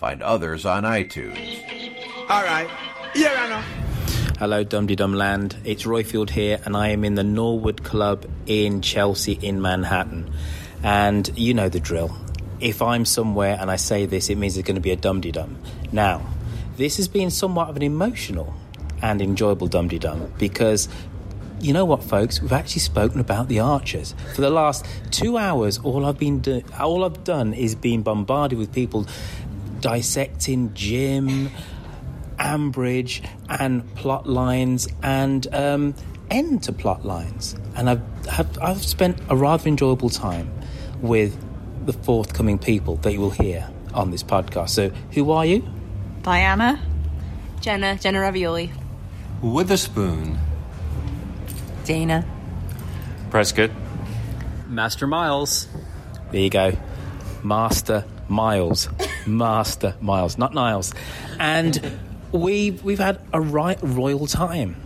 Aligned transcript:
Find 0.00 0.22
others 0.22 0.64
on 0.64 0.84
iTunes. 0.84 1.60
All 2.30 2.42
right. 2.42 2.70
Yeah, 3.14 3.34
I 3.36 3.48
know. 3.50 4.34
Hello, 4.38 4.64
Dum 4.64 4.86
Dum 4.86 5.12
Land. 5.12 5.58
It's 5.62 5.82
Royfield 5.82 6.30
here, 6.30 6.58
and 6.64 6.74
I 6.74 6.88
am 6.88 7.04
in 7.04 7.16
the 7.16 7.22
Norwood 7.22 7.84
Club 7.84 8.24
in 8.46 8.80
Chelsea, 8.80 9.34
in 9.34 9.60
Manhattan. 9.60 10.32
And 10.82 11.30
you 11.36 11.52
know 11.52 11.68
the 11.68 11.80
drill. 11.80 12.16
If 12.60 12.80
I'm 12.80 13.04
somewhere 13.04 13.58
and 13.60 13.70
I 13.70 13.76
say 13.76 14.06
this, 14.06 14.30
it 14.30 14.38
means 14.38 14.56
it's 14.56 14.66
going 14.66 14.76
to 14.76 14.80
be 14.80 14.90
a 14.90 14.96
Dum 14.96 15.20
Dum. 15.20 15.58
Now, 15.92 16.22
this 16.78 16.96
has 16.96 17.06
been 17.06 17.30
somewhat 17.30 17.68
of 17.68 17.76
an 17.76 17.82
emotional 17.82 18.54
and 19.02 19.20
enjoyable 19.20 19.66
Dum 19.66 19.88
Dum 19.88 20.32
because 20.38 20.88
you 21.60 21.74
know 21.74 21.84
what, 21.84 22.02
folks? 22.02 22.40
We've 22.40 22.52
actually 22.52 22.80
spoken 22.80 23.20
about 23.20 23.48
the 23.48 23.60
Archers 23.60 24.14
for 24.34 24.40
the 24.40 24.50
last 24.50 24.86
two 25.10 25.36
hours. 25.36 25.78
All 25.78 26.06
I've 26.06 26.18
been 26.18 26.40
do- 26.40 26.62
all 26.78 27.04
I've 27.04 27.22
done 27.22 27.52
is 27.52 27.74
been 27.74 28.02
bombarded 28.02 28.58
with 28.58 28.72
people 28.72 29.06
dissecting 29.80 30.74
Jim, 30.74 31.50
Ambridge, 32.38 33.26
and 33.48 33.94
plot 33.94 34.28
lines 34.28 34.88
and 35.02 35.46
um, 35.54 35.94
end 36.30 36.62
to 36.64 36.72
plot 36.72 37.04
lines. 37.04 37.56
And 37.76 37.90
I've 37.90 38.02
have, 38.26 38.58
I've 38.60 38.82
spent 38.82 39.18
a 39.28 39.36
rather 39.36 39.68
enjoyable 39.68 40.10
time 40.10 40.50
with 41.00 41.36
the 41.86 41.92
forthcoming 41.92 42.58
people 42.58 42.96
that 42.96 43.12
you 43.12 43.20
will 43.20 43.30
hear 43.30 43.68
on 43.94 44.10
this 44.10 44.22
podcast. 44.22 44.70
So, 44.70 44.90
who 45.12 45.30
are 45.30 45.44
you? 45.44 45.66
Diana. 46.22 46.80
Jenna, 47.60 47.96
Jenna 47.96 48.20
Ravioli. 48.20 48.72
Witherspoon. 49.42 50.38
Dana. 51.84 52.24
Prescott. 53.30 53.70
Master 54.68 55.06
Miles. 55.06 55.66
There 56.30 56.40
you 56.40 56.50
go. 56.50 56.72
Master 57.42 58.04
Miles. 58.28 58.88
Master 59.36 59.94
Miles, 60.00 60.38
not 60.38 60.54
Niles. 60.54 60.94
And 61.38 61.98
we've, 62.32 62.82
we've 62.82 62.98
had 62.98 63.20
a 63.32 63.40
right 63.40 63.78
royal 63.82 64.26
time. 64.26 64.76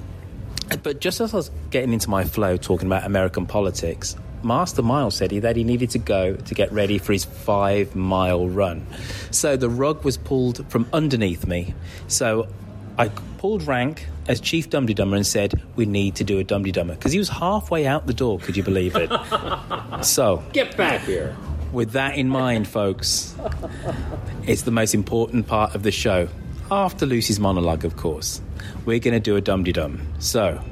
But 0.83 1.01
just 1.01 1.21
as 1.21 1.35
I 1.35 1.37
was 1.37 1.51
getting 1.71 1.93
into 1.93 2.09
my 2.09 2.25
flow 2.25 2.57
talking 2.57 2.87
about 2.87 3.05
American 3.05 3.47
politics, 3.47 4.17
Master 4.43 4.83
Miles 4.83 5.15
said 5.15 5.31
he, 5.31 5.41
that 5.41 5.57
he 5.57 5.65
needed 5.65 5.91
to 5.91 5.99
go 5.99 6.37
to 6.37 6.55
get 6.55 6.73
ready 6.73 6.99
for 6.99 7.13
his 7.13 7.25
five 7.25 7.95
mile 7.95 8.49
run. 8.49 8.87
So 9.31 9.57
the 9.57 9.69
rug 9.69 10.05
was 10.05 10.17
pulled 10.17 10.71
from 10.71 10.87
underneath 10.93 11.47
me. 11.47 11.75
So 12.09 12.49
I 12.99 13.09
pulled 13.09 13.67
rank 13.67 14.07
as 14.29 14.41
Chief 14.41 14.71
Dumdy 14.71 14.95
Dummer 14.95 15.17
and 15.17 15.27
said, 15.27 15.61
We 15.77 15.87
need 15.87 16.17
to 16.17 16.25
do 16.25 16.39
a 16.39 16.45
Dumdy 16.45 16.73
Dummer. 16.73 16.95
Because 16.95 17.13
he 17.13 17.19
was 17.19 17.29
halfway 17.29 17.87
out 17.87 18.07
the 18.07 18.15
door, 18.15 18.39
could 18.39 18.57
you 18.57 18.63
believe 18.63 18.97
it? 18.97 19.11
so, 20.03 20.43
Get 20.53 20.77
back 20.77 21.03
here. 21.03 21.37
With 21.75 21.91
that 21.91 22.17
in 22.17 22.29
mind, 22.29 22.67
folks, 22.67 23.35
it's 24.47 24.63
the 24.63 24.71
most 24.71 24.95
important 24.95 25.47
part 25.47 25.75
of 25.75 25.83
the 25.83 25.91
show. 25.91 26.29
After 26.71 27.05
Lucy's 27.05 27.39
monologue, 27.39 27.85
of 27.85 27.97
course, 27.97 28.41
we're 28.87 29.01
going 29.01 29.15
to 29.15 29.21
do 29.21 29.37
a 29.37 29.43
Dumdy 29.43 29.73
Dum. 29.73 30.01
So, 30.19 30.63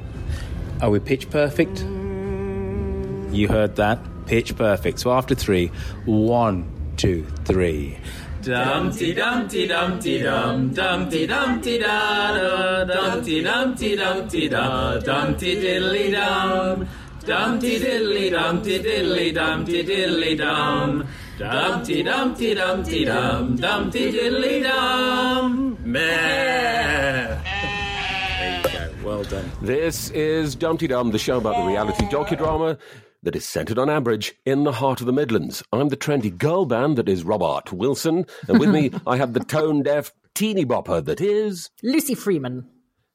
are 0.81 0.89
we 0.89 0.99
pitch 0.99 1.29
perfect? 1.29 1.81
You 1.81 3.47
heard 3.47 3.75
that? 3.75 3.99
Pitch 4.25 4.55
perfect. 4.55 4.99
So, 4.99 5.11
after 5.11 5.35
three, 5.35 5.67
one, 6.05 6.67
two, 6.97 7.27
three. 7.45 7.97
Dumpty 8.41 9.13
Dumpty 9.13 9.67
Dumpty 9.67 10.21
Dum 10.21 10.73
Dumpty 10.73 11.25
Dumpty 11.27 11.77
da 11.79 12.83
Dumpty 12.83 13.41
Dumpty 13.41 13.95
Dumpty 13.95 14.49
Da 14.49 14.97
Dumpty 14.99 15.55
Diddly 15.55 16.11
Dum 16.11 16.85
Dumpty 17.25 17.79
Diddly 17.79 18.31
Dumpty 18.31 18.79
Diddly 18.83 19.33
Dumpty 19.33 19.83
Diddly 19.83 20.37
Dum 20.37 21.07
Dumpty 21.39 22.03
Dumpty 22.03 22.53
Dumpty 22.53 23.05
Dum 23.05 23.55
Dumpty 23.55 24.11
Diddly 24.11 24.63
Dum 24.63 25.77
Meh 25.83 27.41
There 27.41 28.57
you 28.57 28.63
go. 28.63 29.07
Well 29.07 29.23
done. 29.23 29.49
This 29.61 30.09
is 30.09 30.55
Dumpty 30.55 30.87
Dum, 30.87 31.11
the 31.11 31.19
show 31.19 31.37
about 31.37 31.55
the 31.55 31.63
reality 31.69 32.05
docudrama 32.07 32.77
that 33.23 33.37
is 33.37 33.45
centered 33.45 33.79
on 33.79 33.87
Ambridge 33.87 34.33
in 34.45 34.65
the 34.65 34.73
heart 34.73 34.99
of 34.99 35.07
the 35.07 35.13
Midlands. 35.13 35.63
I'm 35.71 35.87
the 35.87 35.95
trendy 35.97 36.37
girl 36.37 36.65
band 36.65 36.97
that 36.97 37.07
is 37.07 37.23
Robert 37.23 37.71
Wilson, 37.71 38.25
and 38.49 38.59
with 38.59 38.69
me 38.69 38.91
I 39.07 39.15
have 39.15 39.31
the 39.31 39.39
tone 39.39 39.81
deaf 39.83 40.11
teeny 40.35 40.65
bopper 40.65 41.03
that 41.05 41.21
is. 41.21 41.69
Lucy 41.81 42.15
Freeman. 42.15 42.67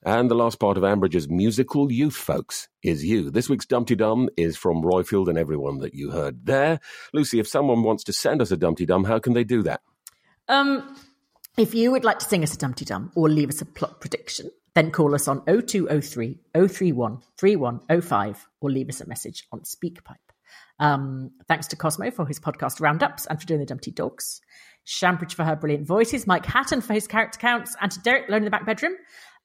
And 0.05 0.31
the 0.31 0.35
last 0.35 0.61
part 0.61 0.77
of 0.77 0.85
Ambridge's 0.85 1.29
musical 1.29 1.91
youth 1.91 2.15
folks 2.15 2.69
is 2.83 3.05
you. 3.05 3.31
This 3.31 3.49
week's 3.49 3.67
Dumpty 3.67 3.97
Dum 3.97 4.29
is 4.37 4.57
from 4.57 4.83
Royfield 4.83 5.29
and 5.29 5.37
everyone 5.37 5.79
that 5.79 5.95
you 5.95 6.13
heard 6.13 6.47
there. 6.47 6.79
Lucy, 7.13 7.41
if 7.41 7.49
someone 7.49 7.83
wants 7.83 8.05
to 8.05 8.13
send 8.13 8.41
us 8.41 8.53
a 8.53 8.57
Dumpty 8.57 8.87
Dum, 8.87 9.05
how 9.05 9.19
can 9.19 9.33
they 9.33 9.45
do 9.45 9.63
that? 9.65 9.81
Um, 10.49 10.97
if 11.57 11.75
you 11.75 11.91
would 11.91 12.05
like 12.05 12.21
to 12.21 12.25
sing 12.25 12.45
us 12.45 12.55
a 12.55 12.59
Dumpty 12.59 12.85
Dum 12.85 13.11
or 13.17 13.29
leave 13.29 13.49
us 13.49 13.61
a 13.61 13.67
plot 13.67 14.01
prediction, 14.01 14.51
then 14.75 14.93
call 14.93 15.15
us 15.17 15.27
on 15.27 15.43
0203 15.47 16.39
031 16.55 17.19
3105 17.37 18.49
or 18.61 18.71
leave 18.71 18.89
us 18.89 19.01
a 19.01 19.09
message 19.09 19.47
on 19.51 19.61
SpeakPipe. 19.61 20.15
Um, 20.79 21.33
thanks 21.49 21.67
to 21.69 21.77
Cosmo 21.77 22.13
for 22.13 22.25
his 22.25 22.39
podcast 22.39 22.81
roundups 22.81 23.27
and 23.27 23.41
for 23.41 23.47
doing 23.47 23.59
the 23.59 23.67
Dumpty 23.67 23.91
Dogs. 23.91 24.41
Shambridge 24.85 25.35
for 25.35 25.45
her 25.45 25.57
brilliant 25.57 25.87
voices, 25.87 26.27
Mike 26.27 26.47
Hatton 26.47 26.81
for 26.81 26.95
his 26.95 27.07
character 27.07 27.39
counts, 27.39 27.77
and 27.81 27.91
to 27.91 28.01
Derek 28.01 28.29
Lone 28.29 28.39
in 28.39 28.45
the 28.45 28.51
back 28.51 28.65
bedroom. 28.65 28.95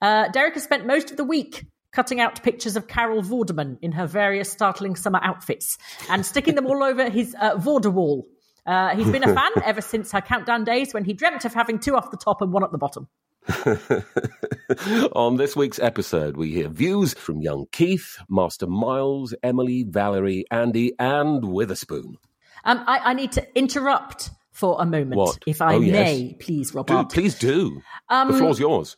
Uh, 0.02 0.28
Derek 0.30 0.54
has 0.56 0.64
spent 0.64 0.86
most 0.86 1.12
of 1.12 1.18
the 1.18 1.24
week 1.24 1.66
cutting 1.92 2.20
out 2.20 2.42
pictures 2.44 2.76
of 2.76 2.88
Carol 2.88 3.22
Vorderman 3.22 3.78
in 3.81 3.92
her 3.94 4.08
various 4.08 4.52
startling 4.52 4.96
summer 4.96 5.19
outfits 5.22 5.78
and 6.10 6.25
sticking 6.25 6.56
them 6.56 6.66
all 6.66 6.84
over 6.90 7.10
his 7.10 7.36
uh, 7.40 7.56
Vorder 7.57 7.92
wall. 7.94 8.28
Uh, 8.66 8.95
he's 8.95 9.10
been 9.10 9.24
a 9.24 9.34
fan 9.36 9.51
ever 9.63 9.81
since 9.81 10.12
her 10.12 10.22
countdown 10.22 10.63
days 10.63 10.94
when 10.94 11.04
he 11.06 11.13
dreamt 11.13 11.45
of 11.45 11.54
having 11.54 11.80
two 11.80 11.95
off 11.95 12.10
the 12.12 12.18
top 12.18 12.42
and 12.42 12.51
one 12.51 12.63
at 12.63 12.72
the 12.72 12.78
bottom. 12.78 13.07
On 15.13 15.36
this 15.36 15.56
week's 15.56 15.80
episode, 15.80 16.38
we 16.38 16.51
hear 16.51 16.69
views 16.69 17.13
from 17.13 17.42
young 17.42 17.66
Keith, 17.72 18.18
Master 18.30 18.68
Miles, 18.68 19.34
Emily, 19.44 19.84
Valerie, 19.88 20.46
Andy, 20.50 20.94
and 21.00 21.44
Witherspoon. 21.44 22.18
Um, 22.63 22.84
I, 22.88 23.00
I 23.00 23.13
need 23.13 23.34
to 23.34 23.46
interrupt 23.57 24.30
for 24.51 24.78
a 24.81 24.86
moment, 24.86 25.16
What? 25.16 25.39
if 25.46 25.62
I 25.62 25.74
Oh, 25.75 25.80
yes. 25.81 25.94
may, 25.94 26.38
please, 26.39 26.72
Do, 26.72 26.78
Robert. 26.78 27.10
please 27.12 27.38
do. 27.38 27.81
Um, 28.10 28.31
the 28.31 28.38
floor's 28.38 28.60
yours. 28.60 28.96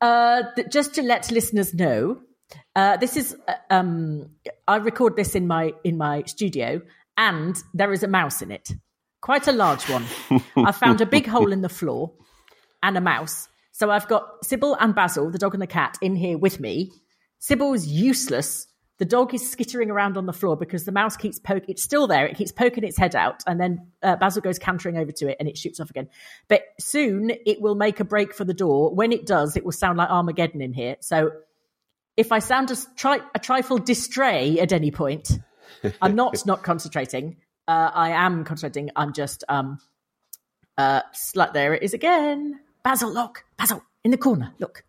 Uh, 0.00 0.42
th- 0.54 0.68
just 0.70 0.94
to 0.94 1.02
let 1.02 1.30
listeners 1.30 1.74
know, 1.74 2.20
uh, 2.74 2.96
this 2.96 3.16
is 3.16 3.36
uh, 3.48 3.54
um, 3.70 4.30
I 4.68 4.76
record 4.76 5.16
this 5.16 5.34
in 5.34 5.46
my 5.46 5.72
in 5.84 5.96
my 5.96 6.22
studio, 6.24 6.82
and 7.16 7.56
there 7.74 7.92
is 7.92 8.02
a 8.02 8.08
mouse 8.08 8.42
in 8.42 8.50
it, 8.50 8.70
quite 9.20 9.48
a 9.48 9.52
large 9.52 9.88
one. 9.88 10.04
I 10.56 10.72
found 10.72 11.00
a 11.00 11.06
big 11.06 11.26
hole 11.26 11.52
in 11.52 11.62
the 11.62 11.68
floor 11.68 12.12
and 12.82 12.96
a 12.96 13.00
mouse. 13.00 13.48
So 13.72 13.90
I've 13.90 14.08
got 14.08 14.44
Sybil 14.44 14.74
and 14.80 14.94
Basil, 14.94 15.30
the 15.30 15.38
dog 15.38 15.54
and 15.54 15.62
the 15.62 15.66
cat, 15.66 15.98
in 16.00 16.16
here 16.16 16.38
with 16.38 16.60
me. 16.60 16.92
Sybil's 17.38 17.86
useless 17.86 18.66
The 18.98 19.04
dog 19.04 19.34
is 19.34 19.50
skittering 19.50 19.90
around 19.90 20.16
on 20.16 20.24
the 20.24 20.32
floor 20.32 20.56
because 20.56 20.84
the 20.84 20.92
mouse 20.92 21.16
keeps 21.16 21.38
poking. 21.38 21.70
It's 21.70 21.82
still 21.82 22.06
there. 22.06 22.26
It 22.26 22.36
keeps 22.36 22.52
poking 22.52 22.82
its 22.82 22.96
head 22.96 23.14
out, 23.14 23.42
and 23.46 23.60
then 23.60 23.88
uh, 24.02 24.16
Basil 24.16 24.40
goes 24.40 24.58
cantering 24.58 24.96
over 24.96 25.12
to 25.12 25.28
it, 25.28 25.36
and 25.38 25.48
it 25.48 25.58
shoots 25.58 25.80
off 25.80 25.90
again. 25.90 26.08
But 26.48 26.62
soon 26.80 27.30
it 27.44 27.60
will 27.60 27.74
make 27.74 28.00
a 28.00 28.04
break 28.04 28.34
for 28.34 28.44
the 28.44 28.54
door. 28.54 28.94
When 28.94 29.12
it 29.12 29.26
does, 29.26 29.56
it 29.56 29.64
will 29.64 29.72
sound 29.72 29.98
like 29.98 30.08
Armageddon 30.08 30.62
in 30.62 30.72
here. 30.72 30.96
So 31.00 31.32
if 32.16 32.32
I 32.32 32.38
sound 32.38 32.70
a, 32.70 32.76
tri- 32.96 33.20
a 33.34 33.38
trifle 33.38 33.78
distray 33.78 34.58
at 34.58 34.72
any 34.72 34.90
point, 34.90 35.38
I'm 36.00 36.14
not 36.14 36.46
not 36.46 36.62
concentrating. 36.62 37.36
Uh, 37.68 37.90
I 37.92 38.10
am 38.10 38.44
concentrating. 38.44 38.90
I'm 38.96 39.12
just 39.12 39.44
um, 39.48 39.78
uh, 40.78 41.02
slut. 41.14 41.52
There 41.52 41.74
it 41.74 41.82
is 41.82 41.92
again. 41.92 42.60
Basil, 42.82 43.12
look, 43.12 43.44
Basil 43.58 43.82
in 44.04 44.10
the 44.10 44.16
corner. 44.16 44.54
Look. 44.58 44.84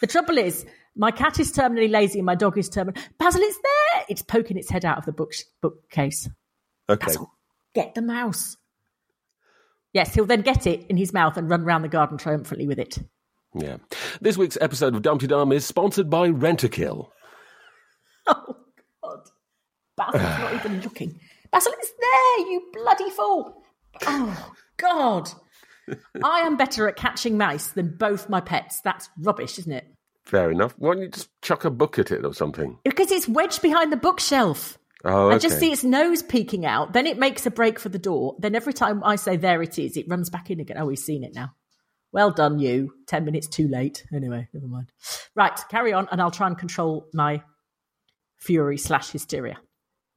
The 0.00 0.06
trouble 0.06 0.38
is, 0.38 0.64
my 0.98 1.10
cat 1.12 1.38
is 1.38 1.52
terminally 1.52 1.90
lazy 1.90 2.18
and 2.18 2.26
my 2.26 2.34
dog 2.34 2.58
is 2.58 2.68
terminally. 2.68 2.98
Basil, 3.18 3.40
it's 3.40 3.56
there. 3.56 4.04
It's 4.08 4.22
poking 4.22 4.58
its 4.58 4.68
head 4.68 4.84
out 4.84 4.98
of 4.98 5.06
the 5.06 5.12
book 5.12 5.32
bookcase. 5.62 6.28
Okay. 6.90 7.06
Basil, 7.06 7.32
get 7.74 7.94
the 7.94 8.02
mouse. 8.02 8.56
Yes, 9.92 10.14
he'll 10.14 10.26
then 10.26 10.42
get 10.42 10.66
it 10.66 10.84
in 10.88 10.96
his 10.96 11.12
mouth 11.12 11.36
and 11.36 11.48
run 11.48 11.62
around 11.62 11.82
the 11.82 11.88
garden 11.88 12.18
triumphantly 12.18 12.66
with 12.66 12.78
it. 12.78 12.98
Yeah. 13.54 13.78
This 14.20 14.36
week's 14.36 14.58
episode 14.60 14.94
of 14.94 15.02
Dumpty 15.02 15.26
Dum 15.26 15.52
is 15.52 15.64
sponsored 15.64 16.10
by 16.10 16.28
Rent-A-Kill. 16.28 17.10
Oh, 18.30 18.56
God. 19.02 19.20
Basil's 19.96 20.22
not 20.22 20.54
even 20.66 20.82
looking. 20.82 21.18
Basil, 21.50 21.72
it's 21.78 21.92
there, 21.98 22.46
you 22.50 22.70
bloody 22.74 23.08
fool. 23.08 23.62
Oh, 24.06 24.52
God. 24.76 25.30
I 26.22 26.40
am 26.40 26.58
better 26.58 26.86
at 26.88 26.96
catching 26.96 27.38
mice 27.38 27.68
than 27.68 27.96
both 27.96 28.28
my 28.28 28.42
pets. 28.42 28.82
That's 28.82 29.08
rubbish, 29.18 29.58
isn't 29.58 29.72
it? 29.72 29.86
Fair 30.28 30.50
enough. 30.50 30.74
Why 30.76 30.92
don't 30.92 31.02
you 31.04 31.08
just 31.08 31.30
chuck 31.40 31.64
a 31.64 31.70
book 31.70 31.98
at 31.98 32.10
it 32.10 32.22
or 32.22 32.34
something? 32.34 32.78
Because 32.84 33.10
it's 33.10 33.26
wedged 33.26 33.62
behind 33.62 33.90
the 33.90 33.96
bookshelf. 33.96 34.78
Oh, 35.02 35.28
okay. 35.28 35.36
I 35.36 35.38
just 35.38 35.58
see 35.58 35.72
its 35.72 35.82
nose 35.82 36.22
peeking 36.22 36.66
out. 36.66 36.92
Then 36.92 37.06
it 37.06 37.18
makes 37.18 37.46
a 37.46 37.50
break 37.50 37.78
for 37.78 37.88
the 37.88 37.98
door. 37.98 38.36
Then 38.38 38.54
every 38.54 38.74
time 38.74 39.02
I 39.02 39.16
say, 39.16 39.38
there 39.38 39.62
it 39.62 39.78
is, 39.78 39.96
it 39.96 40.06
runs 40.06 40.28
back 40.28 40.50
in 40.50 40.60
again. 40.60 40.76
Oh, 40.78 40.84
we've 40.84 40.98
seen 40.98 41.24
it 41.24 41.34
now. 41.34 41.54
Well 42.12 42.30
done, 42.30 42.58
you. 42.58 42.92
10 43.06 43.24
minutes 43.24 43.46
too 43.46 43.68
late. 43.68 44.04
Anyway, 44.12 44.48
never 44.52 44.66
mind. 44.66 44.92
Right, 45.34 45.58
carry 45.70 45.94
on, 45.94 46.08
and 46.12 46.20
I'll 46.20 46.30
try 46.30 46.46
and 46.46 46.58
control 46.58 47.06
my 47.14 47.42
fury 48.36 48.76
slash 48.76 49.10
hysteria. 49.10 49.56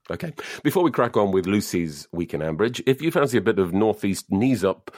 Okay. 0.10 0.34
Before 0.64 0.84
we 0.84 0.92
crack 0.92 1.16
on 1.16 1.32
with 1.32 1.46
Lucy's 1.46 2.08
week 2.12 2.34
in 2.34 2.42
Ambridge, 2.42 2.82
if 2.88 3.02
you 3.02 3.12
fancy 3.12 3.38
a 3.38 3.42
bit 3.42 3.60
of 3.60 3.74
northeast 3.74 4.32
knees 4.32 4.64
up 4.64 4.92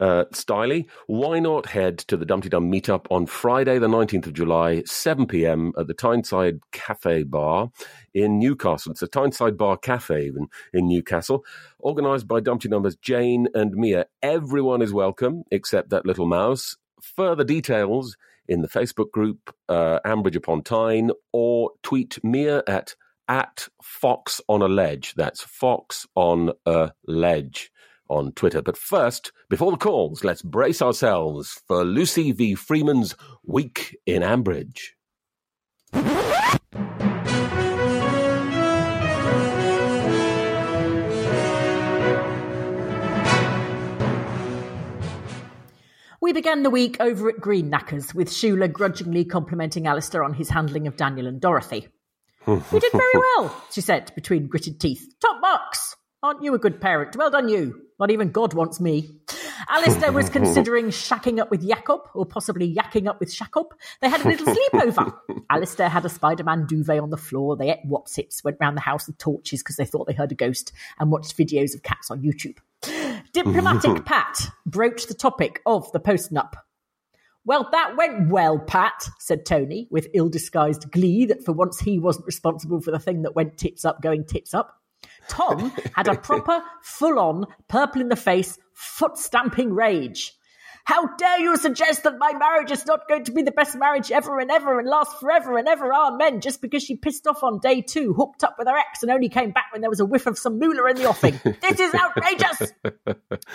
uh, 0.00 0.24
styly, 0.32 0.86
why 1.06 1.38
not 1.38 1.66
head 1.66 1.98
to 1.98 2.16
the 2.16 2.26
Dumpty 2.26 2.48
Dum 2.48 2.70
meetup 2.70 3.06
on 3.10 3.26
Friday, 3.26 3.78
the 3.78 3.86
19th 3.86 4.26
of 4.26 4.32
July, 4.32 4.82
7 4.84 5.26
p.m. 5.26 5.72
at 5.78 5.86
the 5.86 5.94
Tyneside 5.94 6.60
Cafe 6.72 7.22
Bar 7.22 7.70
in 8.14 8.38
Newcastle. 8.38 8.92
It's 8.92 9.02
a 9.02 9.06
Tyneside 9.06 9.56
Bar 9.56 9.76
Cafe 9.76 10.26
in, 10.26 10.48
in 10.72 10.88
Newcastle, 10.88 11.44
organised 11.80 12.26
by 12.26 12.40
Dumpty 12.40 12.68
Dummers 12.68 13.00
Jane 13.00 13.46
and 13.54 13.76
Mia. 13.76 14.06
Everyone 14.22 14.82
is 14.82 14.92
welcome 14.92 15.44
except 15.50 15.90
that 15.90 16.04
little 16.04 16.26
mouse. 16.26 16.76
Further 17.00 17.44
details 17.44 18.16
in 18.48 18.62
the 18.62 18.68
Facebook 18.68 19.12
group 19.12 19.54
uh, 19.68 20.00
Ambridge 20.04 20.36
upon 20.36 20.62
Tyne 20.62 21.10
or 21.32 21.70
tweet 21.82 22.18
Mia 22.24 22.62
at 22.66 22.96
at 23.28 23.68
Fox 23.82 24.40
on 24.48 24.62
a 24.62 24.68
Ledge. 24.68 25.14
That's 25.14 25.42
Fox 25.42 26.06
on 26.14 26.52
a 26.66 26.92
Ledge 27.06 27.70
on 28.08 28.32
Twitter. 28.32 28.62
But 28.62 28.76
first, 28.76 29.32
before 29.48 29.70
the 29.70 29.78
calls, 29.78 30.24
let's 30.24 30.42
brace 30.42 30.82
ourselves 30.82 31.60
for 31.66 31.84
Lucy 31.84 32.32
v. 32.32 32.54
Freeman's 32.54 33.16
Week 33.44 33.96
in 34.06 34.22
Ambridge. 34.22 34.90
We 46.20 46.32
began 46.32 46.62
the 46.62 46.70
week 46.70 46.98
over 47.00 47.28
at 47.28 47.40
Green 47.40 47.68
Knackers, 47.68 48.14
with 48.14 48.30
Shula 48.30 48.72
grudgingly 48.72 49.24
complimenting 49.24 49.86
Alistair 49.86 50.22
on 50.22 50.34
his 50.34 50.50
handling 50.50 50.86
of 50.86 50.96
Daniel 50.96 51.26
and 51.26 51.40
Dorothy. 51.40 51.88
We 52.46 52.80
did 52.80 52.92
very 52.92 53.02
well, 53.14 53.64
she 53.70 53.80
said 53.80 54.12
between 54.14 54.46
gritted 54.46 54.80
teeth. 54.80 55.14
Top 55.20 55.40
marks! 55.40 55.96
Aren't 56.22 56.44
you 56.44 56.54
a 56.54 56.58
good 56.58 56.80
parent? 56.80 57.16
Well 57.16 57.30
done, 57.30 57.48
you. 57.48 57.82
Not 57.98 58.12
even 58.12 58.30
God 58.30 58.54
wants 58.54 58.80
me. 58.80 59.18
Alistair 59.68 60.12
was 60.12 60.28
considering 60.30 60.86
shacking 60.86 61.40
up 61.40 61.50
with 61.50 61.66
Jacob, 61.66 62.02
or 62.14 62.24
possibly 62.24 62.72
yakking 62.72 63.08
up 63.08 63.18
with 63.18 63.32
Shacob. 63.32 63.70
They 64.00 64.08
had 64.08 64.24
a 64.24 64.28
little 64.28 64.46
sleepover. 64.46 65.12
Alistair 65.50 65.88
had 65.88 66.04
a 66.04 66.08
Spider 66.08 66.44
Man 66.44 66.66
duvet 66.66 67.00
on 67.00 67.10
the 67.10 67.16
floor. 67.16 67.56
They 67.56 67.70
ate 67.70 67.88
Wotsits, 67.88 68.44
went 68.44 68.58
round 68.60 68.76
the 68.76 68.82
house 68.82 69.06
with 69.06 69.18
torches 69.18 69.62
because 69.62 69.76
they 69.76 69.84
thought 69.84 70.06
they 70.06 70.12
heard 70.12 70.30
a 70.30 70.36
ghost, 70.36 70.72
and 71.00 71.10
watched 71.10 71.36
videos 71.36 71.74
of 71.74 71.82
cats 71.82 72.10
on 72.10 72.22
YouTube. 72.22 72.58
Diplomatic 73.32 74.04
Pat 74.04 74.48
broached 74.66 75.08
the 75.08 75.14
topic 75.14 75.60
of 75.66 75.90
the 75.92 76.00
post-nup. 76.00 76.54
Well, 77.44 77.68
that 77.72 77.96
went 77.96 78.28
well, 78.28 78.58
Pat, 78.58 79.08
said 79.18 79.44
Tony, 79.44 79.88
with 79.90 80.08
ill 80.14 80.28
disguised 80.28 80.90
glee 80.92 81.26
that 81.26 81.44
for 81.44 81.52
once 81.52 81.80
he 81.80 81.98
wasn't 81.98 82.26
responsible 82.26 82.80
for 82.80 82.92
the 82.92 83.00
thing 83.00 83.22
that 83.22 83.34
went 83.34 83.58
tits 83.58 83.84
up 83.84 84.00
going 84.00 84.24
tits 84.24 84.54
up. 84.54 84.80
Tom 85.28 85.72
had 85.94 86.06
a 86.06 86.16
proper, 86.16 86.62
full 86.82 87.18
on, 87.18 87.46
purple 87.68 88.00
in 88.00 88.08
the 88.08 88.16
face, 88.16 88.58
foot 88.74 89.18
stamping 89.18 89.72
rage. 89.72 90.34
How 90.84 91.06
dare 91.16 91.40
you 91.40 91.56
suggest 91.56 92.02
that 92.02 92.18
my 92.18 92.32
marriage 92.32 92.72
is 92.72 92.86
not 92.86 93.08
going 93.08 93.24
to 93.24 93.32
be 93.32 93.42
the 93.42 93.52
best 93.52 93.76
marriage 93.76 94.10
ever 94.10 94.40
and 94.40 94.50
ever 94.50 94.80
and 94.80 94.88
last 94.88 95.20
forever 95.20 95.56
and 95.56 95.68
ever, 95.68 95.92
amen, 95.92 96.40
just 96.40 96.60
because 96.60 96.82
she 96.82 96.96
pissed 96.96 97.26
off 97.26 97.44
on 97.44 97.60
day 97.60 97.82
two, 97.82 98.14
hooked 98.14 98.42
up 98.42 98.56
with 98.58 98.66
her 98.66 98.76
ex, 98.76 99.02
and 99.02 99.10
only 99.12 99.28
came 99.28 99.52
back 99.52 99.66
when 99.72 99.80
there 99.80 99.90
was 99.90 100.00
a 100.00 100.04
whiff 100.04 100.26
of 100.26 100.36
some 100.36 100.58
moolah 100.58 100.90
in 100.90 100.96
the 100.96 101.08
offing. 101.08 101.38
this 101.60 101.80
is 101.80 101.94
outrageous! 101.94 102.72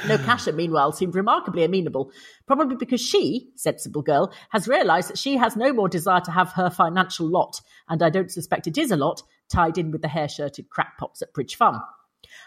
No, 0.07 0.18
Kasha, 0.18 0.51
meanwhile, 0.53 0.91
seemed 0.91 1.15
remarkably 1.15 1.63
amenable, 1.63 2.12
probably 2.45 2.75
because 2.75 3.01
she, 3.01 3.50
sensible 3.56 4.01
girl, 4.01 4.33
has 4.50 4.68
realised 4.68 5.09
that 5.09 5.18
she 5.18 5.38
has 5.38 5.56
no 5.56 5.74
more 5.74 5.89
desire 5.89 6.21
to 6.21 6.31
have 6.31 6.51
her 6.53 6.69
financial 6.69 7.27
lot, 7.27 7.62
and 7.89 8.01
I 8.01 8.09
don't 8.09 8.31
suspect 8.31 8.68
it 8.68 8.77
is 8.77 8.91
a 8.91 8.95
lot, 8.95 9.21
tied 9.50 9.77
in 9.77 9.91
with 9.91 10.01
the 10.01 10.07
hair 10.07 10.29
shirted 10.29 10.69
crackpots 10.69 11.21
at 11.21 11.33
Bridge 11.33 11.56
Farm. 11.56 11.81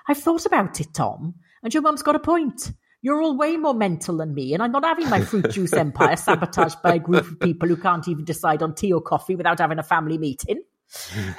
I've 0.08 0.18
thought 0.18 0.46
about 0.46 0.80
it, 0.80 0.94
Tom, 0.94 1.34
and 1.62 1.72
your 1.72 1.82
mum's 1.82 2.02
got 2.02 2.16
a 2.16 2.20
point. 2.20 2.72
You're 3.02 3.22
all 3.22 3.36
way 3.36 3.56
more 3.56 3.74
mental 3.74 4.18
than 4.18 4.34
me, 4.34 4.52
and 4.52 4.62
I'm 4.62 4.72
not 4.72 4.84
having 4.84 5.08
my 5.08 5.22
fruit 5.22 5.50
juice 5.50 5.72
empire 5.72 6.16
sabotaged 6.16 6.82
by 6.82 6.94
a 6.94 6.98
group 6.98 7.26
of 7.26 7.40
people 7.40 7.66
who 7.68 7.76
can't 7.76 8.06
even 8.08 8.24
decide 8.24 8.62
on 8.62 8.74
tea 8.74 8.92
or 8.92 9.00
coffee 9.00 9.36
without 9.36 9.58
having 9.58 9.78
a 9.78 9.82
family 9.82 10.18
meeting. 10.18 10.62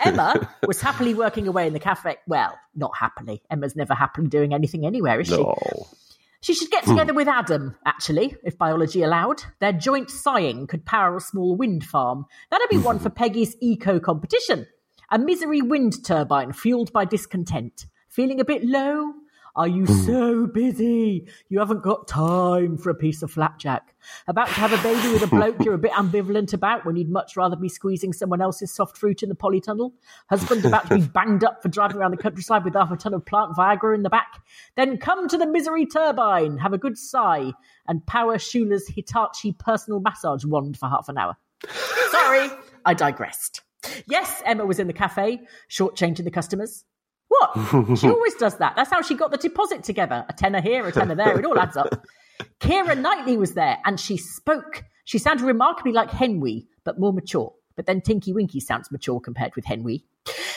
Emma 0.04 0.50
was 0.68 0.82
happily 0.82 1.14
working 1.14 1.48
away 1.48 1.68
in 1.68 1.74
the 1.74 1.80
cafe. 1.80 2.18
Well, 2.28 2.58
not 2.76 2.92
happily. 2.98 3.44
Emma's 3.52 3.76
never 3.76 3.94
happily 3.94 4.28
doing 4.28 4.54
anything 4.54 4.86
anywhere, 4.86 5.20
is 5.20 5.28
she? 5.28 5.38
No. 5.38 5.56
She 6.42 6.56
should 6.56 6.72
get 6.72 6.86
together 6.86 7.14
hmm. 7.14 7.18
with 7.18 7.28
Adam, 7.28 7.76
actually, 7.86 8.36
if 8.44 8.58
biology 8.58 9.04
allowed. 9.04 9.44
Their 9.60 9.74
joint 9.74 10.10
sighing 10.10 10.66
could 10.66 10.86
power 10.86 11.16
a 11.16 11.22
small 11.22 11.56
wind 11.56 11.84
farm. 11.84 12.26
That'd 12.50 12.70
be 12.70 12.80
one 12.80 12.98
for 13.00 13.12
Peggy's 13.12 13.56
eco 13.62 14.00
competition. 14.00 14.66
A 15.12 15.20
misery 15.20 15.62
wind 15.62 16.04
turbine 16.04 16.54
fueled 16.54 16.92
by 16.92 17.06
discontent. 17.06 17.86
Feeling 18.10 18.40
a 18.40 18.46
bit 18.46 18.66
low? 18.66 19.14
Are 19.56 19.68
you 19.68 19.86
hmm. 19.86 19.94
so 20.06 20.48
busy? 20.48 21.28
You 21.50 21.60
haven't 21.60 21.84
got 21.84 22.08
time 22.08 22.78
for 22.78 22.90
a 22.90 22.96
piece 22.96 23.22
of 23.22 23.32
flapjack. 23.32 23.94
About 24.28 24.48
to 24.48 24.54
have 24.54 24.74
a 24.74 24.82
baby 24.82 25.14
with 25.14 25.24
a 25.24 25.28
bloke 25.28 25.64
you're 25.64 25.74
a 25.74 25.78
bit 25.78 25.92
ambivalent 25.92 26.54
about 26.54 26.86
when 26.86 26.96
you'd 26.96 27.10
much 27.10 27.36
rather 27.36 27.56
be 27.56 27.70
squeezing 27.70 28.14
someone 28.14 28.42
else's 28.42 28.74
soft 28.74 28.98
fruit 28.98 29.24
in 29.24 29.30
the 29.30 29.36
polytunnel. 29.36 29.92
Husband 30.30 30.66
about 30.66 30.88
to 30.90 30.98
be 30.98 31.02
banged 31.14 31.44
up 31.44 31.62
for 31.62 31.70
driving 31.70 31.98
around 31.98 32.12
the 32.12 32.18
countryside 32.18 32.64
with 32.64 32.74
half 32.74 32.92
a 32.92 32.98
ton 32.98 33.14
of 33.14 33.26
plant 33.26 33.56
Viagra 33.56 33.94
in 33.94 34.04
the 34.04 34.10
back. 34.10 34.42
Then 34.76 34.98
come 34.98 35.28
to 35.28 35.38
the 35.38 35.48
misery 35.48 35.86
turbine, 35.86 36.58
have 36.58 36.74
a 36.74 36.78
good 36.78 36.98
sigh, 36.98 37.52
and 37.88 38.06
power 38.06 38.38
Shula's 38.38 38.88
Hitachi 38.88 39.54
personal 39.54 40.00
massage 40.00 40.46
wand 40.46 40.78
for 40.78 40.88
half 40.88 41.10
an 41.10 41.18
hour. 41.18 41.36
Sorry, 42.12 42.50
I 42.86 42.94
digressed. 42.94 43.62
Yes, 44.08 44.42
Emma 44.46 44.66
was 44.66 44.80
in 44.80 44.88
the 44.88 44.94
cafe, 44.94 45.42
shortchanging 45.70 46.24
the 46.24 46.32
customers. 46.32 46.86
What? 47.32 47.98
She 47.98 48.10
always 48.10 48.36
does 48.36 48.58
that. 48.58 48.76
That's 48.76 48.90
how 48.90 49.02
she 49.02 49.16
got 49.16 49.32
the 49.32 49.38
deposit 49.38 49.84
together. 49.84 50.26
A 50.28 50.34
tenner 50.34 50.62
here, 50.62 50.86
a 50.86 50.92
tenner 50.92 51.16
there. 51.16 51.40
It 51.40 51.46
all 51.46 51.58
adds 51.58 51.78
up. 51.78 52.06
Keira 52.60 53.00
Knightley 53.00 53.38
was 53.38 53.54
there 53.54 53.78
and 53.86 54.00
she 54.00 54.18
spoke. 54.18 54.84
She 55.06 55.18
sounded 55.18 55.46
remarkably 55.46 55.94
like 55.94 56.12
Henry, 56.12 56.68
but 56.84 57.00
more 57.00 57.14
mature. 57.14 57.54
But 57.78 57.86
then 57.86 58.02
Tinky 58.02 58.34
Winky 58.34 58.60
sounds 58.60 58.92
mature 58.92 59.22
compared 59.22 59.56
with 59.56 59.66
Henry. 59.66 60.04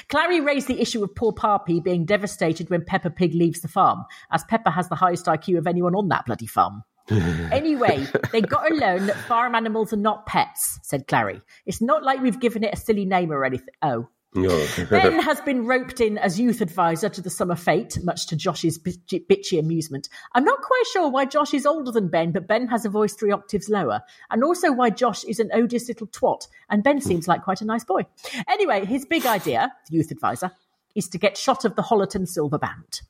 Clarrie 0.08 0.44
raised 0.44 0.66
the 0.66 0.80
issue 0.80 1.02
of 1.04 1.14
poor 1.14 1.32
Parpy 1.32 1.82
being 1.82 2.04
devastated 2.04 2.70
when 2.70 2.84
Peppa 2.84 3.10
Pig 3.10 3.34
leaves 3.34 3.60
the 3.60 3.68
farm, 3.68 4.04
as 4.32 4.44
Peppa 4.44 4.70
has 4.70 4.88
the 4.88 4.96
highest 4.96 5.26
IQ 5.26 5.58
of 5.58 5.66
anyone 5.66 5.94
on 5.94 6.08
that 6.08 6.26
bloody 6.26 6.46
farm. 6.46 6.82
anyway, 7.10 8.06
they 8.32 8.40
got 8.40 8.66
to 8.66 8.74
learn 8.74 9.06
that 9.06 9.16
farm 9.16 9.54
animals 9.54 9.92
are 9.92 9.98
not 9.98 10.26
pets, 10.26 10.80
said 10.82 11.06
Clarrie. 11.06 11.40
It's 11.66 11.80
not 11.80 12.02
like 12.02 12.20
we've 12.20 12.40
given 12.40 12.64
it 12.64 12.74
a 12.74 12.76
silly 12.76 13.04
name 13.04 13.30
or 13.30 13.44
anything. 13.44 13.74
Oh, 13.80 14.08
Ben 14.90 15.20
has 15.20 15.40
been 15.42 15.64
roped 15.64 16.00
in 16.00 16.18
as 16.18 16.40
youth 16.40 16.60
advisor 16.60 17.08
to 17.08 17.20
the 17.20 17.30
summer 17.30 17.54
fete, 17.54 18.02
much 18.02 18.26
to 18.26 18.36
Josh's 18.36 18.80
bitchy, 18.80 19.24
bitchy 19.24 19.60
amusement. 19.60 20.08
I'm 20.32 20.44
not 20.44 20.60
quite 20.60 20.82
sure 20.92 21.08
why 21.08 21.24
Josh 21.24 21.54
is 21.54 21.64
older 21.64 21.92
than 21.92 22.08
Ben, 22.08 22.32
but 22.32 22.48
Ben 22.48 22.66
has 22.66 22.84
a 22.84 22.88
voice 22.88 23.14
three 23.14 23.30
octaves 23.30 23.68
lower, 23.68 24.02
and 24.32 24.42
also 24.42 24.72
why 24.72 24.90
Josh 24.90 25.22
is 25.22 25.38
an 25.38 25.50
odious 25.54 25.86
little 25.86 26.08
twat, 26.08 26.48
and 26.68 26.82
Ben 26.82 26.98
hmm. 26.98 27.06
seems 27.06 27.28
like 27.28 27.44
quite 27.44 27.60
a 27.60 27.64
nice 27.64 27.84
boy. 27.84 28.06
Anyway, 28.48 28.84
his 28.84 29.06
big 29.06 29.24
idea, 29.24 29.72
the 29.88 29.96
youth 29.96 30.10
advisor, 30.10 30.50
is 30.96 31.08
to 31.10 31.18
get 31.18 31.38
shot 31.38 31.64
of 31.64 31.76
the 31.76 31.82
Hollerton 31.82 32.26
Silver 32.26 32.58
Band. 32.58 33.02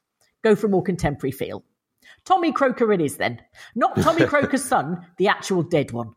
Go 0.43 0.54
for 0.54 0.66
a 0.66 0.71
more 0.71 0.83
contemporary 0.83 1.33
feel. 1.33 1.64
Tommy 2.26 2.52
Croker 2.52 2.93
it 2.93 3.00
is 3.00 3.16
then. 3.16 3.40
Not 3.75 3.97
Tommy 3.97 4.26
Croker's 4.26 4.64
son, 4.64 5.07
the 5.16 5.28
actual 5.28 5.62
dead 5.62 5.90
one. 5.90 6.14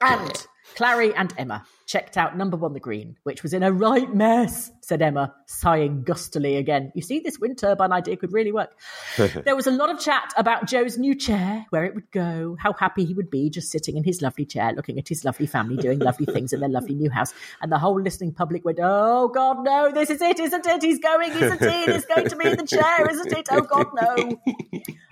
And 0.00 0.46
Clarrie 0.74 1.14
and 1.16 1.32
Emma 1.38 1.64
checked 1.86 2.16
out 2.16 2.36
number 2.36 2.56
one, 2.56 2.72
the 2.72 2.80
green, 2.80 3.16
which 3.22 3.42
was 3.42 3.52
in 3.52 3.62
a 3.62 3.72
right 3.72 4.12
mess, 4.12 4.72
said 4.82 5.00
Emma, 5.00 5.34
sighing 5.46 6.02
gustily 6.02 6.56
again. 6.56 6.90
You 6.94 7.02
see, 7.02 7.20
this 7.20 7.38
wind 7.38 7.58
turbine 7.58 7.92
idea 7.92 8.16
could 8.16 8.32
really 8.32 8.52
work. 8.52 8.76
there 9.16 9.54
was 9.54 9.66
a 9.66 9.70
lot 9.70 9.88
of 9.88 10.00
chat 10.00 10.32
about 10.36 10.66
Joe's 10.66 10.98
new 10.98 11.14
chair, 11.14 11.64
where 11.70 11.84
it 11.84 11.94
would 11.94 12.10
go, 12.10 12.56
how 12.58 12.72
happy 12.72 13.04
he 13.04 13.14
would 13.14 13.30
be 13.30 13.48
just 13.48 13.70
sitting 13.70 13.96
in 13.96 14.04
his 14.04 14.20
lovely 14.20 14.44
chair, 14.44 14.72
looking 14.74 14.98
at 14.98 15.08
his 15.08 15.24
lovely 15.24 15.46
family 15.46 15.76
doing 15.76 16.00
lovely 16.00 16.26
things 16.32 16.52
in 16.52 16.60
their 16.60 16.68
lovely 16.68 16.94
new 16.94 17.10
house. 17.10 17.32
And 17.62 17.70
the 17.70 17.78
whole 17.78 18.00
listening 18.00 18.32
public 18.32 18.64
went, 18.64 18.78
Oh 18.82 19.28
God, 19.28 19.64
no, 19.64 19.92
this 19.92 20.10
is 20.10 20.20
it, 20.20 20.40
isn't 20.40 20.66
it? 20.66 20.82
He's 20.82 20.98
going, 20.98 21.32
isn't 21.32 21.62
he? 21.62 21.92
He's 21.92 22.06
going 22.06 22.28
to 22.28 22.36
be 22.36 22.48
in 22.48 22.56
the 22.56 22.66
chair, 22.66 23.08
isn't 23.08 23.32
it? 23.32 23.48
Oh 23.50 23.60
God, 23.60 23.86
no. 23.94 24.40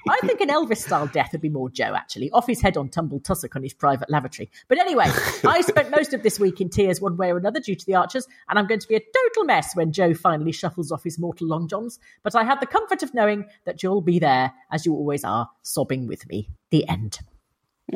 I 0.09 0.19
think 0.27 0.41
an 0.41 0.49
Elvis 0.49 0.79
style 0.79 1.07
death 1.07 1.31
would 1.33 1.41
be 1.41 1.49
more 1.49 1.71
Joe, 1.71 1.95
actually, 1.95 2.31
off 2.31 2.47
his 2.47 2.61
head 2.61 2.77
on 2.77 2.89
tumbled 2.89 3.25
tussock 3.25 3.57
on 3.57 3.63
his 3.63 3.73
private 3.73 4.11
lavatory. 4.11 4.51
But 4.69 4.79
anyway, 4.79 5.07
I 5.47 5.63
spent 5.63 5.91
most 5.91 6.13
of 6.13 6.23
this 6.23 6.39
week 6.39 6.61
in 6.65 6.71
tears 6.71 7.01
one 7.01 7.17
way 7.17 7.31
or 7.31 7.37
another 7.37 7.61
due 7.61 7.75
to 7.77 7.87
the 7.87 7.95
Archers, 7.95 8.27
and 8.49 8.59
I'm 8.59 8.67
going 8.67 8.81
to 8.81 8.89
be 8.89 8.97
a 8.97 9.01
total 9.01 9.45
mess 9.45 9.77
when 9.77 9.93
Joe 9.93 10.15
finally 10.15 10.53
shuffles 10.53 10.91
off 10.91 11.05
his 11.05 11.19
mortal 11.19 11.47
long 11.47 11.69
johns. 11.69 11.99
But 12.23 12.35
I 12.35 12.43
have 12.45 12.61
the 12.61 12.67
comfort 12.67 13.03
of 13.03 13.15
knowing 13.15 13.45
that 13.67 13.83
you'll 13.83 14.01
be 14.01 14.19
there, 14.19 14.53
as 14.73 14.85
you 14.87 14.95
always 14.95 15.23
are, 15.25 15.49
sobbing 15.63 16.07
with 16.09 16.27
me. 16.29 16.49
The 16.71 16.89
end. 16.89 17.19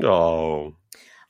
Oh. 0.02 0.75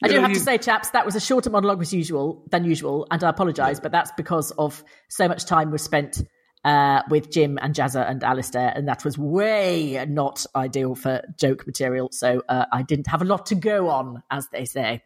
I 0.03 0.07
You 0.07 0.09
do 0.11 0.15
know, 0.17 0.21
have 0.23 0.31
you- 0.31 0.37
to 0.37 0.43
say, 0.43 0.59
chaps, 0.59 0.91
that 0.91 1.05
was 1.07 1.17
a 1.17 1.21
shorter 1.21 1.51
monologue 1.51 1.83
as 1.83 1.93
usual 1.93 2.45
than 2.51 2.65
usual, 2.65 3.07
and 3.11 3.23
I 3.25 3.31
apologise, 3.31 3.81
but 3.81 3.91
that's 3.93 4.13
because 4.17 4.51
of 4.53 4.85
so 5.09 5.27
much 5.27 5.45
time 5.45 5.71
was 5.71 5.83
spent 5.83 6.23
uh, 6.65 7.03
with 7.09 7.31
Jim 7.31 7.59
and 7.63 7.75
Jazzer 7.75 8.09
and 8.09 8.23
Alistair, 8.23 8.73
and 8.75 8.87
that 8.89 9.05
was 9.05 9.17
way 9.17 10.05
not 10.09 10.45
ideal 10.55 10.95
for 10.95 11.23
joke 11.39 11.67
material. 11.67 12.11
So 12.13 12.43
uh, 12.49 12.67
I 12.73 12.83
didn't 12.83 13.07
have 13.07 13.23
a 13.23 13.25
lot 13.25 13.47
to 13.47 13.55
go 13.55 13.89
on, 13.89 14.23
as 14.31 14.49
they 14.53 14.65
say. 14.65 15.03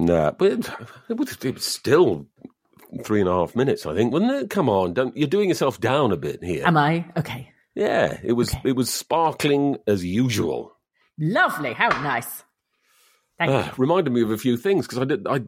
Nah, 0.00 0.30
but 0.30 0.52
it, 0.52 0.70
it, 1.08 1.16
was, 1.16 1.36
it 1.44 1.54
was 1.54 1.64
still 1.64 2.26
three 3.04 3.20
and 3.20 3.28
a 3.28 3.32
half 3.32 3.56
minutes, 3.56 3.84
I 3.84 3.94
think, 3.94 4.12
wasn't 4.12 4.30
it? 4.32 4.48
Come 4.50 4.68
on, 4.68 4.94
don't 4.94 5.16
you're 5.16 5.26
doing 5.28 5.48
yourself 5.48 5.80
down 5.80 6.12
a 6.12 6.16
bit 6.16 6.42
here. 6.42 6.64
Am 6.64 6.76
I 6.76 7.04
okay? 7.16 7.50
yeah, 7.74 8.18
it 8.22 8.32
was 8.32 8.54
it 8.64 8.76
was 8.76 8.92
sparkling 8.92 9.76
as 9.86 10.04
usual. 10.04 10.72
Lovely. 11.18 11.72
How 11.72 11.88
nice. 11.88 12.44
Thank 13.38 13.50
Ah, 13.52 13.74
reminded 13.76 14.12
me 14.12 14.22
of 14.22 14.30
a 14.30 14.38
few 14.38 14.56
things 14.56 14.86
because 14.86 14.98
I 14.98 15.04
did. 15.04 15.26
I, 15.26 15.42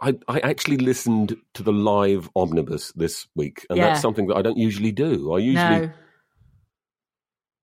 I 0.00 0.14
I 0.28 0.38
actually 0.40 0.78
listened 0.78 1.36
to 1.54 1.62
the 1.64 1.72
live 1.72 2.30
omnibus 2.36 2.92
this 2.92 3.26
week, 3.34 3.66
and 3.70 3.76
Yeah. 3.76 3.88
that's 3.88 4.00
something 4.00 4.28
that 4.28 4.36
I 4.36 4.42
don't 4.42 4.56
usually 4.58 4.92
do. 4.92 5.32
I 5.32 5.38
usually, 5.38 5.86
No. 5.86 5.90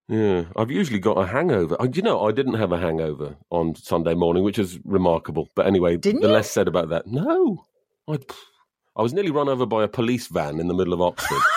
Yeah, 0.08 0.44
I've 0.56 0.70
usually 0.70 0.98
got 0.98 1.18
a 1.18 1.26
hangover. 1.26 1.76
I, 1.80 1.88
you 1.92 2.02
know, 2.02 2.26
I 2.26 2.32
didn't 2.32 2.54
have 2.54 2.72
a 2.72 2.78
hangover 2.78 3.36
on 3.50 3.74
Sunday 3.74 4.14
morning, 4.14 4.44
which 4.44 4.58
is 4.58 4.78
remarkable. 4.84 5.48
But 5.54 5.66
anyway, 5.66 5.96
Didn't 5.96 6.20
the 6.22 6.28
you? 6.28 6.34
less 6.34 6.50
said 6.50 6.68
about 6.68 6.90
that. 6.90 7.06
No, 7.06 7.64
I 8.08 8.18
I 8.96 9.02
was 9.02 9.12
nearly 9.12 9.30
run 9.30 9.48
over 9.48 9.66
by 9.66 9.82
a 9.84 9.88
police 9.88 10.26
van 10.28 10.60
in 10.60 10.68
the 10.68 10.74
middle 10.74 10.92
of 10.92 11.00
Oxford. 11.00 11.40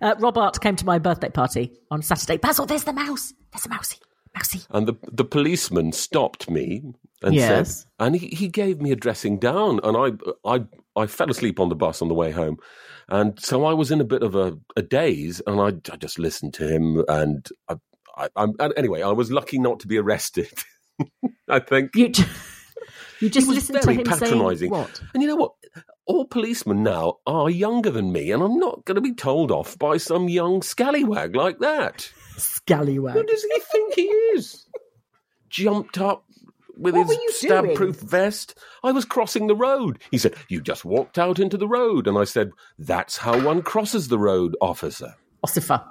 Uh, 0.00 0.14
Robart 0.16 0.60
came 0.60 0.74
to 0.76 0.86
my 0.86 0.98
birthday 0.98 1.28
party 1.28 1.72
on 1.90 2.02
Saturday. 2.02 2.36
Basil, 2.36 2.66
there's 2.66 2.84
the 2.84 2.92
mouse. 2.92 3.32
There's 3.52 3.66
a 3.66 3.68
mousey. 3.68 3.98
Mousey. 4.36 4.66
And 4.70 4.86
the 4.88 4.94
the 5.12 5.24
policeman 5.24 5.92
stopped 5.92 6.50
me 6.50 6.82
and 7.22 7.34
Yes. 7.34 7.80
said, 7.80 7.86
and 7.98 8.16
he, 8.16 8.28
he 8.28 8.48
gave 8.48 8.80
me 8.80 8.90
a 8.92 8.96
dressing 8.96 9.38
down, 9.38 9.80
and 9.84 9.96
I 9.96 10.50
I 10.50 10.64
I 10.96 11.06
fell 11.06 11.30
asleep 11.30 11.60
on 11.60 11.68
the 11.68 11.74
bus 11.76 12.00
on 12.02 12.08
the 12.08 12.14
way 12.14 12.30
home, 12.32 12.56
and 13.12 13.38
so 13.38 13.64
I 13.66 13.74
was 13.74 13.90
in 13.90 14.00
a 14.00 14.04
bit 14.04 14.22
of 14.22 14.34
a, 14.34 14.56
a 14.74 14.82
daze, 14.82 15.42
and 15.46 15.60
I, 15.60 15.92
I 15.92 15.96
just 15.96 16.18
listened 16.18 16.54
to 16.54 16.66
him, 16.66 17.04
and 17.08 17.46
I, 17.68 17.76
I, 18.16 18.28
I'm 18.36 18.52
and 18.58 18.72
anyway, 18.76 19.02
I 19.02 19.10
was 19.12 19.30
lucky 19.30 19.58
not 19.58 19.80
to 19.80 19.86
be 19.86 19.98
arrested. 19.98 20.50
I 21.48 21.58
think 21.60 21.94
You, 21.94 22.08
j- 22.08 22.24
you 23.20 23.28
just 23.28 23.48
listened 23.48 23.82
to 23.82 23.92
him 23.92 24.04
patronising. 24.04 24.70
saying 24.70 24.70
what? 24.70 25.00
And 25.12 25.22
you 25.22 25.28
know 25.28 25.36
what? 25.36 25.52
All 26.06 26.24
policemen 26.24 26.82
now 26.82 27.18
are 27.26 27.50
younger 27.50 27.90
than 27.90 28.12
me, 28.12 28.30
and 28.32 28.42
I'm 28.42 28.58
not 28.58 28.84
going 28.86 28.96
to 28.96 29.00
be 29.02 29.14
told 29.14 29.52
off 29.52 29.78
by 29.78 29.98
some 29.98 30.28
young 30.28 30.62
scallywag 30.62 31.36
like 31.36 31.58
that. 31.60 32.10
Scallywag. 32.38 33.14
Who 33.14 33.24
does 33.24 33.42
he 33.42 33.60
think 33.70 33.94
he 33.94 34.02
is? 34.02 34.66
Jumped 35.50 35.98
up 35.98 36.24
with 36.76 36.94
What 36.94 37.06
his 37.08 37.16
you 37.16 37.32
stab 37.32 37.74
proof 37.74 38.00
vest. 38.00 38.58
I 38.82 38.92
was 38.92 39.04
crossing 39.04 39.46
the 39.46 39.56
road. 39.56 39.98
He 40.10 40.18
said, 40.18 40.34
You 40.48 40.60
just 40.60 40.84
walked 40.84 41.18
out 41.18 41.38
into 41.38 41.56
the 41.56 41.68
road. 41.68 42.06
And 42.06 42.16
I 42.18 42.24
said, 42.24 42.50
That's 42.78 43.16
how 43.18 43.40
one 43.44 43.62
crosses 43.62 44.08
the 44.08 44.18
road, 44.18 44.56
officer. 44.60 45.14
Ossifer. 45.46 45.84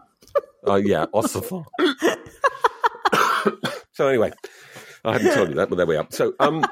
Uh, 0.68 0.76
yeah, 0.76 1.06
Ossifer. 1.14 1.66
so 3.92 4.08
anyway, 4.08 4.32
I 5.04 5.14
hadn't 5.14 5.34
told 5.34 5.50
you 5.50 5.56
that, 5.56 5.70
but 5.70 5.76
there 5.76 5.86
we 5.86 5.96
are. 5.96 6.08
So, 6.12 6.34
um, 6.40 6.64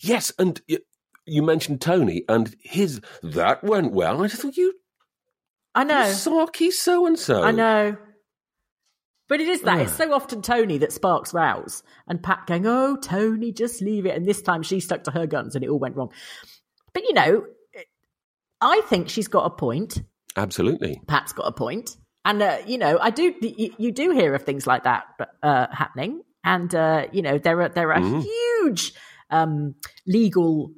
yes, 0.00 0.32
and 0.38 0.60
y- 0.68 0.78
you 1.24 1.42
mentioned 1.42 1.80
Tony 1.80 2.24
and 2.28 2.54
his 2.60 3.00
that 3.22 3.62
went 3.64 3.92
well. 3.92 4.22
I 4.22 4.26
just 4.28 4.42
thought 4.42 4.56
you, 4.56 4.74
I 5.74 5.84
know. 5.84 6.04
Sarky 6.04 6.72
so 6.72 7.06
and 7.06 7.18
so. 7.18 7.42
I 7.42 7.50
know. 7.52 7.96
But 9.28 9.40
it 9.40 9.48
is 9.48 9.62
that. 9.62 9.80
It's 9.80 9.96
so 9.96 10.12
often 10.12 10.40
Tony 10.40 10.78
that 10.78 10.92
sparks 10.92 11.34
rows. 11.34 11.82
And 12.06 12.22
Pat 12.22 12.46
going, 12.46 12.66
oh, 12.66 12.96
Tony, 12.96 13.50
just 13.52 13.82
leave 13.82 14.06
it. 14.06 14.16
And 14.16 14.24
this 14.24 14.40
time 14.40 14.62
she 14.62 14.78
stuck 14.80 15.02
to 15.04 15.10
her 15.10 15.26
guns 15.26 15.54
and 15.54 15.64
it 15.64 15.68
all 15.68 15.78
went 15.80 15.96
wrong. 15.96 16.12
But, 16.92 17.02
you 17.04 17.12
know, 17.12 17.44
I 18.60 18.80
think 18.82 19.08
she's 19.08 19.28
got 19.28 19.46
a 19.46 19.50
point. 19.50 20.02
Absolutely. 20.36 21.00
Pat's 21.08 21.32
got 21.32 21.44
a 21.48 21.52
point. 21.52 21.96
And, 22.24 22.40
uh, 22.42 22.58
you 22.66 22.78
know, 22.78 22.98
I 23.00 23.10
do, 23.10 23.34
you, 23.40 23.74
you 23.78 23.92
do 23.92 24.10
hear 24.10 24.34
of 24.34 24.42
things 24.42 24.66
like 24.66 24.84
that 24.84 25.04
uh, 25.42 25.66
happening. 25.72 26.22
And, 26.44 26.72
uh, 26.74 27.06
you 27.12 27.22
know, 27.22 27.38
there 27.38 27.60
are, 27.62 27.68
there 27.68 27.92
are 27.92 28.00
Mhm. 28.00 28.22
huge 28.22 28.92
um, 29.30 29.74
legal 30.06 30.70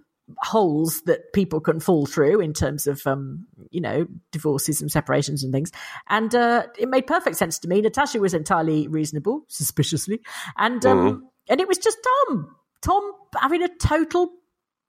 holes 0.43 1.03
that 1.03 1.33
people 1.33 1.61
can 1.61 1.81
fall 1.81 2.07
through 2.07 2.41
in 2.41 2.53
terms 2.53 2.87
of, 2.87 3.07
um, 3.07 3.47
you 3.71 3.81
know, 3.81 4.07
divorces 4.33 4.81
and 4.81 4.91
separations 4.91 5.43
and 5.43 5.53
things. 5.53 5.71
And 6.09 6.35
uh, 6.35 6.67
it 6.79 6.89
made 6.89 7.07
perfect 7.07 7.37
sense 7.37 7.59
to 7.61 7.69
me. 7.69 7.81
Natasha 7.81 8.21
was 8.21 8.35
entirely 8.35 8.89
reasonable, 8.89 9.45
suspiciously. 9.49 10.21
And, 10.57 10.85
um, 10.85 11.29
and 11.49 11.61
it 11.61 11.69
was 11.69 11.79
just 11.79 11.99
Tom. 12.29 12.55
Tom 12.83 13.13
having 13.41 13.63
a 13.63 13.69
total 13.69 14.31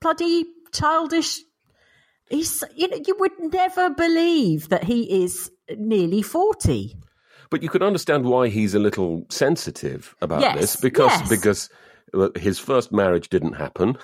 bloody 0.02 0.46
childish 0.74 1.40
He's, 2.30 2.64
you 2.76 2.88
know, 2.88 3.00
you 3.06 3.16
would 3.20 3.32
never 3.40 3.90
believe 3.90 4.70
that 4.70 4.84
he 4.84 5.24
is 5.24 5.52
nearly 5.78 6.22
40. 6.22 6.96
But 7.50 7.64
you 7.64 7.70
could 7.70 7.82
understand 7.82 8.26
why 8.26 8.50
he's 8.50 8.76
a 8.76 8.80
little 8.80 9.26
sensitive 9.30 10.16
about 10.22 10.42
Yes, 10.42 10.60
this 10.60 10.76
because 10.76 11.10
yes. 11.10 11.30
because 11.30 11.70
uh, 12.14 12.30
his 12.36 12.60
first 12.60 12.92
marriage 12.92 13.30
didn't 13.30 13.54
happen 13.54 13.98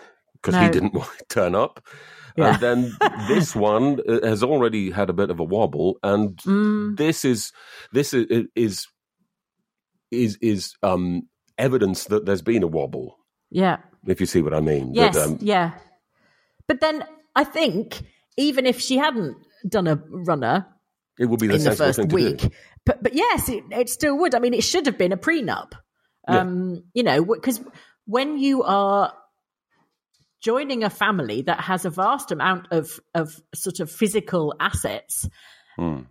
because 0.45 0.61
he 0.61 0.69
didn't 0.69 0.93
want 0.99 1.09
to 1.17 1.25
turn 1.29 1.55
up. 1.55 1.83
Yeah. 2.37 2.53
And 2.53 2.59
then 2.61 2.97
this 3.27 3.55
one 3.55 3.99
uh, 4.07 4.25
has 4.27 4.43
already 4.43 4.91
had 4.91 5.09
a 5.09 5.13
bit 5.13 5.29
of 5.29 5.39
a 5.39 5.43
wobble, 5.43 5.97
and 6.03 6.37
Mm. 6.37 6.97
this 6.97 7.25
is 7.25 7.51
this 7.91 8.13
is 8.13 8.25
is 8.55 8.87
is, 10.11 10.37
is 10.41 10.75
um, 10.83 11.23
evidence 11.57 12.05
that 12.05 12.25
there's 12.25 12.41
been 12.41 12.63
a 12.63 12.67
wobble. 12.67 13.17
Yeah. 13.49 13.77
If 14.05 14.19
you 14.19 14.25
see 14.27 14.41
what 14.41 14.53
I 14.53 14.59
mean. 14.59 14.93
Yes. 14.93 15.15
That, 15.15 15.25
um, 15.25 15.37
yeah. 15.41 15.71
But 16.67 16.79
then 16.79 17.03
I 17.35 17.43
think 17.43 18.01
even 18.37 18.65
if 18.65 18.79
she 18.79 18.97
hadn't 18.97 19.37
done 19.67 19.87
a 19.87 19.95
runner 20.09 20.67
it 21.17 21.25
would 21.25 21.39
be 21.39 21.47
the 21.47 21.55
in 21.55 21.63
the 21.63 21.71
first 21.75 22.11
week, 22.11 22.53
but 22.85 23.01
but 23.01 23.13
yes, 23.13 23.47
it, 23.49 23.63
it 23.71 23.89
still 23.89 24.17
would. 24.19 24.35
I 24.35 24.39
mean, 24.39 24.53
it 24.53 24.63
should 24.63 24.85
have 24.85 24.97
been 24.97 25.13
a 25.13 25.17
prenup. 25.17 25.71
Yeah. 26.27 26.39
Um, 26.39 26.83
you 26.93 27.03
know, 27.03 27.23
because 27.23 27.61
when 28.05 28.37
you 28.37 28.63
are 28.63 29.13
joining 30.41 30.83
a 30.83 30.89
family 30.89 31.41
that 31.43 31.61
has 31.61 31.85
a 31.85 31.89
vast 31.89 32.31
amount 32.31 32.67
of 32.71 32.99
of 33.13 33.41
sort 33.53 33.79
of 33.79 33.91
physical 33.91 34.53
assets, 34.59 35.27
Hmm. 35.77 36.01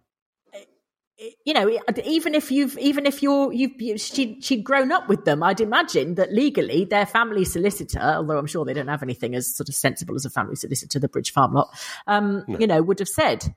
you 1.44 1.54
know, 1.54 1.70
even 2.04 2.34
if 2.34 2.50
you've, 2.50 2.76
even 2.76 3.06
if 3.06 3.22
you're, 3.22 3.52
you've, 3.52 3.80
you, 3.80 3.96
she, 3.96 4.40
she'd 4.40 4.64
grown 4.64 4.92
up 4.92 5.08
with 5.08 5.24
them, 5.24 5.42
I'd 5.42 5.60
imagine 5.60 6.16
that 6.16 6.32
legally 6.32 6.84
their 6.84 7.06
family 7.06 7.44
solicitor, 7.44 8.00
although 8.00 8.36
I'm 8.36 8.46
sure 8.46 8.64
they 8.64 8.74
don't 8.74 8.88
have 8.88 9.02
anything 9.02 9.34
as 9.34 9.54
sort 9.54 9.68
of 9.68 9.74
sensible 9.74 10.16
as 10.16 10.24
a 10.24 10.30
family 10.30 10.56
solicitor, 10.56 10.98
the 10.98 11.08
Bridge 11.08 11.32
Farm 11.32 11.54
lot, 11.54 11.68
um, 12.06 12.44
you 12.58 12.66
know, 12.66 12.82
would 12.82 12.98
have 12.98 13.08
said, 13.08 13.54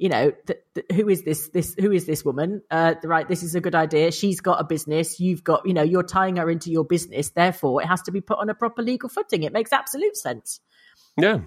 you 0.00 0.08
know, 0.08 0.30
th- 0.46 0.60
th- 0.74 0.86
who 0.94 1.08
is 1.08 1.24
this, 1.24 1.48
this, 1.48 1.74
who 1.78 1.90
is 1.92 2.06
this 2.06 2.24
woman? 2.24 2.62
Uh, 2.70 2.94
right. 3.02 3.28
This 3.28 3.42
is 3.42 3.54
a 3.56 3.60
good 3.60 3.74
idea. 3.74 4.12
She's 4.12 4.40
got 4.40 4.60
a 4.60 4.64
business. 4.64 5.18
You've 5.18 5.42
got, 5.42 5.66
you 5.66 5.74
know, 5.74 5.82
you're 5.82 6.04
tying 6.04 6.36
her 6.36 6.48
into 6.48 6.70
your 6.70 6.84
business. 6.84 7.30
Therefore 7.30 7.82
it 7.82 7.86
has 7.86 8.00
to 8.02 8.12
be 8.12 8.20
put 8.20 8.38
on 8.38 8.48
a 8.48 8.54
proper 8.54 8.80
legal 8.80 9.08
footing. 9.08 9.42
It 9.42 9.52
makes 9.52 9.72
absolute 9.72 10.16
sense. 10.16 10.60
Yeah. 11.16 11.40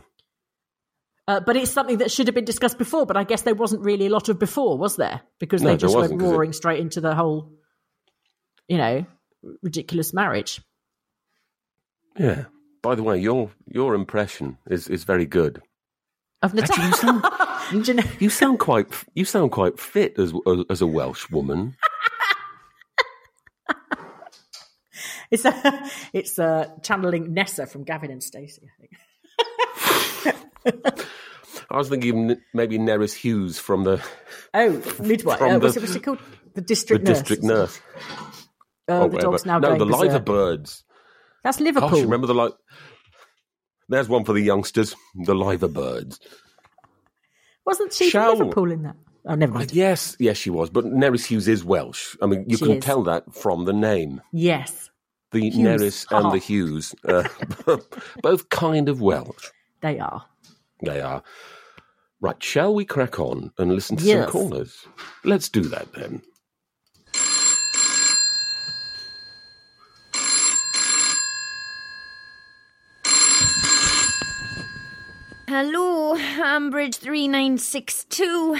Uh, 1.29 1.39
but 1.39 1.55
it's 1.55 1.71
something 1.71 1.99
that 1.99 2.11
should 2.11 2.27
have 2.27 2.35
been 2.35 2.43
discussed 2.45 2.77
before. 2.77 3.05
But 3.05 3.15
I 3.15 3.23
guess 3.23 3.43
there 3.43 3.55
wasn't 3.55 3.83
really 3.85 4.07
a 4.07 4.09
lot 4.09 4.27
of 4.27 4.37
before, 4.37 4.77
was 4.77 4.97
there? 4.97 5.21
Because 5.39 5.61
No, 5.61 5.69
they 5.69 5.77
just 5.77 5.95
went 5.95 6.11
'cause 6.11 6.21
it- 6.21 6.23
roaring 6.25 6.51
straight 6.51 6.81
into 6.81 6.99
the 6.99 7.15
whole, 7.15 7.53
you 8.67 8.77
know, 8.77 9.05
ridiculous 9.63 10.13
marriage. 10.13 10.59
Yeah. 12.19 12.45
By 12.81 12.95
the 12.95 13.03
way, 13.03 13.17
your 13.19 13.51
your 13.65 13.93
impression 13.95 14.57
is, 14.69 14.87
is 14.89 15.03
very 15.05 15.25
good. 15.25 15.61
Of 16.41 16.57
Actually, 16.57 17.21
you 17.71 17.83
sound, 17.83 17.97
know- 17.97 18.11
you 18.19 18.29
sound 18.29 18.59
quite 18.59 18.87
you 19.13 19.25
sound 19.25 19.51
quite 19.51 19.79
fit 19.79 20.17
as 20.19 20.33
as 20.69 20.81
a 20.81 20.87
Welsh 20.87 21.29
woman. 21.29 21.75
it's 25.31 25.45
a, 25.45 25.89
it's 26.13 26.37
uh, 26.39 26.67
channeling 26.81 27.33
Nessa 27.33 27.65
from 27.67 27.83
Gavin 27.83 28.11
and 28.11 28.23
Stacey. 28.23 28.63
I 28.67 30.31
think. 30.33 31.07
I 31.69 31.77
was 31.77 31.89
thinking 31.89 32.35
maybe 32.53 32.77
Nerys 32.77 33.13
Hughes 33.13 33.57
from 33.57 33.83
the 33.85 34.03
Oh, 34.53 34.69
midwife. 34.99 35.41
Uh, 35.41 35.57
what's, 35.59 35.77
it, 35.77 35.81
what's 35.81 35.95
it 35.95 36.03
called? 36.03 36.19
The 36.53 36.59
the 36.59 36.61
district 36.61 37.05
nurse. 37.05 37.19
district 37.19 37.43
nurse. 37.43 37.79
Oh, 38.89 39.03
or 39.03 39.09
the 39.09 39.17
dog's 39.19 39.45
now 39.45 39.59
no, 39.59 39.77
the. 39.77 39.85
Liver 39.85 40.19
Birds. 40.19 40.83
That's 41.43 41.59
Liverpool. 41.61 41.89
Gosh, 41.89 42.01
remember 42.01 42.27
the 42.27 42.33
like? 42.35 42.53
There's 43.87 44.09
one 44.09 44.25
for 44.25 44.33
the 44.33 44.41
youngsters. 44.41 44.95
The 45.15 45.33
Liver 45.33 45.69
Birds. 45.69 46.19
Wasn't 47.65 47.93
she 47.93 48.09
Shall- 48.09 48.31
from 48.31 48.39
Liverpool 48.47 48.71
in 48.71 48.83
that? 48.83 48.95
Oh, 49.25 49.35
never 49.35 49.53
mind. 49.53 49.71
Yes, 49.73 50.15
yes, 50.19 50.37
she 50.37 50.49
was. 50.49 50.71
But 50.71 50.85
Nerys 50.85 51.25
Hughes 51.25 51.47
is 51.47 51.63
Welsh. 51.63 52.15
I 52.23 52.25
mean, 52.25 52.43
you 52.47 52.57
She 52.57 52.65
can 52.65 52.77
is. 52.77 52.83
tell 52.83 53.03
that 53.03 53.33
from 53.35 53.65
the 53.65 53.73
name. 53.73 54.19
Yes, 54.33 54.89
The 55.31 55.41
Hughes. 55.51 55.55
Neris 55.57 56.05
and 56.11 56.25
Ha. 56.25 56.31
the 56.31 56.37
Hughes, 56.39 56.95
uh, 57.07 57.27
both 58.23 58.49
kind 58.49 58.89
of 58.89 58.99
Welsh. 58.99 59.49
they 59.81 59.99
are. 59.99 60.25
They 60.83 61.01
are. 61.01 61.21
Right, 62.19 62.41
shall 62.41 62.73
we 62.73 62.83
crack 62.85 63.19
on 63.19 63.51
and 63.59 63.71
listen 63.73 63.97
to 63.97 64.03
Yes. 64.03 64.23
some 64.23 64.31
callers? 64.31 64.87
Let's 65.23 65.49
do 65.49 65.61
that 65.65 65.93
then. 65.93 66.23
Hello, 75.47 75.90
Ambridge 76.17 76.95
3962. 76.95 78.57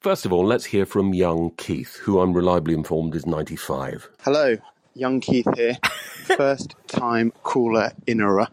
First 0.00 0.26
of 0.26 0.32
all, 0.32 0.44
let's 0.44 0.64
hear 0.64 0.86
from 0.86 1.14
young 1.14 1.50
Keith, 1.56 1.96
who 1.96 2.20
I'm 2.20 2.32
reliably 2.32 2.74
informed 2.74 3.14
is 3.14 3.26
95. 3.26 4.10
Hello, 4.22 4.56
young 4.94 5.20
Keith 5.20 5.46
here. 5.56 5.76
First 6.36 6.74
time 6.86 7.32
caller 7.42 7.92
in 8.06 8.20
a 8.20 8.48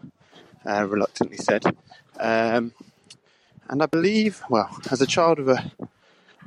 uh, 0.66 0.86
reluctantly 0.88 1.36
said. 1.36 1.64
Um, 2.18 2.72
and 3.68 3.82
I 3.82 3.86
believe, 3.86 4.42
well, 4.48 4.68
as 4.90 5.00
a 5.00 5.06
child 5.06 5.38
of 5.38 5.48
a, 5.48 5.72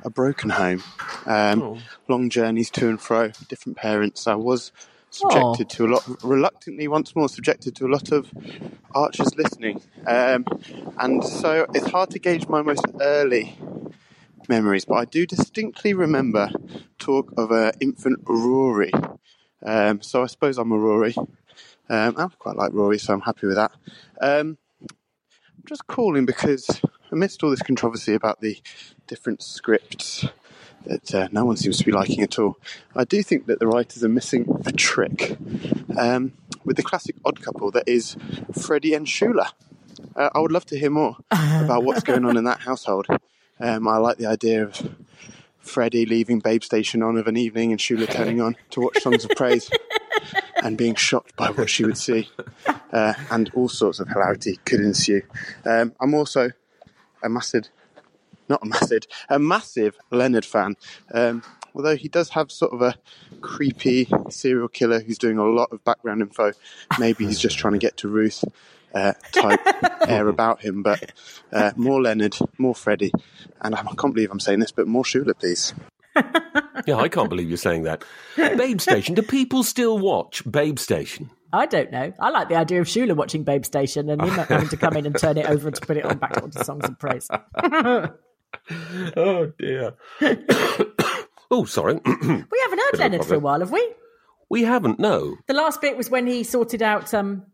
a 0.02 0.10
broken 0.10 0.50
home, 0.50 0.82
um, 1.26 1.80
long 2.08 2.30
journeys 2.30 2.70
to 2.70 2.88
and 2.88 3.00
fro, 3.00 3.32
different 3.48 3.76
parents, 3.76 4.26
I 4.26 4.34
was 4.34 4.72
subjected 5.10 5.68
to 5.70 5.86
a 5.86 5.88
lot, 5.88 6.24
reluctantly 6.24 6.88
once 6.88 7.14
more, 7.14 7.28
subjected 7.28 7.74
to 7.76 7.86
a 7.86 7.88
lot 7.88 8.12
of 8.12 8.32
Archer's 8.94 9.34
listening. 9.36 9.82
Um, 10.06 10.44
and 10.98 11.24
so 11.24 11.66
it's 11.74 11.90
hard 11.90 12.10
to 12.10 12.18
gauge 12.18 12.48
my 12.48 12.62
most 12.62 12.86
early 13.00 13.58
memories, 14.48 14.84
but 14.84 14.94
I 14.94 15.04
do 15.04 15.26
distinctly 15.26 15.94
remember 15.94 16.50
talk 16.98 17.32
of 17.36 17.52
uh, 17.52 17.72
infant 17.80 18.20
Rory. 18.24 18.92
Um, 19.64 20.00
so 20.02 20.22
I 20.22 20.26
suppose 20.26 20.58
I'm 20.58 20.72
a 20.72 20.78
Rory. 20.78 21.14
Um, 21.88 22.14
I 22.16 22.28
quite 22.38 22.56
like 22.56 22.72
Rory, 22.72 22.98
so 22.98 23.12
I'm 23.12 23.20
happy 23.20 23.46
with 23.46 23.56
that. 23.56 23.72
Um, 24.20 24.58
I'm 24.80 25.66
just 25.66 25.86
calling 25.86 26.24
because 26.24 26.80
amidst 27.10 27.42
all 27.42 27.50
this 27.50 27.62
controversy 27.62 28.14
about 28.14 28.40
the 28.40 28.60
different 29.06 29.42
scripts 29.42 30.26
that 30.86 31.14
uh, 31.14 31.28
no 31.32 31.44
one 31.44 31.56
seems 31.56 31.78
to 31.78 31.84
be 31.84 31.92
liking 31.92 32.22
at 32.22 32.38
all, 32.38 32.58
I 32.94 33.04
do 33.04 33.22
think 33.22 33.46
that 33.46 33.58
the 33.58 33.66
writers 33.66 34.02
are 34.04 34.08
missing 34.08 34.62
a 34.66 34.72
trick 34.72 35.36
um, 35.98 36.32
with 36.64 36.76
the 36.76 36.82
classic 36.82 37.16
odd 37.24 37.40
couple 37.42 37.70
that 37.72 37.88
is 37.88 38.16
Freddie 38.58 38.94
and 38.94 39.06
Shula. 39.06 39.50
Uh, 40.16 40.30
I 40.34 40.40
would 40.40 40.52
love 40.52 40.66
to 40.66 40.78
hear 40.78 40.90
more 40.90 41.16
about 41.30 41.84
what's 41.84 42.02
going 42.02 42.24
on 42.24 42.36
in 42.36 42.44
that 42.44 42.60
household. 42.60 43.06
Um, 43.58 43.86
I 43.86 43.98
like 43.98 44.16
the 44.16 44.26
idea 44.26 44.64
of 44.64 44.94
Freddie 45.58 46.06
leaving 46.06 46.40
Babe 46.40 46.62
Station 46.62 47.02
on 47.02 47.16
of 47.16 47.26
an 47.26 47.36
evening 47.36 47.70
and 47.70 47.80
Shula 47.80 48.10
turning 48.10 48.40
on 48.40 48.56
to 48.70 48.80
watch 48.80 48.98
Songs 49.00 49.24
of 49.24 49.30
Praise 49.36 49.70
and 50.62 50.76
being 50.76 50.94
shocked 50.94 51.36
by 51.36 51.50
what 51.50 51.68
she 51.70 51.84
would 51.84 51.98
see. 51.98 52.28
Uh, 52.92 53.14
and 53.30 53.50
all 53.54 53.68
sorts 53.68 54.00
of 54.00 54.08
hilarity 54.08 54.58
could 54.64 54.80
ensue. 54.80 55.22
Um, 55.64 55.94
I'm 56.00 56.14
also 56.14 56.50
a 57.22 57.28
massive, 57.28 57.68
not 58.50 58.62
a 58.62 58.66
massive, 58.66 59.04
a 59.28 59.38
massive 59.38 59.96
Leonard 60.10 60.44
fan. 60.44 60.76
Um, 61.12 61.42
although 61.74 61.96
he 61.96 62.08
does 62.08 62.30
have 62.30 62.50
sort 62.50 62.72
of 62.72 62.82
a 62.82 62.94
creepy 63.40 64.08
serial 64.28 64.68
killer 64.68 65.00
who's 65.00 65.18
doing 65.18 65.38
a 65.38 65.44
lot 65.44 65.70
of 65.72 65.82
background 65.84 66.20
info. 66.20 66.52
Maybe 66.98 67.26
he's 67.26 67.38
just 67.38 67.58
trying 67.58 67.72
to 67.72 67.78
get 67.78 67.96
to 67.98 68.08
Ruth. 68.08 68.44
Uh, 68.92 69.12
type 69.30 69.60
air 70.08 70.26
about 70.36 70.60
him, 70.62 70.82
but 70.82 71.12
uh, 71.52 71.70
more 71.76 72.02
Leonard, 72.02 72.36
more 72.58 72.74
Freddie, 72.74 73.12
and 73.60 73.72
I 73.72 73.82
can't 73.96 74.12
believe 74.12 74.32
I'm 74.32 74.40
saying 74.40 74.58
this, 74.58 74.72
but 74.72 74.88
more 74.88 75.04
Shula, 75.04 75.38
please. 75.38 75.72
Yeah, 76.86 76.96
I 76.96 77.08
can't 77.08 77.28
believe 77.28 77.48
you're 77.48 77.58
saying 77.58 77.82
that. 77.82 78.04
Babe 78.36 78.80
Station. 78.80 79.14
Do 79.14 79.22
people 79.22 79.62
still 79.62 79.98
watch 79.98 80.42
Babe 80.50 80.78
Station? 80.78 81.30
I 81.52 81.66
don't 81.66 81.90
know. 81.90 82.12
I 82.18 82.30
like 82.30 82.48
the 82.48 82.56
idea 82.56 82.80
of 82.80 82.86
Shula 82.86 83.14
watching 83.14 83.42
Babe 83.42 83.64
Station 83.64 84.08
and 84.08 84.22
him 84.22 84.30
having 84.30 84.68
to 84.68 84.76
come 84.76 84.96
in 84.96 85.04
and 85.04 85.16
turn 85.18 85.36
it 85.36 85.46
over 85.46 85.68
and 85.68 85.76
to 85.76 85.86
put 85.86 85.96
it 85.96 86.04
on 86.04 86.18
back 86.18 86.42
onto 86.42 86.62
songs 86.62 86.84
of 86.84 86.98
praise. 86.98 87.28
oh 89.16 89.52
dear. 89.58 89.94
oh, 91.50 91.64
sorry. 91.64 91.94
we 92.04 92.10
haven't 92.10 92.78
heard 92.78 92.92
Bit 92.92 92.98
Leonard 93.00 93.24
for 93.24 93.34
a 93.34 93.38
while, 93.38 93.60
have 93.60 93.70
we? 93.72 93.92
we 94.48 94.62
haven't. 94.64 94.98
No. 94.98 95.36
The 95.46 95.54
last 95.54 95.80
bit 95.80 95.96
was 95.96 96.10
when 96.10 96.26
he 96.26 96.42
sorted 96.44 96.82
out. 96.82 97.12
Um, 97.14 97.44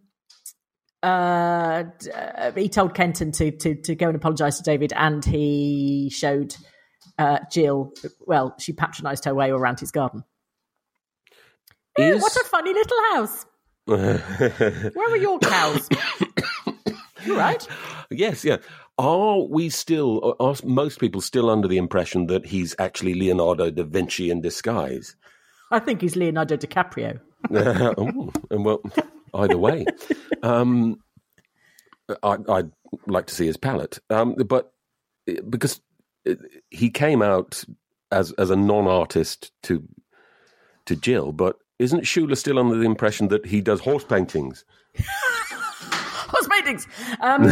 uh, 1.03 1.85
uh, 2.15 2.53
he 2.53 2.69
told 2.69 2.95
Kenton 2.95 3.31
to 3.33 3.51
to 3.53 3.75
to 3.83 3.95
go 3.95 4.07
and 4.09 4.17
apologise 4.17 4.57
to 4.57 4.63
David, 4.63 4.93
and 4.97 5.25
he 5.25 6.11
showed 6.11 6.57
uh, 7.19 7.41
Jill. 7.51 7.93
Well, 8.27 8.55
she 8.59 8.73
patronised 8.73 9.25
her 9.27 9.35
way 9.35 9.51
around 9.51 9.79
his 9.81 9.91
garden. 9.91 10.25
Eh, 11.99 12.13
Is- 12.13 12.23
What 12.23 12.35
a 12.37 12.45
funny 12.45 12.73
little 12.73 12.99
house! 13.15 13.47
Where 13.85 15.13
are 15.13 15.17
your 15.17 15.39
cows? 15.39 15.89
you 17.25 17.37
right? 17.39 17.67
Yes, 18.11 18.45
yeah. 18.45 18.57
Are 18.99 19.41
we 19.41 19.69
still, 19.69 20.37
are 20.41 20.55
most 20.65 21.01
people 21.01 21.21
still 21.21 21.51
under 21.51 21.69
the 21.69 21.77
impression 21.77 22.29
that 22.29 22.47
he's 22.47 22.75
actually 22.79 23.15
Leonardo 23.15 23.71
da 23.71 23.83
Vinci 23.83 24.31
in 24.31 24.41
disguise? 24.41 25.17
I 25.71 25.81
think 25.81 26.01
he's 26.01 26.17
Leonardo 26.17 26.57
DiCaprio. 26.57 27.21
oh, 27.53 28.33
and 28.51 28.65
well, 28.65 28.81
either 29.35 29.59
way. 29.59 29.85
Um, 30.43 31.01
I, 32.23 32.39
I'd 32.49 32.71
like 33.07 33.27
to 33.27 33.35
see 33.35 33.47
his 33.47 33.57
palette. 33.57 33.99
Um, 34.09 34.35
but 34.35 34.73
uh, 35.29 35.43
because 35.49 35.81
uh, 36.29 36.35
he 36.71 36.89
came 36.89 37.21
out 37.21 37.65
as, 38.11 38.33
as 38.33 38.51
a 38.51 38.57
non 38.57 38.87
artist 38.87 39.53
to, 39.65 39.87
to 40.87 40.97
Jill, 40.97 41.33
but 41.33 41.59
isn't 41.79 42.05
Shula 42.05 42.37
still 42.37 42.59
under 42.59 42.77
the 42.77 42.87
impression 42.87 43.29
that 43.29 43.45
he 43.45 43.61
does 43.61 43.81
horse 43.81 44.05
paintings? 44.05 44.65
Horse 46.29 46.49
paintings. 46.49 46.89
Um, 47.21 47.45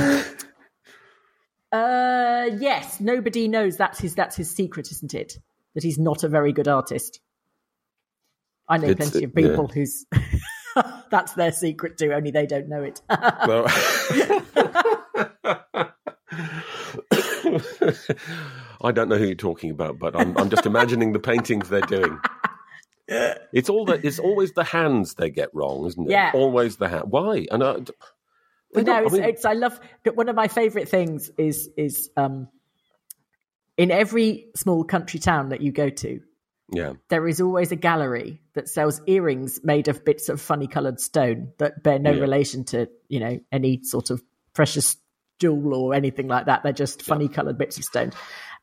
uh, 1.74 2.50
yes, 2.58 3.00
nobody 3.00 3.48
knows 3.48 3.76
that's 3.76 3.98
his 3.98 4.14
that's 4.14 4.36
his 4.36 4.50
secret, 4.50 4.90
isn't 4.92 5.14
it? 5.14 5.38
That 5.74 5.82
he's 5.82 5.98
not 5.98 6.22
a 6.22 6.28
very 6.28 6.52
good 6.52 6.68
artist. 6.68 7.20
I 8.68 8.78
know 8.78 8.88
It's- 8.88 9.10
plenty 9.10 9.24
of 9.24 9.32
yeah. 9.36 9.48
people 9.48 9.66
whose 9.68 10.06
that's 11.10 11.32
their 11.34 11.52
secret 11.52 11.98
too, 11.98 12.12
only 12.12 12.30
they 12.30 12.46
don't 12.46 12.68
know 12.68 12.82
it. 12.82 13.02
I 18.80 18.92
don't 18.92 19.08
know 19.08 19.16
who 19.18 19.26
you're 19.26 19.34
talking 19.34 19.70
about, 19.70 19.98
but 19.98 20.14
I'm, 20.18 20.36
I'm 20.36 20.50
just 20.50 20.66
imagining 20.66 21.12
the 21.12 21.18
paintings 21.18 21.68
they're 21.68 21.80
doing. 21.82 22.18
It's 23.52 23.68
all 23.68 23.84
the, 23.84 24.00
it's 24.06 24.18
always 24.18 24.52
the 24.52 24.64
hands 24.64 25.14
they 25.14 25.30
get 25.30 25.50
wrong, 25.54 25.86
isn't 25.86 26.06
it? 26.06 26.10
Yeah. 26.10 26.30
Always 26.34 26.76
the 26.76 26.88
hand. 26.88 27.04
Why? 27.08 27.46
And 27.50 27.62
I, 27.62 27.76
But 28.74 28.84
no, 28.86 28.92
don't- 28.92 29.02
I 29.02 29.04
it's, 29.04 29.12
mean- 29.12 29.24
it's 29.24 29.44
I 29.44 29.52
love 29.54 29.80
one 30.14 30.28
of 30.28 30.36
my 30.36 30.48
favourite 30.48 30.88
things 30.88 31.30
is 31.38 31.70
is 31.76 32.10
um 32.16 32.48
in 33.76 33.90
every 33.90 34.48
small 34.54 34.84
country 34.84 35.18
town 35.20 35.48
that 35.48 35.60
you 35.60 35.72
go 35.72 35.88
to, 35.90 36.20
yeah. 36.72 36.92
there 37.08 37.26
is 37.26 37.40
always 37.40 37.72
a 37.72 37.76
gallery 37.76 38.40
that 38.54 38.68
sells 38.68 39.00
earrings 39.06 39.58
made 39.64 39.88
of 39.88 40.04
bits 40.04 40.28
of 40.28 40.40
funny 40.40 40.66
coloured 40.68 41.00
stone 41.00 41.52
that 41.58 41.82
bear 41.82 41.98
no 41.98 42.12
Yeah. 42.12 42.20
relation 42.20 42.64
to, 42.66 42.88
you 43.08 43.18
know, 43.20 43.40
any 43.50 43.80
sort 43.82 44.10
of 44.10 44.22
precious 44.54 44.96
jewel 45.40 45.74
or 45.74 45.92
anything 45.94 46.28
like 46.28 46.46
that. 46.46 46.62
They're 46.62 46.72
just 46.72 47.02
funny 47.02 47.26
coloured 47.28 47.58
bits 47.58 47.76
of 47.78 47.84
stone. 47.84 48.12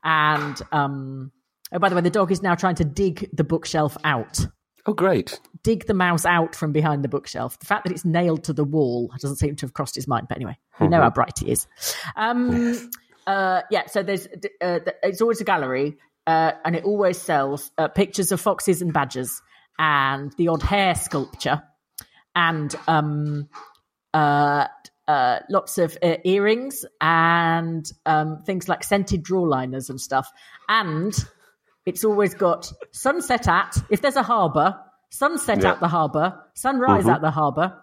And 0.03 0.59
um 0.71 1.31
oh 1.73 1.79
by 1.79 1.89
the 1.89 1.95
way, 1.95 2.01
the 2.01 2.09
dog 2.09 2.31
is 2.31 2.41
now 2.41 2.55
trying 2.55 2.75
to 2.75 2.85
dig 2.85 3.29
the 3.33 3.43
bookshelf 3.43 3.97
out. 4.05 4.45
Oh, 4.85 4.93
great. 4.93 5.39
dig 5.63 5.85
the 5.85 5.93
mouse 5.93 6.25
out 6.25 6.55
from 6.55 6.71
behind 6.71 7.03
the 7.03 7.07
bookshelf. 7.07 7.59
The 7.59 7.65
fact 7.65 7.85
that 7.85 7.91
it's 7.91 8.05
nailed 8.05 8.45
to 8.45 8.53
the 8.53 8.63
wall 8.63 9.11
doesn't 9.19 9.37
seem 9.37 9.55
to 9.57 9.65
have 9.65 9.73
crossed 9.73 9.95
his 9.95 10.07
mind. 10.07 10.27
But 10.27 10.37
anyway, 10.37 10.57
we 10.79 10.87
know 10.87 11.01
how 11.01 11.09
bright 11.11 11.39
he 11.39 11.51
is. 11.51 11.67
Um, 12.15 12.89
uh, 13.27 13.61
yeah, 13.69 13.85
so 13.87 14.01
there's 14.01 14.27
uh, 14.59 14.79
it's 15.03 15.21
always 15.21 15.39
a 15.41 15.43
gallery, 15.43 15.97
uh, 16.25 16.53
and 16.65 16.75
it 16.75 16.83
always 16.83 17.21
sells 17.21 17.71
uh, 17.77 17.87
pictures 17.89 18.31
of 18.31 18.41
foxes 18.41 18.81
and 18.81 18.91
badgers, 18.91 19.41
and 19.77 20.33
the 20.37 20.47
odd 20.47 20.63
hair 20.63 20.95
sculpture, 20.95 21.61
and 22.35 22.75
um, 22.87 23.47
uh, 24.13 24.65
uh, 25.07 25.39
lots 25.49 25.77
of 25.77 25.97
uh, 26.01 26.15
earrings 26.23 26.85
and 27.01 27.91
um, 28.05 28.41
things 28.43 28.69
like 28.69 28.83
scented 28.83 29.21
draw 29.23 29.41
liners 29.41 29.89
and 29.89 29.99
stuff. 29.99 30.31
And 30.69 31.13
it's 31.85 32.03
always 32.03 32.33
got 32.33 32.71
sunset 32.91 33.47
at, 33.47 33.77
if 33.89 34.01
there's 34.01 34.15
a 34.15 34.23
harbour, 34.23 34.77
sunset 35.09 35.61
Yeah. 35.61 35.71
at 35.73 35.79
the 35.79 35.87
harbour, 35.87 36.39
sunrise 36.53 37.05
Mhm. 37.05 37.15
at 37.15 37.21
the 37.21 37.31
harbour, 37.31 37.73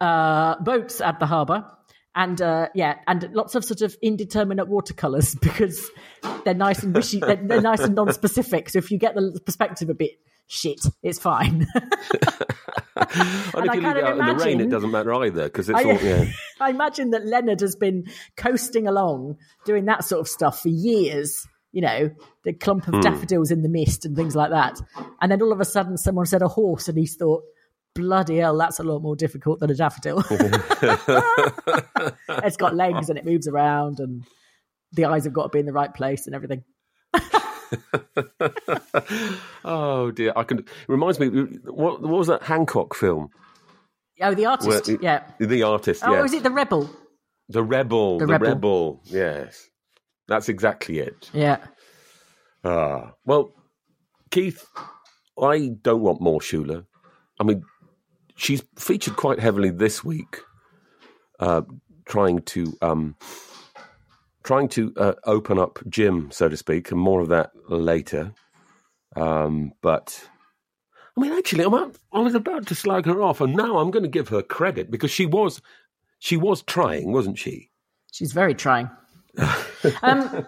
uh, 0.00 0.56
boats 0.60 1.00
at 1.00 1.18
the 1.20 1.26
harbour. 1.26 1.64
And 2.14 2.40
uh, 2.42 2.68
yeah, 2.74 2.96
and 3.06 3.30
lots 3.32 3.54
of 3.54 3.64
sort 3.64 3.80
of 3.80 3.96
indeterminate 4.02 4.68
watercolors 4.68 5.34
because 5.40 5.90
they're 6.44 6.52
nice 6.54 6.82
and 6.82 6.94
wishy. 6.94 7.20
They're, 7.20 7.36
they're 7.36 7.62
nice 7.62 7.80
and 7.80 7.94
non-specific. 7.94 8.68
So 8.68 8.78
if 8.78 8.90
you 8.90 8.98
get 8.98 9.14
the 9.14 9.40
perspective 9.46 9.88
a 9.88 9.94
bit 9.94 10.12
shit, 10.46 10.80
it's 11.02 11.18
fine. 11.18 11.66
And, 12.94 13.10
And 13.54 13.64
if 13.66 13.70
I 13.70 13.74
you 13.74 13.80
leave 13.80 13.96
it 13.96 14.04
out 14.04 14.18
in 14.18 14.26
the 14.26 14.44
rain, 14.44 14.60
it 14.60 14.68
doesn't 14.70 14.90
matter 14.90 15.12
either 15.14 15.44
because 15.44 15.68
it's 15.68 15.78
I, 15.78 15.82
all 15.84 16.00
yeah. 16.00 16.24
I 16.60 16.70
imagine 16.70 17.10
that 17.10 17.26
Leonard 17.26 17.60
has 17.60 17.74
been 17.74 18.04
coasting 18.36 18.86
along 18.86 19.38
doing 19.64 19.86
that 19.86 20.04
sort 20.04 20.20
of 20.20 20.28
stuff 20.28 20.60
for 20.62 20.68
years. 20.68 21.46
You 21.72 21.80
know, 21.82 22.10
the 22.44 22.52
clump 22.52 22.86
of 22.88 22.94
Hmm. 22.94 23.00
daffodils 23.00 23.50
in 23.50 23.62
the 23.62 23.68
mist 23.68 24.04
and 24.04 24.14
things 24.14 24.36
like 24.36 24.50
that. 24.50 24.80
And 25.20 25.32
then 25.32 25.40
all 25.42 25.52
of 25.52 25.60
a 25.60 25.64
sudden, 25.64 25.96
someone 25.96 26.26
said 26.26 26.42
a 26.42 26.48
horse, 26.48 26.86
and 26.88 26.98
he 26.98 27.06
thought, 27.06 27.42
"Bloody 27.94 28.36
hell, 28.38 28.56
that's 28.58 28.78
a 28.78 28.82
lot 28.82 29.00
more 29.00 29.16
difficult 29.16 29.58
than 29.60 29.70
a 29.70 29.74
daffodil." 29.74 30.22
it's 32.44 32.56
got 32.58 32.74
legs 32.76 33.08
and 33.08 33.18
it 33.18 33.24
moves 33.24 33.48
around, 33.48 34.00
and 34.00 34.22
the 34.92 35.06
eyes 35.06 35.24
have 35.24 35.32
got 35.32 35.44
to 35.44 35.48
be 35.48 35.58
in 35.60 35.66
the 35.66 35.72
right 35.72 35.92
place 35.94 36.26
and 36.26 36.34
everything. 36.34 36.62
oh 39.64 40.10
dear, 40.10 40.32
I 40.36 40.42
can. 40.44 40.58
It 40.60 40.68
reminds 40.88 41.18
me. 41.20 41.28
What, 41.28 42.02
what 42.02 42.10
was 42.18 42.26
that 42.28 42.42
Hancock 42.42 42.94
film? 42.94 43.30
Oh, 44.20 44.34
the 44.34 44.46
artist, 44.46 44.88
Where- 44.88 44.98
yeah. 45.00 45.22
the 45.40 45.62
artist. 45.62 46.02
Oh, 46.04 46.12
yes. 46.12 46.22
was 46.22 46.32
it 46.34 46.42
the 46.42 46.50
rebel? 46.50 46.88
the 47.48 47.62
rebel? 47.62 48.18
The 48.18 48.26
The, 48.26 48.32
Rebel. 48.32 48.48
rebel. 48.48 49.00
Yes, 49.04 49.68
that's 50.28 50.48
exactly 50.48 50.98
it. 50.98 51.30
Yeah. 51.32 51.58
Ah, 52.64 53.12
well, 53.24 53.52
Keith, 54.30 54.66
I 55.40 55.70
don't 55.82 56.02
want 56.02 56.20
more 56.20 56.40
Shula. 56.40 56.86
I 57.40 57.44
mean, 57.44 57.62
she's 58.36 58.62
featured 58.76 59.16
quite 59.16 59.40
heavily 59.40 59.70
this 59.70 60.04
week, 60.04 60.38
uh, 61.40 61.62
trying 62.06 62.42
to 62.42 62.76
um, 62.82 63.16
trying 64.44 64.68
to 64.70 64.92
uh, 64.96 65.14
open 65.24 65.58
up 65.58 65.78
Jim, 65.88 66.30
so 66.30 66.48
to 66.48 66.56
speak, 66.56 66.90
and 66.90 67.00
more 67.00 67.20
of 67.20 67.28
that 67.28 67.50
later. 67.68 68.32
Um, 69.16 69.72
but 69.82 70.28
I 71.16 71.20
mean, 71.20 71.32
actually, 71.32 71.64
I'm, 71.64 71.92
I 72.12 72.20
was 72.20 72.34
about 72.34 72.66
to 72.68 72.74
slag 72.74 73.06
her 73.06 73.22
off, 73.22 73.40
and 73.40 73.54
now 73.54 73.78
I'm 73.78 73.90
going 73.90 74.04
to 74.04 74.08
give 74.08 74.28
her 74.28 74.42
credit 74.42 74.90
because 74.90 75.10
she 75.10 75.26
was 75.26 75.60
she 76.18 76.36
was 76.36 76.62
trying, 76.62 77.12
wasn't 77.12 77.38
she? 77.38 77.70
She's 78.12 78.32
very 78.32 78.54
trying. 78.54 78.88
um, 80.02 80.46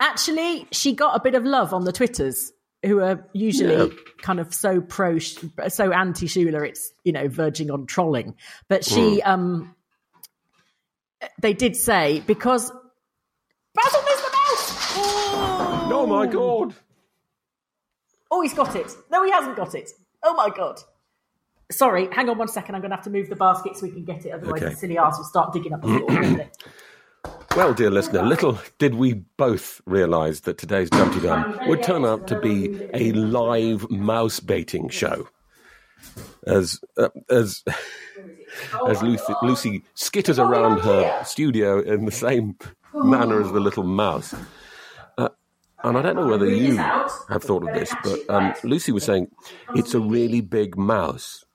actually, 0.00 0.66
she 0.72 0.94
got 0.94 1.16
a 1.16 1.20
bit 1.20 1.34
of 1.34 1.44
love 1.44 1.72
on 1.74 1.84
the 1.84 1.92
Twitters, 1.92 2.52
who 2.84 3.00
are 3.00 3.26
usually 3.32 3.74
Yeah. 3.74 3.94
kind 4.22 4.40
of 4.40 4.54
so 4.54 4.80
pro, 4.80 5.18
so 5.18 5.92
anti 5.92 6.26
Shula, 6.26 6.66
it's 6.66 6.92
you 7.04 7.12
know 7.12 7.28
verging 7.28 7.70
on 7.70 7.86
trolling. 7.86 8.34
But 8.68 8.84
she, 8.84 9.20
um, 9.22 9.74
they 11.40 11.52
did 11.52 11.76
say 11.76 12.22
because 12.26 12.70
Basil 13.74 14.02
missed 14.02 14.24
the 14.24 14.30
mouse. 14.30 14.92
Oh, 14.98 15.88
Oh 15.92 16.06
my 16.06 16.26
god! 16.26 16.74
Oh, 18.30 18.40
he's 18.42 18.54
got 18.54 18.74
it. 18.76 18.92
No, 19.10 19.24
he 19.24 19.30
hasn't 19.30 19.56
got 19.56 19.74
it. 19.74 19.90
Oh 20.22 20.34
my 20.34 20.50
god. 20.50 20.80
Sorry, 21.70 22.08
hang 22.12 22.28
on 22.28 22.38
one 22.38 22.48
second. 22.48 22.74
I'm 22.76 22.80
going 22.80 22.90
to 22.90 22.96
have 22.96 23.04
to 23.06 23.10
move 23.10 23.28
the 23.28 23.34
basket 23.36 23.76
so 23.76 23.86
we 23.86 23.92
can 23.92 24.04
get 24.04 24.24
it. 24.24 24.30
Otherwise, 24.30 24.62
Okay. 24.62 24.70
the 24.72 24.76
silly 24.76 24.98
ass 24.98 25.18
will 25.18 25.24
start 25.24 25.52
digging 25.52 25.72
up 25.72 25.82
the 25.82 25.88
floor. 25.88 26.50
Well, 27.56 27.72
dear 27.72 27.90
listener, 27.90 28.22
little 28.22 28.58
did 28.76 28.96
we 28.96 29.14
both 29.14 29.80
realise 29.86 30.40
that 30.40 30.58
today's 30.58 30.90
Dumpty 30.90 31.20
Dum 31.20 31.58
would 31.68 31.82
turn 31.82 32.04
out 32.04 32.26
to 32.26 32.38
be 32.38 32.86
a 32.92 33.12
live 33.12 33.90
mouse 33.90 34.40
baiting 34.40 34.90
show. 34.90 35.26
As 36.46 36.78
uh, 36.98 37.08
as 37.30 37.64
as 38.88 39.02
Lucy, 39.02 39.34
Lucy 39.42 39.82
skitters 39.94 40.38
around 40.38 40.80
her 40.80 41.24
studio 41.24 41.80
in 41.80 42.04
the 42.04 42.12
same 42.12 42.56
manner 42.92 43.40
as 43.40 43.50
the 43.50 43.60
little 43.60 43.84
mouse. 43.84 44.34
Uh, 45.16 45.30
and 45.82 45.96
I 45.96 46.02
don't 46.02 46.16
know 46.16 46.26
whether 46.26 46.50
you 46.50 46.76
have 46.76 47.42
thought 47.42 47.66
of 47.66 47.74
this, 47.74 47.90
but 48.04 48.18
um, 48.28 48.52
Lucy 48.64 48.92
was 48.92 49.04
saying 49.04 49.28
it's 49.74 49.94
a 49.94 50.00
really 50.00 50.42
big 50.42 50.76
mouse. 50.76 51.46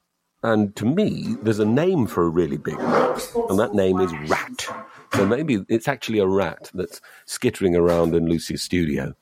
And 0.41 0.75
to 0.77 0.85
me, 0.85 1.35
there's 1.43 1.59
a 1.59 1.65
name 1.65 2.07
for 2.07 2.23
a 2.23 2.29
really 2.29 2.57
big 2.57 2.79
mouse, 2.79 3.35
and 3.49 3.59
that 3.59 3.75
name 3.75 3.99
is 3.99 4.11
rat. 4.27 4.65
So 5.13 5.25
maybe 5.25 5.65
it's 5.67 5.87
actually 5.87 6.19
a 6.19 6.27
rat 6.27 6.71
that's 6.73 7.01
skittering 7.25 7.75
around 7.75 8.15
in 8.15 8.27
Lucy's 8.27 8.61
studio. 8.61 9.13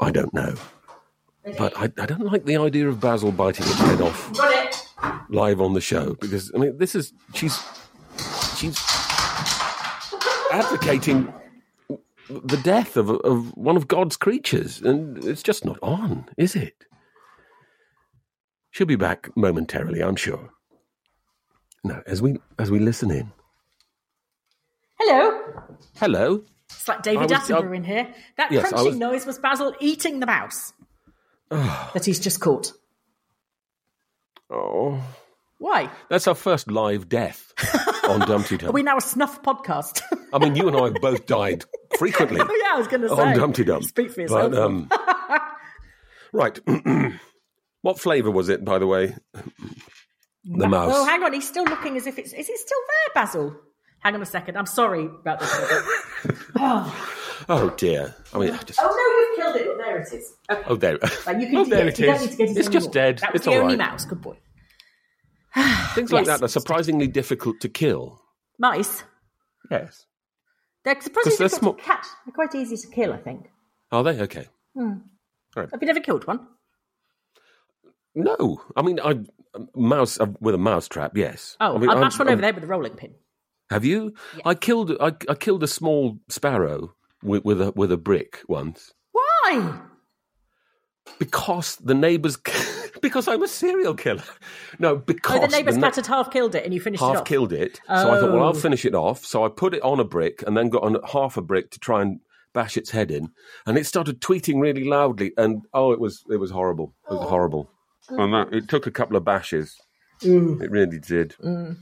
I 0.00 0.10
don't 0.10 0.32
know. 0.32 0.54
But 1.58 1.76
I, 1.76 1.84
I 1.98 2.06
don't 2.06 2.24
like 2.24 2.44
the 2.44 2.56
idea 2.56 2.88
of 2.88 3.00
Basil 3.00 3.32
biting 3.32 3.66
its 3.66 3.78
head 3.78 4.00
off 4.00 4.30
live 5.28 5.60
on 5.60 5.74
the 5.74 5.80
show 5.80 6.14
because 6.20 6.52
I 6.54 6.58
mean 6.58 6.78
this 6.78 6.94
is 6.94 7.12
she's 7.34 7.58
she's 8.56 8.78
advocating 10.52 11.32
the 12.28 12.60
death 12.62 12.96
of 12.96 13.10
of 13.10 13.56
one 13.56 13.76
of 13.76 13.88
God's 13.88 14.16
creatures, 14.16 14.80
and 14.80 15.22
it's 15.24 15.42
just 15.42 15.64
not 15.64 15.78
on, 15.82 16.26
is 16.36 16.54
it? 16.54 16.84
She'll 18.70 18.86
be 18.86 18.96
back 18.96 19.28
momentarily, 19.36 20.02
I'm 20.02 20.16
sure. 20.16 20.50
Now, 21.84 22.02
as 22.06 22.22
we 22.22 22.38
as 22.58 22.70
we 22.70 22.78
listen 22.78 23.10
in, 23.10 23.32
Hello. 25.04 25.40
hello. 25.96 26.44
It's 26.70 26.86
like 26.86 27.02
David 27.02 27.28
was- 27.30 27.32
Attenborough 27.32 27.72
I- 27.72 27.76
in 27.76 27.84
here. 27.84 28.14
That 28.36 28.52
Yes, 28.52 28.68
crunching 28.68 28.86
was- 28.86 28.96
noise 28.96 29.26
was 29.26 29.38
Basil 29.38 29.74
eating 29.80 30.20
the 30.20 30.26
mouse 30.26 30.72
that 31.50 32.04
he's 32.04 32.20
just 32.20 32.40
caught. 32.40 32.72
Oh, 34.48 35.02
Why? 35.58 35.90
that's 36.08 36.26
our 36.28 36.34
first 36.34 36.70
live 36.70 37.08
death 37.08 37.52
on 38.08 38.20
Dumpty 38.28 38.58
Dum. 38.58 38.68
Are 38.68 38.72
we 38.72 38.82
now 38.82 38.96
a 38.96 39.00
snuff 39.00 39.42
podcast? 39.42 40.02
I 40.32 40.38
mean, 40.38 40.54
you 40.54 40.68
and 40.68 40.76
I 40.76 40.84
have 40.84 40.94
both 41.00 41.26
died 41.26 41.64
frequently 41.98 42.40
oh 42.40 42.44
yeah, 42.62 42.74
I 42.74 42.78
was 42.78 42.86
going 42.88 43.02
to 43.02 43.08
say. 43.08 43.14
on 43.22 43.36
Dumpty 43.36 43.64
Dum. 43.64 43.82
Speak 43.82 44.12
for 44.12 44.20
yourself. 44.20 44.52
But, 44.52 44.60
um, 44.60 44.88
right. 46.32 46.60
what 47.82 47.98
flavour 47.98 48.30
was 48.30 48.48
it, 48.50 48.64
by 48.64 48.78
the 48.78 48.86
way? 48.86 49.16
The 50.44 50.66
mouse. 50.68 50.90
Oh, 50.92 51.04
hang 51.04 51.22
on. 51.22 51.32
He's 51.32 51.46
still 51.46 51.62
looking 51.62 51.96
as 51.96 52.08
if 52.08 52.18
it's. 52.18 52.32
Is 52.32 52.48
it 52.48 52.58
still 52.58 52.78
there, 52.88 53.22
Basil? 53.22 53.56
Hang 54.02 54.14
on 54.14 54.22
a 54.22 54.26
second. 54.26 54.56
I'm 54.56 54.66
sorry 54.66 55.04
about 55.06 55.40
this. 55.40 55.50
oh. 56.56 57.08
Oh 57.48 57.70
dear. 57.70 58.14
I 58.32 58.38
mean, 58.38 58.50
I 58.52 58.58
just. 58.58 58.78
oh 58.80 58.86
no, 58.86 59.18
you've 59.18 59.36
killed 59.36 59.56
it. 59.56 59.66
Look, 59.66 59.78
there 59.84 59.98
it 60.00 60.12
is. 60.12 60.32
Okay. 60.48 60.62
Oh, 60.68 60.76
there. 60.76 60.96
Right, 61.26 61.40
you 61.40 61.46
can 61.48 61.56
oh, 61.56 61.64
there 61.64 61.88
it. 61.88 61.94
it 61.94 61.98
You 61.98 62.06
don't 62.06 62.14
is. 62.14 62.22
need 62.22 62.30
to 62.30 62.36
get 62.36 62.48
it 62.50 62.56
It's 62.56 62.68
just 62.68 62.92
dead. 62.92 63.18
That 63.18 63.32
was 63.32 63.40
it's 63.40 63.46
the 63.46 63.50
all 63.56 63.62
only 63.62 63.76
right. 63.76 63.90
mouse. 63.90 64.04
Good 64.04 64.20
boy. 64.20 64.38
Things 65.96 66.12
like 66.12 66.26
Yes. 66.26 66.38
that 66.38 66.44
are 66.44 66.48
surprisingly 66.48 67.08
difficult 67.08 67.58
to 67.60 67.68
kill. 67.68 68.22
Mice. 68.60 69.02
Yes. 69.72 70.06
They're 70.84 71.00
surprisingly 71.00 71.36
they're 71.36 71.48
difficult 71.48 71.78
to 71.78 71.84
catch. 71.84 72.06
They're 72.24 72.32
quite 72.32 72.54
easy 72.54 72.76
to 72.76 72.86
kill, 72.94 73.12
I 73.12 73.16
think. 73.18 73.50
Are 73.90 74.04
they? 74.04 74.20
Okay. 74.20 74.46
Hmm. 74.76 74.92
Right. 75.56 75.68
Have 75.72 75.82
you 75.82 75.86
never 75.86 76.00
killed 76.00 76.24
one? 76.28 76.46
No. 78.14 78.62
I 78.76 78.82
mean, 78.82 79.00
I 79.00 79.18
mouse 79.74 80.20
uh, 80.20 80.26
with 80.40 80.54
a 80.54 80.58
mouse 80.58 80.86
trap. 80.88 81.16
Yes. 81.16 81.56
Oh, 81.60 81.74
I 81.74 81.78
mean, 81.78 81.90
I 81.90 81.94
I'm- 81.94 82.00
mashed 82.02 82.20
one 82.20 82.28
I'm- 82.28 82.34
over 82.34 82.42
there 82.42 82.54
with 82.54 82.62
a 82.62 82.68
rolling 82.68 82.94
pin. 82.94 83.14
Have 83.72 83.84
you? 83.84 84.14
I 84.44 84.54
killed. 84.54 84.92
I, 85.00 85.12
I 85.28 85.34
killed 85.34 85.62
a 85.62 85.66
small 85.68 86.18
sparrow 86.28 86.94
with, 87.22 87.44
with 87.44 87.60
a 87.60 87.72
with 87.72 87.90
a 87.92 87.96
brick 87.96 88.40
once 88.48 88.92
Why? 89.12 89.78
because 91.18 91.76
the 91.76 91.94
neighbours. 91.94 92.36
because 93.02 93.26
I'm 93.26 93.42
a 93.42 93.48
serial 93.48 93.94
killer. 93.94 94.22
No, 94.78 94.96
because 94.96 95.38
Oh, 95.38 95.40
the 95.40 95.48
neighbours 95.48 95.76
na- 95.76 95.90
cat 95.90 96.06
half 96.06 96.30
killed 96.30 96.54
it 96.54 96.64
and 96.64 96.72
you 96.72 96.80
finished 96.80 97.02
it 97.02 97.06
half 97.06 97.16
off. 97.18 97.24
killed 97.24 97.52
it. 97.52 97.80
So 97.88 97.92
I 97.94 98.20
thought, 98.20 98.32
well, 98.32 98.42
Oh. 98.42 98.46
I'll 98.46 98.54
finish 98.54 98.84
it 98.84 98.94
off. 98.94 99.24
So 99.24 99.44
I 99.44 99.48
put 99.48 99.74
it 99.74 99.82
on 99.82 99.98
a 99.98 100.04
brick 100.04 100.42
and 100.46 100.56
then 100.56 100.68
got 100.68 100.82
on 100.84 100.96
half 101.12 101.36
a 101.36 101.42
brick 101.42 101.70
to 101.72 101.80
try 101.80 102.02
and 102.02 102.20
bash 102.52 102.76
its 102.76 102.90
head 102.90 103.10
in, 103.10 103.30
and 103.66 103.78
it 103.78 103.86
started 103.86 104.20
tweeting 104.20 104.60
really 104.60 104.84
loudly. 104.84 105.32
And 105.36 105.62
oh, 105.74 105.92
it 105.92 105.98
was 106.00 106.22
it 106.30 106.36
was 106.36 106.50
horrible. 106.50 106.94
It 107.10 107.14
was 107.14 107.28
horrible. 107.28 107.70
And 108.08 108.34
that, 108.34 108.52
it 108.52 108.68
took 108.68 108.86
a 108.86 108.90
couple 108.90 109.16
of 109.16 109.24
bashes. 109.24 109.76
Mm. 110.20 110.60
It 110.62 110.70
really 110.70 110.98
did. 110.98 111.34
Mm. 111.42 111.78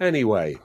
Anyway, 0.00 0.56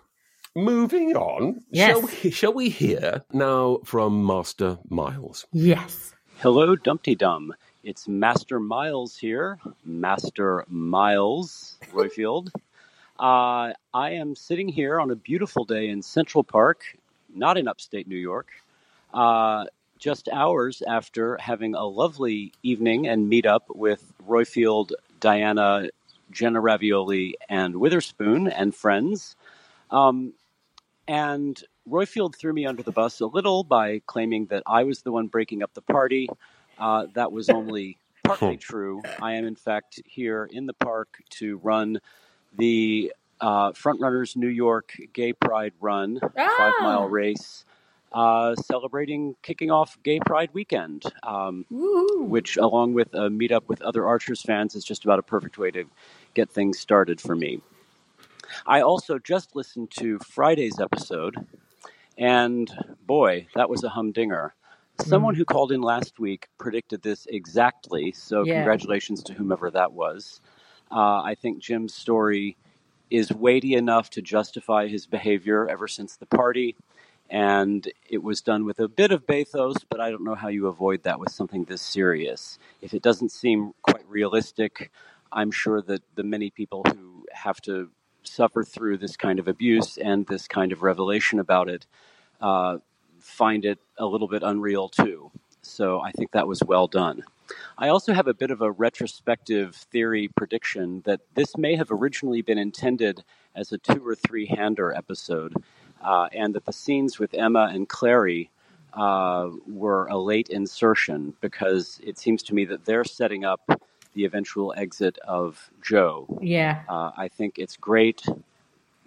moving 0.55 1.15
on. 1.15 1.59
Yes. 1.71 1.89
Shall 1.89 2.01
we, 2.01 2.29
shall 2.31 2.53
we 2.53 2.69
hear 2.69 3.23
now 3.33 3.79
from 3.83 4.23
Master 4.23 4.77
Miles? 4.89 5.47
Yes. 5.51 6.13
Hello, 6.37 6.75
Dumpty 6.75 7.15
Dum. 7.15 7.51
It's 7.83 8.07
Master 8.07 8.59
Miles 8.59 9.17
here, 9.17 9.57
Master 9.83 10.65
Miles 10.69 11.77
Royfield. 11.91 12.51
Uh, 13.19 13.73
I 13.93 14.11
am 14.11 14.35
sitting 14.35 14.67
here 14.69 14.99
on 14.99 15.09
a 15.09 15.15
beautiful 15.15 15.65
day 15.65 15.89
in 15.89 16.03
Central 16.03 16.43
Park, 16.43 16.83
not 17.33 17.57
in 17.57 17.67
upstate 17.67 18.07
New 18.07 18.17
York, 18.17 18.49
uh, 19.15 19.65
just 19.97 20.29
hours 20.29 20.83
after 20.87 21.37
having 21.37 21.73
a 21.73 21.85
lovely 21.85 22.53
evening 22.61 23.07
and 23.07 23.27
meet 23.27 23.47
up 23.47 23.65
with 23.73 24.13
Royfield, 24.27 24.91
Diana, 25.19 25.89
Jenna 26.33 26.59
Ravioli, 26.59 27.37
and 27.49 27.75
Witherspoon 27.77 28.47
and 28.47 28.73
friends. 28.73 29.35
Um, 29.91 30.33
and 31.07 31.61
Royfield 31.89 32.35
threw 32.35 32.53
me 32.53 32.65
under 32.65 32.83
the 32.83 32.91
bus 32.91 33.19
a 33.19 33.25
little 33.25 33.63
by 33.63 34.01
claiming 34.05 34.45
that 34.47 34.63
I 34.65 34.83
was 34.83 35.01
the 35.01 35.11
one 35.11 35.27
breaking 35.27 35.63
up 35.63 35.73
the 35.73 35.81
party. 35.81 36.29
Uh, 36.77 37.07
that 37.13 37.31
was 37.31 37.49
only 37.49 37.97
partly 38.23 38.57
true. 38.69 39.01
I 39.21 39.33
am, 39.33 39.45
in 39.45 39.55
fact, 39.55 40.01
here 40.05 40.49
in 40.51 40.65
the 40.65 40.73
park 40.73 41.21
to 41.31 41.57
run 41.57 41.99
the 42.57 43.13
uh, 43.41 43.71
Frontrunners 43.71 44.35
New 44.35 44.47
York 44.47 44.93
Gay 45.11 45.33
Pride 45.33 45.73
Run, 45.81 46.19
five 46.21 46.73
mile 46.81 47.09
race, 47.09 47.65
uh, 48.13 48.55
celebrating 48.55 49.35
kicking 49.41 49.71
off 49.71 49.97
Gay 50.03 50.19
Pride 50.19 50.49
weekend, 50.53 51.03
um, 51.23 51.65
which, 51.69 52.57
along 52.57 52.93
with 52.93 53.13
a 53.13 53.29
meetup 53.29 53.67
with 53.67 53.81
other 53.81 54.05
Archers 54.05 54.41
fans, 54.41 54.75
is 54.75 54.85
just 54.85 55.03
about 55.03 55.19
a 55.19 55.23
perfect 55.23 55.57
way 55.57 55.71
to 55.71 55.85
get 56.33 56.49
things 56.51 56.79
started 56.79 57.21
for 57.21 57.35
me. 57.35 57.61
I 58.65 58.81
also 58.81 59.19
just 59.19 59.55
listened 59.55 59.91
to 59.99 60.19
Friday's 60.19 60.79
episode, 60.79 61.47
and 62.17 62.71
boy, 63.05 63.47
that 63.55 63.69
was 63.69 63.83
a 63.83 63.89
humdinger. 63.89 64.53
Someone 65.01 65.35
who 65.35 65.45
called 65.45 65.71
in 65.71 65.81
last 65.81 66.19
week 66.19 66.47
predicted 66.59 67.01
this 67.01 67.25
exactly, 67.29 68.11
so 68.11 68.43
Yeah. 68.45 68.53
congratulations 68.53 69.23
to 69.23 69.33
whomever 69.33 69.71
that 69.71 69.93
was. 69.93 70.39
Uh, 70.91 71.21
I 71.21 71.35
think 71.35 71.59
Jim's 71.59 71.93
story 71.95 72.57
is 73.09 73.31
weighty 73.31 73.73
enough 73.75 74.09
to 74.11 74.21
justify 74.21 74.87
his 74.87 75.07
behavior 75.07 75.67
ever 75.67 75.87
since 75.87 76.15
the 76.17 76.25
party, 76.27 76.75
and 77.29 77.91
it 78.09 78.23
was 78.23 78.41
done 78.41 78.65
with 78.65 78.79
a 78.79 78.87
bit 78.87 79.11
of 79.11 79.25
bathos, 79.25 79.77
but 79.89 79.99
I 79.99 80.11
don't 80.11 80.23
know 80.23 80.35
how 80.35 80.49
you 80.49 80.67
avoid 80.67 81.03
that 81.03 81.19
with 81.19 81.31
something 81.31 81.65
this 81.65 81.81
serious. 81.81 82.59
If 82.81 82.93
it 82.93 83.01
doesn't 83.01 83.31
seem 83.31 83.73
quite 83.81 84.07
realistic, 84.07 84.91
I'm 85.33 85.51
sure 85.51 85.81
that 85.81 86.03
the 86.15 86.23
many 86.23 86.49
people 86.49 86.83
who 86.83 87.25
have 87.31 87.59
to 87.61 87.89
suffer 88.23 88.63
through 88.63 88.97
this 88.97 89.17
kind 89.17 89.39
of 89.39 89.47
abuse 89.47 89.97
and 89.97 90.25
this 90.27 90.47
kind 90.47 90.71
of 90.71 90.83
revelation 90.83 91.39
about 91.39 91.69
it 91.69 91.85
uh, 92.41 92.77
find 93.19 93.65
it 93.65 93.79
a 93.97 94.05
little 94.05 94.27
bit 94.27 94.43
unreal 94.43 94.89
too. 94.89 95.31
So 95.61 96.01
I 96.01 96.11
think 96.11 96.31
that 96.31 96.47
was 96.47 96.61
well 96.63 96.87
done. 96.87 97.23
I 97.77 97.89
also 97.89 98.13
have 98.13 98.27
a 98.27 98.33
bit 98.33 98.51
of 98.51 98.61
a 98.61 98.71
retrospective 98.71 99.75
theory 99.75 100.27
prediction 100.27 101.01
that 101.05 101.21
this 101.35 101.57
may 101.57 101.75
have 101.75 101.91
originally 101.91 102.41
been 102.41 102.57
intended 102.57 103.23
as 103.55 103.71
a 103.71 103.77
two 103.77 104.05
or 104.05 104.15
three 104.15 104.45
hander 104.45 104.93
episode, 104.93 105.53
uh, 106.01 106.27
and 106.31 106.53
that 106.55 106.65
the 106.65 106.73
scenes 106.73 107.19
with 107.19 107.33
Emma 107.33 107.69
and 107.71 107.87
Clarrie 107.89 108.49
uh, 108.93 109.49
were 109.67 110.07
a 110.07 110.17
late 110.17 110.49
insertion 110.49 111.33
because 111.41 111.99
it 112.03 112.17
seems 112.17 112.43
to 112.43 112.53
me 112.53 112.65
that 112.65 112.85
they're 112.85 113.03
setting 113.03 113.43
up 113.43 113.81
the 114.13 114.25
eventual 114.25 114.73
exit 114.77 115.17
of 115.19 115.69
Joe. 115.81 116.39
Yeah. 116.41 116.81
Uh, 116.89 117.11
I 117.17 117.27
think 117.27 117.57
it's 117.59 117.77
great, 117.77 118.21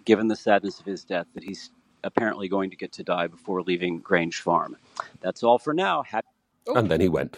given 0.05 0.27
the 0.27 0.35
sadness 0.35 0.79
of 0.79 0.85
his 0.85 1.03
death, 1.03 1.27
that 1.33 1.43
he's 1.43 1.71
apparently 2.03 2.47
going 2.47 2.69
to 2.69 2.75
get 2.75 2.91
to 2.93 3.03
die 3.03 3.27
before 3.27 3.61
leaving 3.61 3.99
Grange 3.99 4.41
Farm. 4.41 4.77
That's 5.21 5.43
all 5.43 5.57
for 5.59 5.73
now. 5.73 6.03
Happy- 6.03 6.27
And 6.75 6.89
then 6.91 7.01
he 7.01 7.09
went. 7.09 7.37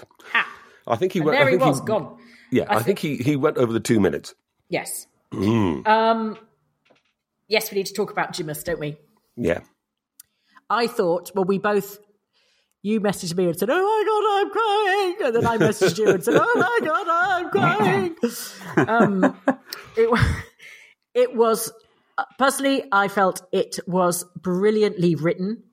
I 0.87 0.95
think 0.95 1.13
he 1.13 1.19
And 1.19 1.27
went. 1.27 1.37
there 1.39 1.47
I 1.47 1.51
he 1.51 1.57
think 1.57 1.69
was, 1.69 1.81
gone. 1.81 2.17
Yeah, 2.51 2.65
I 2.69 2.77
I, 2.77 2.83
think 2.83 2.99
he, 2.99 3.17
he 3.17 3.35
went 3.35 3.57
over 3.57 3.71
the 3.71 3.79
two 3.79 3.99
minutes. 3.99 4.33
Yes. 4.69 5.05
Mm. 5.31 5.87
Um, 5.87 6.37
yes, 7.47 7.71
we 7.71 7.77
need 7.77 7.85
to 7.85 7.93
talk 7.93 8.11
about 8.11 8.33
Jimus, 8.33 8.63
don't 8.63 8.79
we? 8.79 8.97
Yeah. 9.35 9.59
I 10.69 10.87
thought, 10.87 11.31
well, 11.35 11.45
we 11.45 11.57
both, 11.59 11.99
you 12.81 13.01
messaged 13.01 13.35
me 13.35 13.45
and 13.45 13.57
said, 13.57 13.69
oh 13.69 13.75
my 13.75 14.03
God, 14.05 14.23
I'm 14.39 14.49
crying. 14.51 15.27
And 15.27 15.35
then 15.35 15.45
I 15.47 15.57
messaged 15.57 15.97
you 15.97 16.09
and 16.09 16.23
said, 16.23 16.35
oh 16.37 16.53
my 16.55 16.87
God, 16.87 17.07
I'm 17.09 17.49
crying. 17.49 18.15
um, 18.89 19.37
it, 19.97 20.19
it 21.13 21.35
was, 21.35 21.71
uh, 22.17 22.23
personally, 22.37 22.83
I 22.91 23.07
felt 23.09 23.41
it 23.51 23.79
was 23.85 24.23
brilliantly 24.41 25.15
written. 25.15 25.63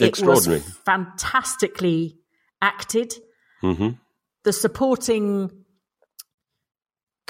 Extraordinary. 0.00 0.58
It 0.60 0.64
was 0.64 0.74
fantastically 0.84 2.18
acted. 2.60 3.14
hmm 3.60 3.90
The 4.44 4.52
supporting, 4.52 5.50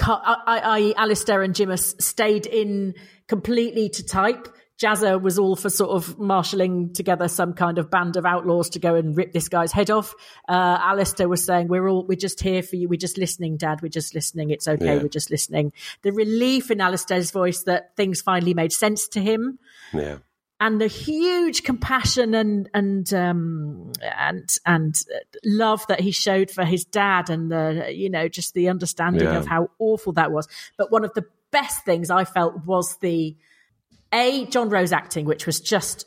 I, 0.00 0.36
I, 0.46 0.58
I, 0.60 0.94
Alistair 0.96 1.42
and 1.42 1.54
Jimus 1.54 2.00
stayed 2.00 2.46
in 2.46 2.94
completely 3.26 3.90
to 3.90 4.04
type. 4.04 4.48
Jazzer 4.80 5.20
was 5.20 5.38
all 5.38 5.56
for 5.56 5.68
sort 5.70 5.90
of 5.90 6.18
marshalling 6.18 6.92
together 6.92 7.26
some 7.26 7.52
kind 7.52 7.78
of 7.78 7.90
band 7.90 8.16
of 8.16 8.24
outlaws 8.24 8.70
to 8.70 8.78
go 8.78 8.94
and 8.94 9.16
rip 9.16 9.32
this 9.32 9.48
guy's 9.48 9.72
head 9.72 9.90
off. 9.90 10.14
Uh, 10.48 10.78
Alistair 10.80 11.28
was 11.28 11.44
saying, 11.44 11.66
"We're 11.68 11.88
all 11.88 12.06
we're 12.06 12.16
just 12.16 12.40
here 12.40 12.62
for 12.62 12.76
you. 12.76 12.88
We're 12.88 12.96
just 12.96 13.18
listening, 13.18 13.56
Dad. 13.56 13.82
We're 13.82 13.88
just 13.88 14.14
listening. 14.14 14.50
It's 14.50 14.68
okay. 14.68 14.96
Yeah. 14.96 15.02
We're 15.02 15.08
just 15.08 15.30
listening." 15.30 15.72
The 16.02 16.12
relief 16.12 16.70
in 16.70 16.80
Alistair's 16.80 17.32
voice 17.32 17.64
that 17.64 17.96
things 17.96 18.20
finally 18.20 18.54
made 18.54 18.72
sense 18.72 19.08
to 19.08 19.20
him 19.20 19.58
Yeah. 19.92 20.18
and 20.60 20.80
the 20.80 20.86
huge 20.86 21.64
compassion 21.64 22.34
and 22.34 22.70
and 22.72 23.12
um, 23.14 23.92
and 24.16 24.48
and 24.64 24.94
uh, 25.12 25.18
love 25.44 25.84
that 25.88 26.00
he 26.00 26.12
showed 26.12 26.52
for 26.52 26.64
his 26.64 26.84
dad, 26.84 27.30
and 27.30 27.50
the 27.50 27.92
you 27.92 28.10
know 28.10 28.28
just 28.28 28.54
the 28.54 28.68
understanding 28.68 29.24
Yeah. 29.24 29.38
of 29.38 29.46
how 29.48 29.70
awful 29.80 30.12
that 30.12 30.30
was. 30.30 30.46
But 30.76 30.92
one 30.92 31.04
of 31.04 31.14
the 31.14 31.24
best 31.50 31.84
things 31.84 32.10
I 32.10 32.24
felt 32.24 32.64
was 32.64 32.96
the 32.98 33.36
a 34.12 34.46
John 34.46 34.68
Rose 34.70 34.92
acting, 34.92 35.24
which 35.26 35.46
was 35.46 35.60
just 35.60 36.06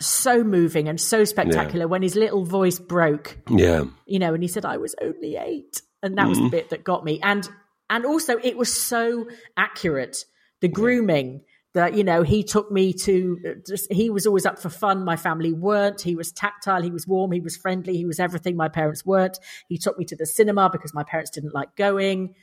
so 0.00 0.44
moving 0.44 0.88
and 0.88 1.00
so 1.00 1.24
spectacular. 1.24 1.88
When 1.88 2.02
his 2.02 2.14
little 2.14 2.44
voice 2.44 2.78
broke, 2.78 3.36
Yeah. 3.50 3.84
you 4.06 4.18
know, 4.18 4.32
and 4.34 4.42
he 4.42 4.48
said, 4.48 4.64
"I 4.64 4.76
was 4.76 4.94
only 5.00 5.36
eight. 5.36 5.82
and 6.00 6.16
that 6.16 6.28
was 6.28 6.38
the 6.38 6.44
Mhm. 6.44 6.50
bit 6.52 6.70
that 6.70 6.84
got 6.84 7.04
me. 7.04 7.18
And 7.24 7.48
and 7.90 8.06
also, 8.06 8.36
it 8.44 8.56
was 8.56 8.72
so 8.72 9.26
accurate. 9.56 10.24
The 10.60 10.68
grooming 10.68 11.42
that 11.74 11.94
you 11.94 12.04
know 12.04 12.22
he 12.22 12.44
took 12.44 12.70
me 12.70 12.92
to. 12.92 13.60
Just, 13.66 13.92
he 13.92 14.08
was 14.08 14.24
always 14.24 14.46
up 14.46 14.60
for 14.60 14.68
fun. 14.68 15.04
My 15.04 15.16
family 15.16 15.52
weren't. 15.52 16.00
He 16.02 16.14
was 16.14 16.30
tactile. 16.30 16.82
He 16.82 16.90
was 16.92 17.04
warm. 17.08 17.32
He 17.32 17.40
was 17.40 17.56
friendly. 17.56 17.96
He 17.96 18.04
was 18.04 18.20
everything 18.20 18.56
my 18.56 18.68
parents 18.68 19.04
weren't. 19.04 19.38
He 19.68 19.76
took 19.76 19.98
me 19.98 20.04
to 20.04 20.14
the 20.14 20.24
cinema 20.26 20.70
because 20.70 20.94
my 20.94 21.02
parents 21.02 21.30
didn't 21.30 21.52
like 21.54 21.74
going. 21.74 22.36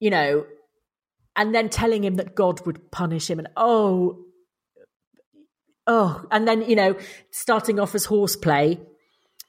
You 0.00 0.10
know, 0.10 0.46
and 1.40 1.54
then 1.54 1.70
telling 1.70 2.04
him 2.04 2.16
that 2.16 2.34
God 2.34 2.64
would 2.66 2.90
punish 2.90 3.30
him, 3.30 3.38
and 3.38 3.48
oh, 3.56 4.26
oh, 5.86 6.26
and 6.30 6.46
then 6.46 6.60
you 6.68 6.76
know, 6.76 6.96
starting 7.30 7.80
off 7.80 7.94
as 7.94 8.04
horseplay, 8.04 8.78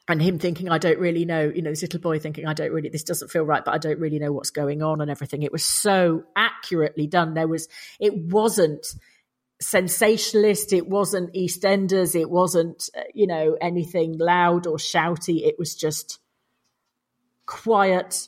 and 0.08 0.22
him 0.22 0.40
thinking, 0.40 0.70
I 0.70 0.78
don't 0.78 1.00
really 1.00 1.26
know, 1.26 1.52
you 1.54 1.62
know, 1.62 1.70
this 1.70 1.82
little 1.82 2.00
boy 2.00 2.18
thinking, 2.18 2.48
I 2.48 2.54
don't 2.54 2.72
really, 2.72 2.88
this 2.88 3.04
doesn't 3.04 3.30
feel 3.30 3.44
right, 3.44 3.64
but 3.64 3.74
I 3.74 3.78
don't 3.78 4.00
really 4.00 4.20
know 4.20 4.32
what's 4.32 4.50
going 4.50 4.82
on 4.82 5.02
and 5.02 5.12
everything. 5.12 5.44
It 5.44 5.52
was 5.52 5.66
so 5.66 6.24
accurately 6.36 7.08
done. 7.08 7.34
There 7.34 7.48
was, 7.48 7.68
it 8.00 8.16
wasn't 8.16 8.88
sensationalist, 9.62 10.74
it 10.74 10.88
wasn't 10.88 11.34
EastEnders, 11.34 12.16
it 12.20 12.30
wasn't, 12.30 12.90
uh, 12.98 13.02
you 13.14 13.28
know, 13.28 13.58
anything 13.62 14.18
loud 14.18 14.66
or 14.66 14.78
shouty. 14.78 15.46
It 15.46 15.56
was 15.60 15.76
just 15.76 16.20
quiet 17.46 18.28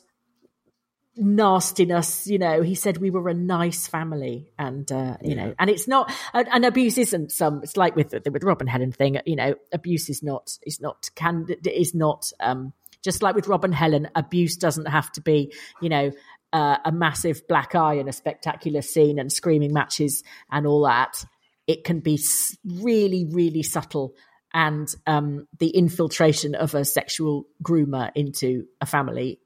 nastiness 1.16 2.26
you 2.26 2.38
know. 2.38 2.62
He 2.62 2.74
said 2.74 2.98
we 2.98 3.10
were 3.10 3.28
a 3.28 3.34
nice 3.34 3.86
family 3.86 4.50
and 4.58 4.90
uh 4.90 5.16
you 5.22 5.34
know 5.34 5.54
and 5.58 5.70
it's 5.70 5.86
not 5.86 6.12
and, 6.32 6.48
and 6.52 6.64
abuse 6.64 6.98
isn't 6.98 7.30
some 7.30 7.60
it's 7.62 7.76
like 7.76 7.94
with 7.96 8.10
the 8.10 8.30
with 8.30 8.42
Rob 8.42 8.60
and 8.60 8.68
Helen 8.68 8.92
thing 8.92 9.18
you 9.24 9.36
know 9.36 9.54
abuse 9.72 10.08
is 10.08 10.22
not 10.22 10.58
is 10.66 10.80
not 10.80 11.10
can 11.14 11.46
is 11.64 11.94
not 11.94 12.30
um 12.40 12.72
just 13.02 13.22
like 13.22 13.34
with 13.34 13.46
Rob 13.46 13.64
and 13.64 13.74
Helen 13.74 14.08
abuse 14.14 14.56
doesn't 14.56 14.86
have 14.86 15.10
to 15.12 15.20
be 15.20 15.52
you 15.80 15.88
know 15.88 16.10
uh, 16.52 16.78
a 16.84 16.92
massive 16.92 17.46
black 17.48 17.74
eye 17.74 17.94
and 17.94 18.08
a 18.08 18.12
spectacular 18.12 18.80
scene 18.80 19.18
and 19.18 19.32
screaming 19.32 19.72
matches 19.72 20.22
and 20.52 20.68
all 20.68 20.84
that. 20.84 21.24
It 21.66 21.82
can 21.82 21.98
be 21.98 22.18
really 22.64 23.24
really 23.24 23.62
subtle 23.62 24.14
and 24.52 24.88
um 25.06 25.46
the 25.58 25.70
infiltration 25.70 26.54
of 26.54 26.74
a 26.74 26.84
sexual 26.84 27.46
groomer 27.62 28.10
into 28.14 28.66
a 28.80 28.86
family 28.86 29.40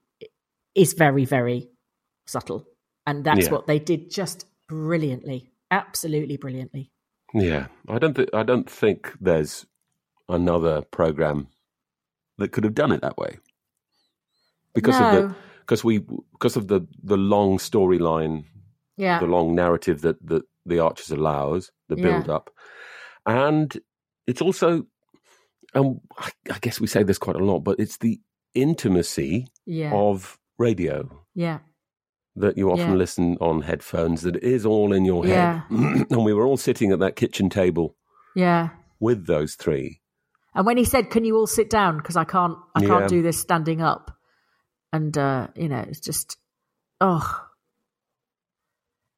is 0.78 0.92
very, 0.94 1.24
very 1.24 1.68
subtle. 2.26 2.64
And 3.06 3.24
that's 3.24 3.46
Yeah. 3.46 3.52
what 3.52 3.66
they 3.66 3.78
did 3.78 4.10
just 4.10 4.46
brilliantly. 4.68 5.50
Absolutely 5.70 6.36
brilliantly. 6.36 6.90
Yeah, 7.34 7.66
I 7.88 7.98
don't. 7.98 8.14
Th- 8.14 8.28
I 8.32 8.42
don't 8.42 8.68
think 8.70 9.12
there's 9.20 9.66
another 10.28 10.82
program 10.82 11.48
that 12.38 12.52
could 12.52 12.64
have 12.64 12.74
done 12.74 12.92
it 12.92 13.02
that 13.02 13.18
way 13.18 13.38
because 14.74 14.96
of 15.00 15.12
the 15.12 15.34
because 15.60 15.84
we 15.84 15.98
because 16.32 16.56
of 16.56 16.68
the 16.68 16.86
the 17.02 17.16
long 17.18 17.58
storyline, 17.58 18.44
Yeah. 18.96 19.18
the 19.20 19.26
long 19.26 19.54
narrative 19.54 20.00
that 20.02 20.26
that 20.26 20.42
the 20.64 20.78
Archers 20.80 21.10
allows, 21.10 21.70
the 21.88 21.96
Yeah. 21.96 22.02
build 22.04 22.28
up, 22.30 22.50
and 23.26 23.76
it's 24.26 24.40
also, 24.42 24.86
and 25.74 26.00
I, 26.18 26.30
I 26.50 26.58
guess 26.60 26.80
we 26.80 26.86
say 26.86 27.02
this 27.02 27.18
quite 27.18 27.36
a 27.36 27.44
lot, 27.44 27.60
but 27.60 27.78
it's 27.78 27.98
the 27.98 28.20
intimacy 28.54 29.46
Yeah. 29.66 29.92
of 29.94 30.38
radio 30.58 31.08
Yeah. 31.34 31.58
that 32.36 32.56
you 32.58 32.70
often 32.70 32.90
Yeah. 32.90 32.94
listen 32.96 33.36
on 33.40 33.62
headphones 33.62 34.22
that 34.22 34.36
it 34.36 34.42
is 34.44 34.66
all 34.66 34.92
in 34.92 35.04
your 35.04 35.24
head 35.26 35.62
and 35.70 36.24
we 36.24 36.32
were 36.34 36.44
all 36.46 36.56
sitting 36.56 36.92
at 36.92 36.98
that 37.00 37.16
kitchen 37.16 37.48
table 37.48 37.96
Yeah. 38.34 38.70
with 39.00 39.26
those 39.26 39.54
three 39.54 40.00
And 40.54 40.66
when 40.66 40.76
he 40.76 40.84
said, 40.84 41.10
"Can 41.10 41.24
you 41.24 41.36
all 41.36 41.46
sit 41.46 41.70
down? 41.70 41.98
Because 41.98 42.16
I 42.16 42.24
can't, 42.24 42.56
I 42.74 42.80
can't 42.80 43.06
do 43.08 43.22
this 43.22 43.38
standing 43.38 43.80
up," 43.80 44.10
and 44.92 45.16
uh, 45.16 45.48
you 45.54 45.68
know, 45.68 45.84
it's 45.86 46.00
just, 46.00 46.36
oh, 47.00 47.44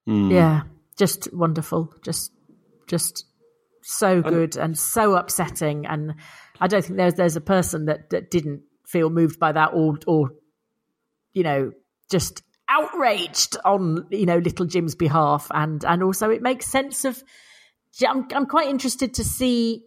Mm. 0.09 0.31
yeah, 0.33 0.62
just 0.98 1.33
wonderful, 1.33 1.94
just, 2.03 2.33
just 2.88 3.24
so 3.83 4.20
good 4.22 4.57
and 4.57 4.76
so 4.76 5.14
upsetting. 5.14 5.87
And 5.87 6.14
I 6.61 6.66
don't 6.66 6.85
think 6.85 6.96
there's 6.96 7.14
there's 7.14 7.37
a 7.37 7.40
person 7.40 7.87
that, 7.87 8.11
that 8.11 8.31
didn't 8.31 8.62
feel 8.87 9.09
moved 9.09 9.38
by 9.38 9.53
that 9.53 9.70
or 9.72 9.98
or 10.07 10.31
you 11.33 11.43
know 11.43 11.73
just 12.11 12.43
outraged 12.69 13.57
on 13.64 14.07
you 14.11 14.27
know 14.27 14.38
little 14.38 14.66
Jim's 14.66 14.95
behalf. 14.95 15.49
And 15.53 15.85
and 15.85 16.03
also 16.03 16.31
it 16.31 16.43
makes 16.43 16.66
sense 16.66 17.05
of. 17.05 17.23
I'm 18.07 18.29
I'm 18.33 18.47
quite 18.47 18.69
interested 18.69 19.14
to 19.14 19.25
see. 19.25 19.83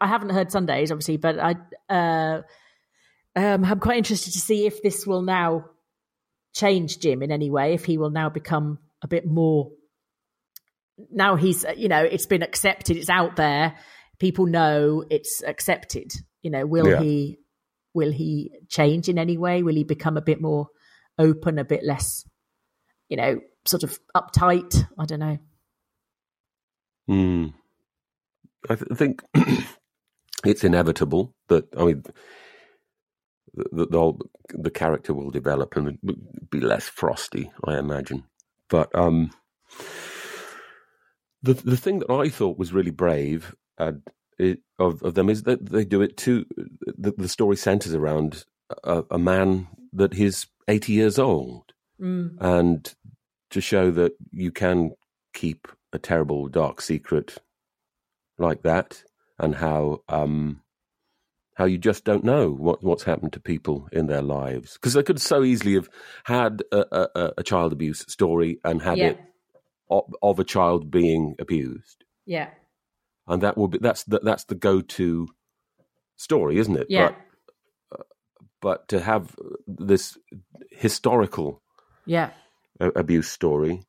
I 0.00 0.06
haven't 0.06 0.30
heard 0.30 0.52
Sundays, 0.52 0.92
obviously, 0.92 1.16
but 1.16 1.38
I 1.38 1.54
uh, 1.88 2.42
um, 3.34 3.64
I'm 3.64 3.80
quite 3.80 3.96
interested 3.98 4.32
to 4.34 4.38
see 4.38 4.66
if 4.66 4.82
this 4.82 5.06
will 5.06 5.22
now 5.22 5.64
change 6.52 6.98
Jim 6.98 7.22
in 7.22 7.32
any 7.32 7.50
way. 7.50 7.74
If 7.74 7.86
he 7.86 7.96
will 7.96 8.10
now 8.10 8.28
become 8.28 8.78
a 9.02 9.08
bit 9.08 9.26
more. 9.26 9.70
Now 11.10 11.36
he's, 11.36 11.64
you 11.76 11.88
know, 11.88 12.02
it's 12.04 12.26
been 12.26 12.42
accepted. 12.42 12.98
It's 12.98 13.08
out 13.08 13.36
there. 13.36 13.74
People 14.18 14.44
know 14.46 15.02
it's 15.08 15.42
accepted. 15.42 16.12
You 16.42 16.50
know, 16.50 16.66
will 16.66 16.88
Yeah. 16.88 17.00
he? 17.02 17.38
Will 17.94 18.12
he 18.12 18.52
change 18.68 19.08
in 19.08 19.18
any 19.18 19.36
way? 19.36 19.62
Will 19.62 19.74
he 19.74 19.84
become 19.84 20.16
a 20.16 20.22
bit 20.22 20.40
more 20.40 20.68
open, 21.18 21.58
a 21.58 21.64
bit 21.64 21.84
less, 21.84 22.24
you 23.08 23.16
know, 23.16 23.40
sort 23.66 23.82
of 23.82 23.98
uptight? 24.16 24.84
I 24.98 25.04
don't 25.04 25.20
know. 25.20 25.38
Mm. 27.08 27.54
I 28.68 28.74
th- 28.76 28.92
think 28.94 29.22
it's 30.44 30.64
inevitable 30.64 31.34
that 31.48 31.66
I 31.76 31.84
mean 31.84 32.04
the, 33.54 33.86
the 33.86 34.14
the 34.50 34.70
character 34.70 35.12
will 35.14 35.30
develop 35.30 35.76
and 35.76 35.98
be 36.50 36.60
less 36.60 36.88
frosty, 36.88 37.50
I 37.64 37.78
imagine. 37.78 38.24
But 38.68 38.94
um, 38.94 39.32
the 41.42 41.54
the 41.54 41.76
thing 41.76 42.00
that 42.00 42.10
I 42.10 42.28
thought 42.28 42.58
was 42.58 42.72
really 42.72 42.90
brave 42.90 43.54
and 43.78 44.02
of 44.78 45.02
of 45.02 45.14
them 45.14 45.28
is 45.28 45.42
that 45.44 45.66
they 45.70 45.84
do 45.84 46.02
it 46.02 46.16
too. 46.16 46.46
The, 46.86 47.12
the 47.16 47.28
story 47.28 47.56
centers 47.56 47.94
around 47.94 48.44
a, 48.84 49.04
a 49.10 49.18
man 49.18 49.68
that 49.92 50.14
is 50.14 50.46
eighty 50.68 50.92
years 50.92 51.18
old, 51.18 51.72
Mm. 52.00 52.36
and 52.40 52.94
to 53.50 53.60
show 53.60 53.90
that 53.90 54.12
you 54.32 54.50
can 54.52 54.92
keep 55.34 55.68
a 55.92 55.98
terrible 55.98 56.48
dark 56.48 56.80
secret 56.80 57.36
like 58.38 58.62
that, 58.62 59.02
and 59.38 59.54
how 59.56 60.02
um, 60.08 60.62
how 61.56 61.64
you 61.66 61.76
just 61.78 62.04
don't 62.04 62.24
know 62.24 62.50
what 62.50 62.82
what's 62.82 63.02
happened 63.04 63.32
to 63.34 63.40
people 63.40 63.88
in 63.92 64.06
their 64.06 64.22
lives 64.22 64.74
because 64.74 64.94
they 64.94 65.02
could 65.02 65.20
so 65.20 65.42
easily 65.44 65.74
have 65.74 65.88
had 66.24 66.62
a, 66.72 67.08
a, 67.18 67.32
a 67.38 67.42
child 67.42 67.72
abuse 67.72 68.04
story 68.08 68.58
and 68.64 68.80
had 68.80 68.98
Yeah. 68.98 69.06
it 69.08 69.18
of, 69.90 70.14
of 70.22 70.38
a 70.38 70.44
child 70.44 70.90
being 70.90 71.34
abused, 71.38 72.04
Yeah. 72.24 72.48
And 73.26 73.42
that 73.42 73.56
will 73.56 73.68
be 73.68 73.78
that's 73.78 74.04
the, 74.04 74.20
that's 74.22 74.44
the 74.44 74.54
go 74.54 74.80
to 74.80 75.28
story, 76.16 76.58
isn't 76.58 76.76
it? 76.76 76.86
Yeah. 76.90 77.08
But, 77.90 78.06
but 78.60 78.88
to 78.88 79.00
have 79.00 79.34
this 79.66 80.18
historical 80.70 81.62
Yeah. 82.06 82.30
a- 82.78 82.88
abuse 82.90 83.28
story, 83.28 83.82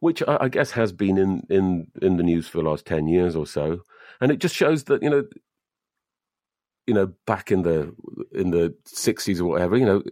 which 0.00 0.22
I, 0.26 0.36
I 0.42 0.48
guess 0.48 0.72
has 0.72 0.92
been 0.92 1.18
in, 1.18 1.42
in, 1.50 1.86
in 2.02 2.16
the 2.16 2.22
news 2.22 2.46
for 2.46 2.58
the 2.58 2.68
last 2.68 2.86
ten 2.86 3.08
years 3.08 3.34
or 3.34 3.46
so, 3.46 3.80
and 4.20 4.30
it 4.30 4.38
just 4.38 4.54
shows 4.54 4.84
that 4.84 5.02
you 5.02 5.10
know, 5.10 5.24
you 6.86 6.94
know, 6.94 7.12
back 7.26 7.50
in 7.50 7.62
the 7.62 7.94
in 8.32 8.50
the 8.50 8.74
sixties 8.84 9.40
or 9.40 9.48
whatever, 9.50 9.76
you 9.76 9.86
know, 9.86 10.02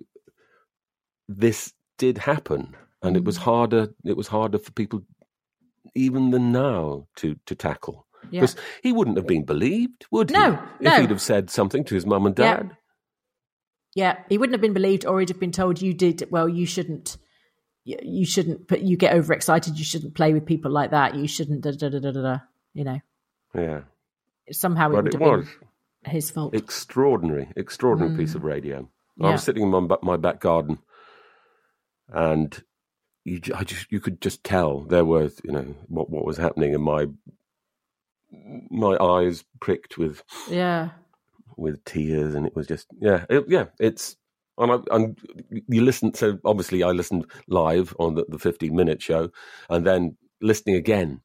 this 1.28 1.72
did 1.98 2.18
happen, 2.18 2.74
and 3.02 3.16
it 3.16 3.24
was 3.24 3.38
Mm. 3.38 3.42
harder. 3.42 3.88
It 4.04 4.16
was 4.16 4.28
harder 4.28 4.58
for 4.58 4.72
people 4.72 5.02
even 5.94 6.30
than 6.30 6.50
now 6.52 7.06
to 7.16 7.36
to 7.46 7.54
tackle. 7.54 8.06
Yeah. 8.32 8.40
Because 8.40 8.56
he 8.82 8.92
wouldn't 8.92 9.16
have 9.18 9.26
been 9.26 9.44
believed, 9.44 10.06
would 10.10 10.30
he? 10.30 10.36
No, 10.36 10.54
if 10.80 10.80
no. 10.80 11.00
he'd 11.00 11.10
have 11.10 11.20
said 11.20 11.50
something 11.50 11.84
to 11.84 11.94
his 11.94 12.04
mum 12.06 12.26
and 12.26 12.34
dad. 12.34 12.76
Yeah, 13.94 14.18
he 14.28 14.38
wouldn't 14.38 14.54
have 14.54 14.62
been 14.62 14.72
believed, 14.72 15.04
or 15.06 15.20
he'd 15.20 15.28
have 15.28 15.38
been 15.38 15.52
told 15.52 15.80
you 15.82 15.92
did 15.92 16.26
well. 16.30 16.48
You 16.48 16.64
shouldn't. 16.66 17.18
You 17.84 18.24
shouldn't. 18.24 18.66
But 18.68 18.82
you 18.82 18.96
get 18.96 19.14
overexcited. 19.14 19.78
You 19.78 19.84
shouldn't 19.84 20.14
play 20.14 20.32
with 20.32 20.46
people 20.46 20.70
like 20.70 20.92
that. 20.92 21.14
You 21.14 21.28
shouldn't. 21.28 21.60
Da, 21.60 21.72
da, 21.72 21.88
da, 21.90 21.98
da, 22.00 22.10
da, 22.10 22.38
you 22.72 22.84
know. 22.84 23.00
Yeah, 23.54 23.82
Somehow 24.50 24.88
it 24.88 24.92
But 24.94 25.04
would 25.04 25.14
it 25.14 25.20
have 25.20 25.20
was. 25.38 25.46
been 26.04 26.10
his 26.12 26.30
fault. 26.30 26.54
extraordinary, 26.54 27.48
extraordinary 27.54 28.16
piece 28.16 28.32
Mm. 28.32 28.36
of 28.36 28.44
radio. 28.44 28.88
I 29.20 29.30
was 29.32 29.42
sitting 29.42 29.62
in 29.64 29.68
my, 29.70 29.96
my 30.02 30.16
back 30.16 30.40
garden, 30.40 30.78
and 32.08 32.62
you, 33.24 33.40
I 33.54 33.62
just 33.64 33.90
you 33.92 34.00
could 34.00 34.20
just 34.22 34.42
tell 34.42 34.80
there 34.80 35.04
was 35.04 35.38
you 35.44 35.52
know 35.52 35.74
what 35.88 36.08
what 36.10 36.24
was 36.24 36.38
happening, 36.38 36.72
in 36.72 36.80
my 36.80 37.06
my 38.70 38.96
eyes 38.98 39.44
pricked 39.60 39.98
with 39.98 40.22
yeah, 40.48 40.90
with 41.56 41.84
tears, 41.84 42.34
and 42.34 42.46
it 42.46 42.54
was 42.56 42.66
just 42.66 42.86
yeah 43.00 43.24
it, 43.30 43.44
yeah 43.48 43.66
it's. 43.78 44.16
And, 44.58 44.70
I, 44.70 44.78
and 44.94 45.18
you 45.68 45.80
listen, 45.82 46.12
so 46.12 46.38
obviously 46.44 46.82
I 46.82 46.90
listened 46.90 47.24
live 47.48 47.96
on 47.98 48.16
the, 48.16 48.26
the 48.28 48.38
15 48.38 48.76
minute 48.76 49.00
show 49.00 49.30
and 49.70 49.86
then 49.86 50.18
listening 50.42 50.76
again 50.76 51.22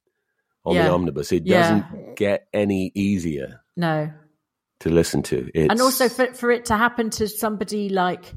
on 0.64 0.76
Yeah. 0.76 0.86
the 0.88 0.94
omnibus. 0.94 1.34
It 1.34 1.46
Yeah. 1.46 1.60
doesn't 1.62 2.16
get 2.16 2.48
any 2.54 2.90
easier 2.96 3.60
no, 3.76 4.12
to 4.80 4.90
listen 4.90 5.24
to. 5.24 5.50
it, 5.54 5.70
and 5.70 5.82
also 5.82 6.08
for 6.08 6.34
for 6.34 6.50
it 6.52 6.66
to 6.66 6.78
happen 6.78 7.10
to 7.12 7.28
somebody 7.28 7.90
like 7.90 8.34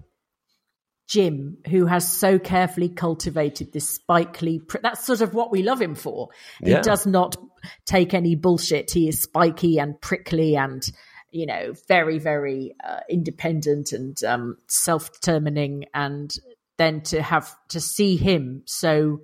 Jim, 1.10 1.58
who 1.68 1.86
has 1.86 2.06
so 2.06 2.38
carefully 2.38 2.88
cultivated 2.88 3.72
this 3.72 3.90
Spike 3.90 4.40
Lee. 4.42 4.60
Pr- 4.60 4.78
that's 4.80 5.04
sort 5.04 5.20
of 5.22 5.34
what 5.34 5.50
we 5.50 5.64
love 5.64 5.82
him 5.82 5.96
for. 5.96 6.28
He 6.62 6.70
Yeah. 6.70 6.82
does 6.82 7.04
not 7.04 7.36
take 7.84 8.14
any 8.14 8.36
bullshit. 8.36 8.92
He 8.92 9.08
is 9.08 9.20
spiky 9.22 9.78
and 9.80 10.00
prickly 10.00 10.56
and 10.56 10.80
you 11.32 11.46
know 11.46 11.72
very 11.88 12.18
very 12.20 12.76
uh, 12.84 13.00
independent 13.08 13.90
and 13.92 14.16
um, 14.22 14.56
self-determining. 14.68 15.86
And 15.92 16.32
then 16.78 17.00
to 17.02 17.20
have 17.20 17.56
to 17.70 17.80
see 17.80 18.16
him 18.16 18.62
so. 18.66 19.20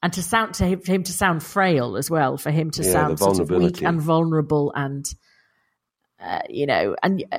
And 0.00 0.12
to 0.12 0.22
sound 0.22 0.54
to 0.54 0.64
him, 0.64 0.80
him 0.86 1.02
to 1.02 1.12
sound 1.12 1.42
frail 1.42 1.96
as 1.96 2.08
well, 2.08 2.36
for 2.36 2.52
him 2.52 2.70
to 2.70 2.84
Yeah, 2.84 2.92
sound 2.92 3.18
sort 3.18 3.40
of 3.40 3.50
weak 3.50 3.82
and 3.82 4.00
vulnerable, 4.00 4.72
and 4.72 5.04
uh, 6.20 6.42
you 6.48 6.66
know, 6.66 6.94
and 7.02 7.24
uh, 7.32 7.38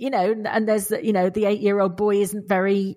you 0.00 0.10
know, 0.10 0.34
and 0.46 0.68
there's 0.68 0.88
the, 0.88 1.04
you 1.04 1.12
know, 1.12 1.30
the 1.30 1.44
eight 1.46 1.60
year 1.60 1.80
old 1.80 1.96
boy 1.96 2.16
isn't 2.20 2.48
very 2.48 2.96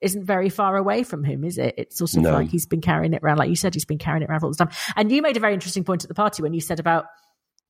isn't 0.00 0.24
very 0.24 0.48
far 0.48 0.76
away 0.76 1.02
from 1.02 1.24
him, 1.24 1.42
is 1.44 1.58
it? 1.58 1.74
It's 1.76 1.98
sort 1.98 2.14
of 2.14 2.22
No. 2.22 2.32
like 2.32 2.48
he's 2.50 2.66
been 2.66 2.80
carrying 2.80 3.14
it 3.14 3.22
around, 3.22 3.38
like 3.38 3.48
you 3.48 3.56
said, 3.56 3.74
he's 3.74 3.84
been 3.84 3.98
carrying 3.98 4.22
it 4.22 4.30
around 4.30 4.44
all 4.44 4.50
the 4.50 4.56
time. 4.56 4.70
And 4.96 5.10
you 5.10 5.22
made 5.22 5.36
a 5.36 5.40
very 5.40 5.54
interesting 5.54 5.82
point 5.84 6.04
at 6.04 6.08
the 6.08 6.14
party 6.14 6.42
when 6.42 6.54
you 6.54 6.60
said 6.60 6.78
about 6.78 7.06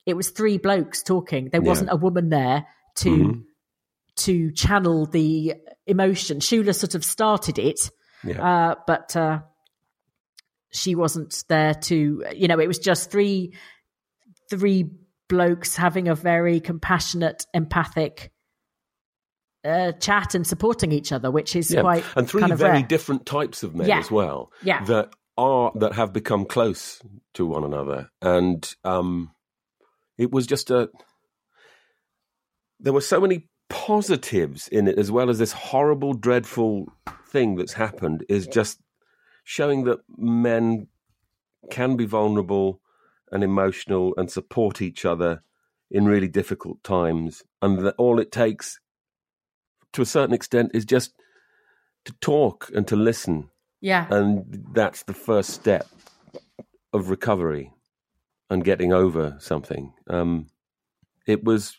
it 0.04 0.14
was 0.14 0.30
three 0.30 0.58
blokes 0.58 1.02
talking. 1.02 1.48
There 1.50 1.62
Yeah. 1.62 1.68
wasn't 1.68 1.90
a 1.92 1.96
woman 1.96 2.28
there 2.28 2.66
to 2.96 3.10
Mhm. 3.10 3.42
to 4.16 4.50
channel 4.52 5.06
the 5.06 5.54
emotion. 5.86 6.40
Shula 6.40 6.74
sort 6.74 6.94
of 6.94 7.02
started 7.04 7.58
it, 7.58 7.90
Yeah. 8.24 8.42
uh, 8.42 8.74
but 8.86 9.16
uh, 9.16 9.40
she 10.70 10.94
wasn't 10.94 11.44
there 11.48 11.74
to. 11.74 12.24
You 12.34 12.48
know, 12.48 12.58
it 12.60 12.66
was 12.68 12.78
just 12.78 13.10
three 13.10 13.54
three 14.50 14.90
blokes 15.30 15.76
having 15.76 16.08
a 16.08 16.14
very 16.14 16.60
compassionate, 16.60 17.46
empathic 17.54 18.30
uh, 19.64 19.92
chat 19.92 20.34
and 20.34 20.46
supporting 20.46 20.92
each 20.92 21.12
other, 21.12 21.30
which 21.30 21.54
is 21.56 21.70
Yeah, 21.70 21.82
quite 21.82 22.04
and 22.16 22.28
three 22.28 22.40
kind 22.40 22.52
of 22.52 22.58
very 22.58 22.78
rare. 22.78 22.86
different 22.86 23.26
types 23.26 23.62
of 23.62 23.74
men 23.74 23.88
Yeah. 23.88 23.98
as 24.00 24.10
well. 24.10 24.50
Yeah. 24.62 24.84
that 24.84 25.12
are 25.38 25.72
that 25.76 25.92
have 25.94 26.12
become 26.12 26.44
close 26.44 27.00
to 27.34 27.46
one 27.46 27.64
another, 27.64 28.10
and 28.20 28.74
um, 28.84 29.30
it 30.18 30.30
was 30.30 30.46
just 30.46 30.70
a. 30.70 30.90
There 32.80 32.92
were 32.92 33.00
so 33.00 33.20
many 33.20 33.48
positives 33.68 34.68
in 34.68 34.88
it, 34.88 34.98
as 34.98 35.10
well 35.10 35.30
as 35.30 35.38
this 35.38 35.52
horrible, 35.52 36.12
dreadful 36.14 36.92
thing 37.28 37.56
that's 37.56 37.72
happened. 37.72 38.24
Is 38.28 38.46
just 38.46 38.78
showing 39.44 39.84
that 39.84 40.00
men 40.16 40.88
can 41.70 41.96
be 41.96 42.04
vulnerable 42.04 42.80
and 43.30 43.42
emotional 43.42 44.12
and 44.16 44.30
support 44.30 44.82
each 44.82 45.04
other 45.04 45.42
in 45.90 46.04
really 46.06 46.28
difficult 46.28 46.82
times, 46.84 47.42
and 47.62 47.78
that 47.86 47.94
all 47.96 48.18
it 48.18 48.32
takes, 48.32 48.78
to 49.92 50.02
a 50.02 50.06
certain 50.06 50.34
extent, 50.34 50.70
is 50.74 50.84
just 50.84 51.12
to 52.04 52.12
talk 52.20 52.70
and 52.74 52.86
to 52.88 52.96
listen. 52.96 53.48
Yeah. 53.80 54.06
And 54.10 54.64
that's 54.72 55.02
the 55.04 55.14
first 55.14 55.50
step 55.50 55.86
of 56.92 57.10
recovery 57.10 57.72
and 58.50 58.64
getting 58.64 58.92
over 58.92 59.36
something. 59.40 59.92
Um, 60.08 60.46
it 61.26 61.42
was, 61.44 61.78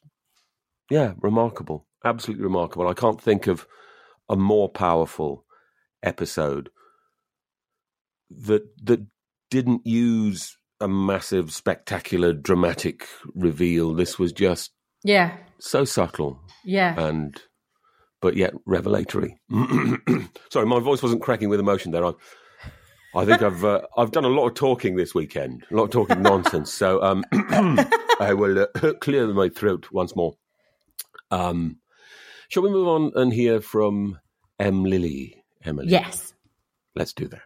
yeah, 0.89 1.13
remarkable. 1.21 1.85
absolutely 2.05 2.43
remarkable. 2.43 2.87
I 2.89 2.93
can't 2.93 3.21
think 3.21 3.47
of 3.47 3.65
a 4.29 4.35
more 4.35 4.67
powerful 4.69 5.45
episode 6.01 6.69
that 8.29 8.63
that 8.83 9.05
didn't 9.49 9.85
use 9.85 10.57
a 10.81 10.87
massive, 10.87 11.53
spectacular, 11.53 12.33
dramatic 12.33 13.07
reveal. 13.35 13.93
This 13.93 14.17
was 14.19 14.33
just 14.33 14.71
Yeah. 15.03 15.37
so 15.59 15.85
subtle 15.85 16.41
Yeah. 16.65 16.99
and 16.99 17.41
but 18.23 18.37
yet 18.37 18.53
revelatory. 18.65 19.37
Sorry, 20.49 20.65
my 20.65 20.79
voice 20.79 21.03
wasn't 21.03 21.21
cracking 21.21 21.49
with 21.49 21.59
emotion 21.59 21.91
there. 21.91 22.05
I, 22.05 22.13
I 23.13 23.25
think 23.25 23.41
I've 23.41 23.65
uh, 23.65 23.81
I've 23.97 24.11
done 24.11 24.23
a 24.23 24.29
lot 24.29 24.47
of 24.47 24.53
talking 24.53 24.95
this 24.95 25.13
weekend, 25.13 25.65
a 25.69 25.75
lot 25.75 25.83
of 25.83 25.89
talking 25.91 26.21
nonsense. 26.21 26.73
So 26.73 27.03
um, 27.03 27.25
I 28.21 28.33
will 28.33 28.59
uh, 28.59 28.93
clear 29.01 29.27
my 29.27 29.49
throat 29.49 29.89
once 29.91 30.15
more. 30.15 30.35
Um, 31.31 31.79
shall 32.47 32.63
we 32.63 32.69
move 32.69 32.87
on 32.87 33.11
and 33.15 33.33
hear 33.33 33.59
from 33.59 34.19
M. 34.57 34.85
Lily? 34.85 35.43
Emily. 35.65 35.89
Yes. 35.89 36.33
Let's 36.95 37.11
do 37.11 37.27
that. 37.27 37.41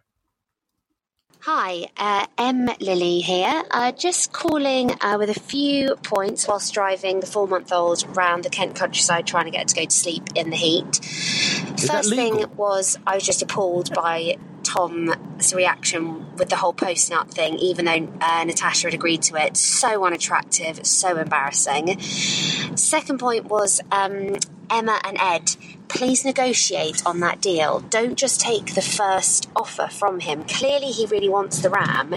Hi, 1.42 1.86
uh, 1.96 2.26
M. 2.36 2.68
Lily 2.80 3.20
here. 3.20 3.62
Uh, 3.70 3.92
just 3.92 4.32
calling 4.32 4.90
uh, 5.00 5.16
with 5.20 5.30
a 5.30 5.38
few 5.38 5.94
points 6.02 6.48
whilst 6.48 6.74
driving 6.74 7.20
the 7.20 7.26
four 7.26 7.46
month 7.46 7.72
old 7.72 8.04
round 8.16 8.42
the 8.42 8.50
Kent 8.50 8.74
countryside 8.74 9.24
trying 9.24 9.44
to 9.44 9.52
get 9.52 9.62
it 9.62 9.68
to 9.68 9.74
go 9.76 9.84
to 9.84 9.90
sleep 9.90 10.24
in 10.34 10.50
the 10.50 10.56
heat. 10.56 10.98
Is 11.00 11.88
First 11.88 12.12
thing 12.12 12.44
was 12.56 12.98
I 13.06 13.14
was 13.14 13.24
just 13.24 13.40
appalled 13.40 13.94
by 13.94 14.36
Tom's 14.64 15.54
reaction 15.54 16.36
with 16.36 16.48
the 16.48 16.56
whole 16.56 16.72
posting 16.72 17.16
up 17.16 17.30
thing, 17.30 17.54
even 17.60 17.84
though 17.84 18.12
uh, 18.20 18.44
Natasha 18.44 18.88
had 18.88 18.94
agreed 18.94 19.22
to 19.22 19.36
it. 19.36 19.56
So 19.56 20.04
unattractive, 20.04 20.84
so 20.84 21.16
embarrassing. 21.16 22.00
Second 22.00 23.20
point 23.20 23.44
was 23.44 23.80
um, 23.92 24.34
Emma 24.68 25.00
and 25.04 25.16
Ed. 25.20 25.54
Please 25.88 26.24
negotiate 26.24 27.02
on 27.06 27.20
that 27.20 27.40
deal. 27.40 27.80
Don't 27.80 28.16
just 28.16 28.40
take 28.40 28.74
the 28.74 28.82
first 28.82 29.48
offer 29.56 29.88
from 29.88 30.20
him. 30.20 30.44
Clearly, 30.44 30.88
he 30.88 31.06
really 31.06 31.28
wants 31.28 31.60
the 31.60 31.70
Ram, 31.70 32.14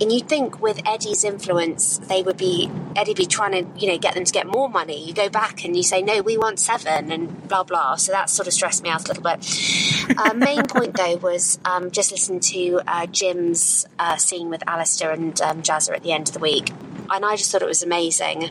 and 0.00 0.12
you'd 0.12 0.28
think 0.28 0.60
with 0.60 0.80
Eddie's 0.86 1.24
influence, 1.24 1.98
they 1.98 2.22
would 2.22 2.36
be 2.36 2.70
Eddie 2.94 3.14
be 3.14 3.26
trying 3.26 3.52
to 3.52 3.80
you 3.80 3.90
know 3.90 3.98
get 3.98 4.14
them 4.14 4.24
to 4.24 4.32
get 4.32 4.46
more 4.46 4.68
money. 4.68 5.04
You 5.04 5.12
go 5.12 5.28
back 5.28 5.64
and 5.64 5.76
you 5.76 5.82
say 5.82 6.00
no, 6.00 6.22
we 6.22 6.38
want 6.38 6.60
seven, 6.60 7.10
and 7.10 7.48
blah 7.48 7.64
blah. 7.64 7.96
So 7.96 8.12
that 8.12 8.30
sort 8.30 8.46
of 8.46 8.54
stressed 8.54 8.82
me 8.82 8.90
out 8.90 9.04
a 9.04 9.08
little 9.08 9.24
bit. 9.24 10.16
uh, 10.16 10.34
main 10.34 10.62
point 10.68 10.96
though 10.96 11.16
was 11.16 11.58
um, 11.64 11.90
just 11.90 12.12
listen 12.12 12.38
to 12.40 12.80
uh, 12.86 13.06
Jim's 13.06 13.86
uh, 13.98 14.16
scene 14.16 14.48
with 14.48 14.62
Alistair 14.68 15.10
and 15.10 15.40
um, 15.40 15.62
Jazzer 15.62 15.94
at 15.94 16.02
the 16.02 16.12
end 16.12 16.28
of 16.28 16.34
the 16.34 16.40
week. 16.40 16.70
And 17.10 17.24
I 17.24 17.36
just 17.36 17.50
thought 17.50 17.62
it 17.62 17.68
was 17.68 17.82
amazing. 17.82 18.50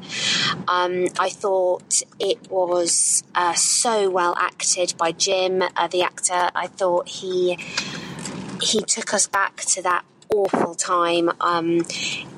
Um, 0.68 1.08
I 1.20 1.30
thought 1.30 2.02
it 2.20 2.50
was 2.50 3.24
uh, 3.36 3.54
so 3.54 4.10
well 4.10 4.36
acted 4.38 4.94
by 4.98 5.12
Jim, 5.12 5.62
uh, 5.76 5.88
the 5.88 6.02
actor. 6.04 6.50
I 6.56 6.68
thought 6.68 7.08
he 7.08 7.58
he 8.62 8.82
took 8.82 9.14
us 9.14 9.28
back 9.28 9.58
to 9.58 9.82
that 9.84 10.04
awful 10.34 10.76
time. 10.76 11.32
Um, 11.40 11.86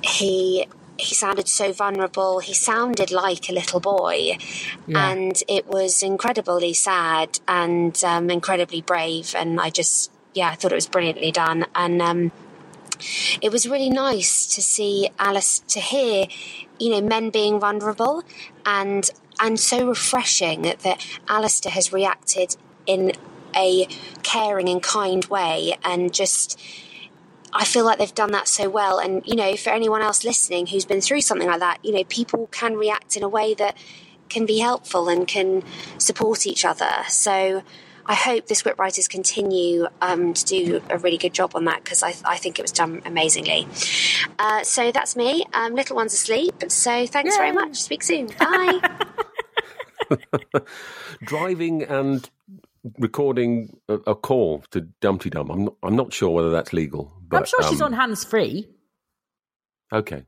he 0.04 0.68
he 0.98 1.16
sounded 1.16 1.48
so 1.48 1.72
vulnerable. 1.72 2.40
He 2.40 2.54
sounded 2.54 3.10
like 3.10 3.50
a 3.50 3.54
little 3.54 3.80
boy, 3.80 4.38
Yeah. 4.86 5.10
and 5.12 5.42
it 5.48 5.68
was 5.68 6.04
incredibly 6.04 6.74
sad 6.74 7.40
and 7.48 8.02
um, 8.04 8.30
incredibly 8.30 8.82
brave. 8.82 9.34
And 9.36 9.60
I 9.62 9.70
just 9.70 10.12
yeah, 10.34 10.50
I 10.50 10.56
thought 10.56 10.72
it 10.74 10.76
was 10.76 10.88
brilliantly 10.88 11.32
done. 11.32 11.66
And 11.74 12.02
um, 12.02 12.32
it 13.42 13.52
was 13.52 13.68
really 13.68 13.90
nice 13.90 14.46
to 14.56 14.62
see 14.62 15.10
Alice 15.18 15.60
to 15.68 15.80
hear, 15.80 16.28
you 16.80 16.92
know, 16.92 17.02
men 17.02 17.30
being 17.30 17.60
vulnerable 17.60 18.24
and 18.66 19.10
and 19.40 19.60
so 19.60 19.88
refreshing 19.88 20.64
that 20.64 21.06
Alistair 21.28 21.72
has 21.72 21.94
reacted 21.94 22.58
in 22.86 23.14
a 23.56 23.88
caring 24.22 24.70
and 24.70 24.84
kind 24.84 25.26
way 25.26 25.78
and 25.84 26.14
just 26.14 26.60
I 27.52 27.66
feel 27.66 27.84
like 27.84 27.98
they've 27.98 28.14
done 28.14 28.32
that 28.34 28.48
so 28.48 28.70
well. 28.70 29.00
And 29.00 29.26
you 29.26 29.36
know 29.36 29.56
for 29.56 29.72
anyone 29.72 30.02
else 30.02 30.24
listening 30.24 30.68
who's 30.68 30.86
been 30.86 31.02
through 31.02 31.22
something 31.22 31.48
like 31.48 31.60
that 31.60 31.80
you 31.84 31.92
know 31.92 32.04
people 32.04 32.48
can 32.48 32.76
react 32.76 33.16
in 33.16 33.24
a 33.24 33.30
way 33.30 33.54
that 33.56 33.78
can 34.30 34.46
be 34.46 34.60
helpful 34.60 35.10
and 35.10 35.28
can 35.28 35.64
support 35.98 36.46
each 36.46 36.64
other. 36.64 36.92
So 37.08 37.64
I 38.10 38.16
hope 38.16 38.48
the 38.48 38.56
scriptwriters 38.56 39.08
continue 39.08 39.88
um, 40.02 40.34
to 40.34 40.44
do 40.44 40.82
a 40.90 40.98
really 40.98 41.20
good 41.20 41.32
job 41.32 41.52
on 41.54 41.66
that 41.66 41.84
because 41.84 42.02
I, 42.02 42.16
I 42.26 42.38
think 42.38 42.58
it 42.58 42.64
was 42.64 42.72
done 42.72 43.04
amazingly. 43.06 43.68
Uh, 44.40 44.64
so 44.64 44.92
that's 44.92 45.16
me. 45.16 45.46
Um, 45.54 45.76
little 45.76 45.96
one's 45.96 46.16
asleep. 46.16 46.56
So 46.70 47.06
thanks 47.06 47.38
very 47.38 47.52
much. 47.52 47.76
Speak 47.76 48.02
soon. 48.02 48.32
Bye. 48.40 48.80
Driving 51.24 51.84
and 51.84 52.28
recording 52.98 53.78
a, 53.88 53.94
a 54.08 54.16
call 54.16 54.64
to 54.72 54.82
Dumpty 55.02 55.30
Dum. 55.30 55.52
I'm 55.52 55.66
not, 55.66 55.76
I'm 55.84 55.96
not 55.96 56.12
sure 56.12 56.32
whether 56.32 56.50
that's 56.50 56.74
legal. 56.74 57.14
But, 57.28 57.38
I'm 57.38 57.46
sure 57.46 57.62
she's 57.70 57.80
um, 57.80 57.94
on 57.94 57.94
hands 57.94 58.24
free. 58.24 58.68
Okay. 59.94 60.26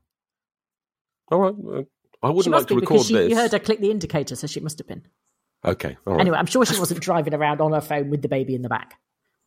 All 1.32 1.40
right. 1.40 1.54
uh, 1.54 1.82
I 2.22 2.30
wouldn't 2.30 2.52
must 2.52 2.62
like 2.62 2.66
to 2.68 2.74
record 2.76 3.06
she, 3.06 3.14
this. 3.14 3.30
you 3.30 3.34
heard 3.34 3.50
her 3.50 3.58
click 3.58 3.80
the 3.80 3.90
indicator, 3.90 4.36
so 4.36 4.46
she 4.46 4.60
must 4.60 4.78
have 4.78 4.86
been. 4.86 5.02
Okay. 5.64 5.96
All 6.06 6.14
right. 6.14 6.20
Anyway, 6.20 6.36
I'm 6.36 6.46
sure 6.46 6.64
she 6.64 6.78
wasn't 6.78 7.00
driving 7.00 7.34
around 7.34 7.60
on 7.60 7.72
her 7.72 7.80
phone 7.80 8.10
with 8.10 8.22
the 8.22 8.28
baby 8.28 8.54
in 8.54 8.62
the 8.62 8.68
back. 8.68 8.98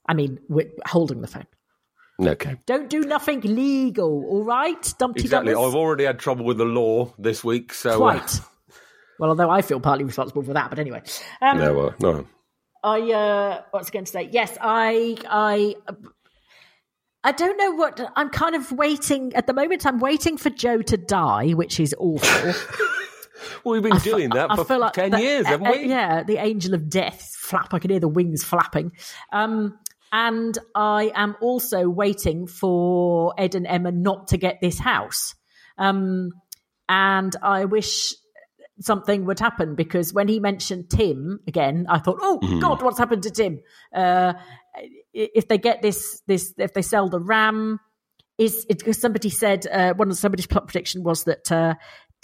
I 0.07 0.13
mean, 0.13 0.39
with, 0.47 0.67
holding 0.85 1.21
the 1.21 1.27
phone. 1.27 1.47
Okay. 2.19 2.55
Don't 2.65 2.89
do 2.89 3.01
nothing 3.01 3.41
legal, 3.41 4.25
all 4.29 4.43
right, 4.43 4.93
Dumpty 4.97 5.21
Exactly. 5.21 5.51
Dummers? 5.51 5.67
I've 5.67 5.75
already 5.75 6.05
had 6.05 6.17
trouble 6.17 6.45
with 6.45 6.57
the 6.57 6.65
law 6.65 7.13
this 7.19 7.43
week, 7.43 7.73
so 7.73 7.91
uh, 7.91 7.97
Quite. 7.97 8.39
Well, 9.19 9.29
although 9.31 9.49
I 9.49 9.61
feel 9.61 9.81
partly 9.81 10.05
responsible 10.05 10.43
for 10.43 10.53
that, 10.53 10.69
but 10.69 10.79
anyway. 10.79 11.01
Um, 11.41 11.57
no, 11.57 11.79
uh, 11.87 11.93
no. 11.99 12.27
I 12.83 12.99
uh, 13.11 13.61
what's 13.71 13.89
going 13.89 14.05
to 14.05 14.11
say? 14.11 14.29
Yes, 14.31 14.57
I 14.61 15.17
I 15.27 15.75
I 17.23 17.31
don't 17.31 17.57
know 17.57 17.71
what 17.71 17.99
I'm 18.15 18.29
kind 18.29 18.55
of 18.55 18.71
waiting 18.71 19.33
at 19.33 19.47
the 19.47 19.53
moment. 19.53 19.85
I'm 19.85 19.99
waiting 19.99 20.37
for 20.37 20.49
Joe 20.49 20.81
to 20.83 20.97
die, 20.97 21.51
which 21.51 21.79
is 21.79 21.95
awful. 21.97 22.53
well, 23.63 23.73
we've 23.79 23.83
been 23.83 23.99
doing 24.01 24.29
that 24.31 24.51
I 24.51 24.55
for 24.55 24.65
feel 24.65 24.79
like 24.79 24.93
10 24.93 25.11
the- 25.11 25.21
years, 25.21 25.45
haven't 25.47 25.67
uh, 25.67 25.71
we? 25.71 25.87
yeah, 25.87 26.23
the 26.23 26.37
angel 26.37 26.73
of 26.73 26.89
death 26.89 27.35
flap. 27.39 27.73
I 27.73 27.79
can 27.79 27.89
hear 27.91 27.99
the 27.99 28.07
wings 28.07 28.43
flapping. 28.43 28.91
Um, 29.31 29.77
and 30.11 30.57
I 30.73 31.11
am 31.13 31.35
also 31.41 31.89
waiting 31.89 32.47
for 32.47 33.33
Ed 33.37 33.55
and 33.55 33.67
Emma 33.67 33.91
not 33.91 34.29
to 34.29 34.37
get 34.37 34.59
this 34.61 34.79
house. 34.79 35.35
Um, 35.77 36.31
and 36.87 37.35
I 37.41 37.65
wish 37.65 38.13
something 38.79 39.25
would 39.25 39.39
happen 39.39 39.75
because 39.75 40.13
when 40.13 40.27
he 40.27 40.39
mentioned 40.39 40.89
Tim 40.89 41.39
again, 41.47 41.85
I 41.89 41.99
thought, 41.99 42.17
oh 42.21 42.39
Mhm. 42.43 42.61
God, 42.61 42.81
what's 42.81 42.97
happened 42.99 43.23
to 43.23 43.31
Tim? 43.31 43.59
Uh, 43.93 44.33
if 45.13 45.47
they 45.47 45.57
get 45.57 45.81
this, 45.81 46.21
this, 46.27 46.53
if 46.57 46.73
they 46.73 46.81
sell 46.81 47.09
the 47.09 47.19
Ram, 47.19 47.79
is 48.37 48.65
it, 48.69 48.79
because 48.79 48.99
somebody 48.99 49.29
said 49.29 49.65
uh, 49.67 49.93
one 49.93 50.09
of 50.11 50.17
somebody's 50.17 50.45
plot 50.47 50.67
prediction 50.67 51.03
was 51.03 51.23
that 51.23 51.49
uh, 51.51 51.75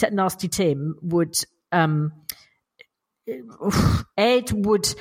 Nasty 0.10 0.48
Tim 0.48 0.96
would 1.02 1.36
um, 1.72 2.12
Ed 4.18 4.52
would 4.52 4.94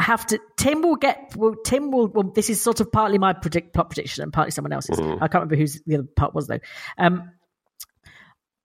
have 0.00 0.26
to 0.26 0.38
Tim 0.56 0.82
will 0.82 0.96
get 0.96 1.34
well 1.36 1.54
Tim 1.64 1.90
will 1.90 2.08
well, 2.08 2.30
this 2.34 2.50
is 2.50 2.60
sort 2.60 2.80
of 2.80 2.92
partly 2.92 3.18
my 3.18 3.32
predict 3.32 3.74
plot 3.74 3.90
prediction 3.90 4.22
and 4.22 4.32
partly 4.32 4.50
someone 4.52 4.72
else's. 4.72 4.98
Mhm. 4.98 5.16
I 5.16 5.28
can't 5.28 5.34
remember 5.34 5.56
whose 5.56 5.80
the 5.86 5.96
other 5.96 6.08
part 6.16 6.34
was 6.34 6.46
though. 6.46 6.60
Um, 6.96 7.32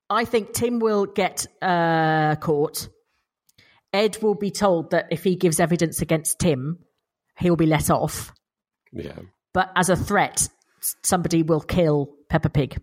I 0.09 0.25
think 0.25 0.53
Tim 0.53 0.79
will 0.79 1.05
get 1.05 1.47
uh, 1.61 2.35
caught. 2.35 2.87
Ed 3.91 4.17
will 4.21 4.35
be 4.35 4.51
told 4.51 4.91
that 4.91 5.07
if 5.11 5.23
he 5.23 5.35
gives 5.35 5.59
evidence 5.59 6.01
against 6.01 6.39
Tim, 6.39 6.79
he'll 7.39 7.55
be 7.55 7.65
let 7.65 7.89
off. 7.89 8.31
Yeah. 8.91 9.19
But 9.53 9.71
as 9.75 9.89
a 9.89 9.95
threat, 9.95 10.49
somebody 11.03 11.43
will 11.43 11.61
kill 11.61 12.09
Peppa 12.29 12.49
Pig. 12.49 12.81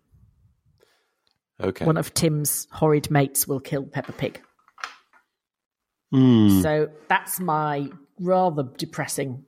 Okay. 1.61 1.85
One 1.85 1.97
of 1.97 2.15
Tim's 2.15 2.67
horrid 2.73 3.11
mates 3.11 3.47
will 3.47 3.61
kill 3.61 3.85
Peppa 3.85 4.13
Pig. 4.13 4.41
Hmm. 6.13 6.61
So 6.61 6.89
that's 7.09 7.39
my 7.39 7.89
rather 8.19 8.65
depressing 8.77 9.45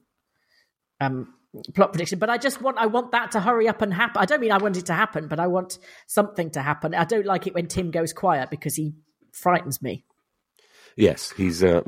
um, 1.00 1.34
plot 1.74 1.92
prediction. 1.92 2.18
But 2.18 2.30
I 2.30 2.38
just 2.38 2.60
want 2.60 2.78
I 2.78 2.86
want 2.86 3.12
that 3.12 3.32
to 3.32 3.40
hurry 3.40 3.68
up 3.68 3.82
and 3.82 3.92
happen. 3.92 4.20
I 4.20 4.26
don't 4.26 4.40
mean 4.40 4.52
I 4.52 4.58
want 4.58 4.76
it 4.76 4.86
to 4.86 4.94
happen, 4.94 5.26
but 5.28 5.40
I 5.40 5.46
want 5.48 5.78
something 6.06 6.50
to 6.52 6.62
happen. 6.62 6.94
I 6.94 7.04
don't 7.04 7.26
like 7.26 7.46
it 7.46 7.54
when 7.54 7.66
Tim 7.66 7.90
goes 7.90 8.12
quiet 8.12 8.50
because 8.50 8.74
he 8.76 8.94
frightens 9.32 9.82
me. 9.82 10.04
Yes, 10.96 11.32
he's 11.32 11.64
uh, 11.64 11.82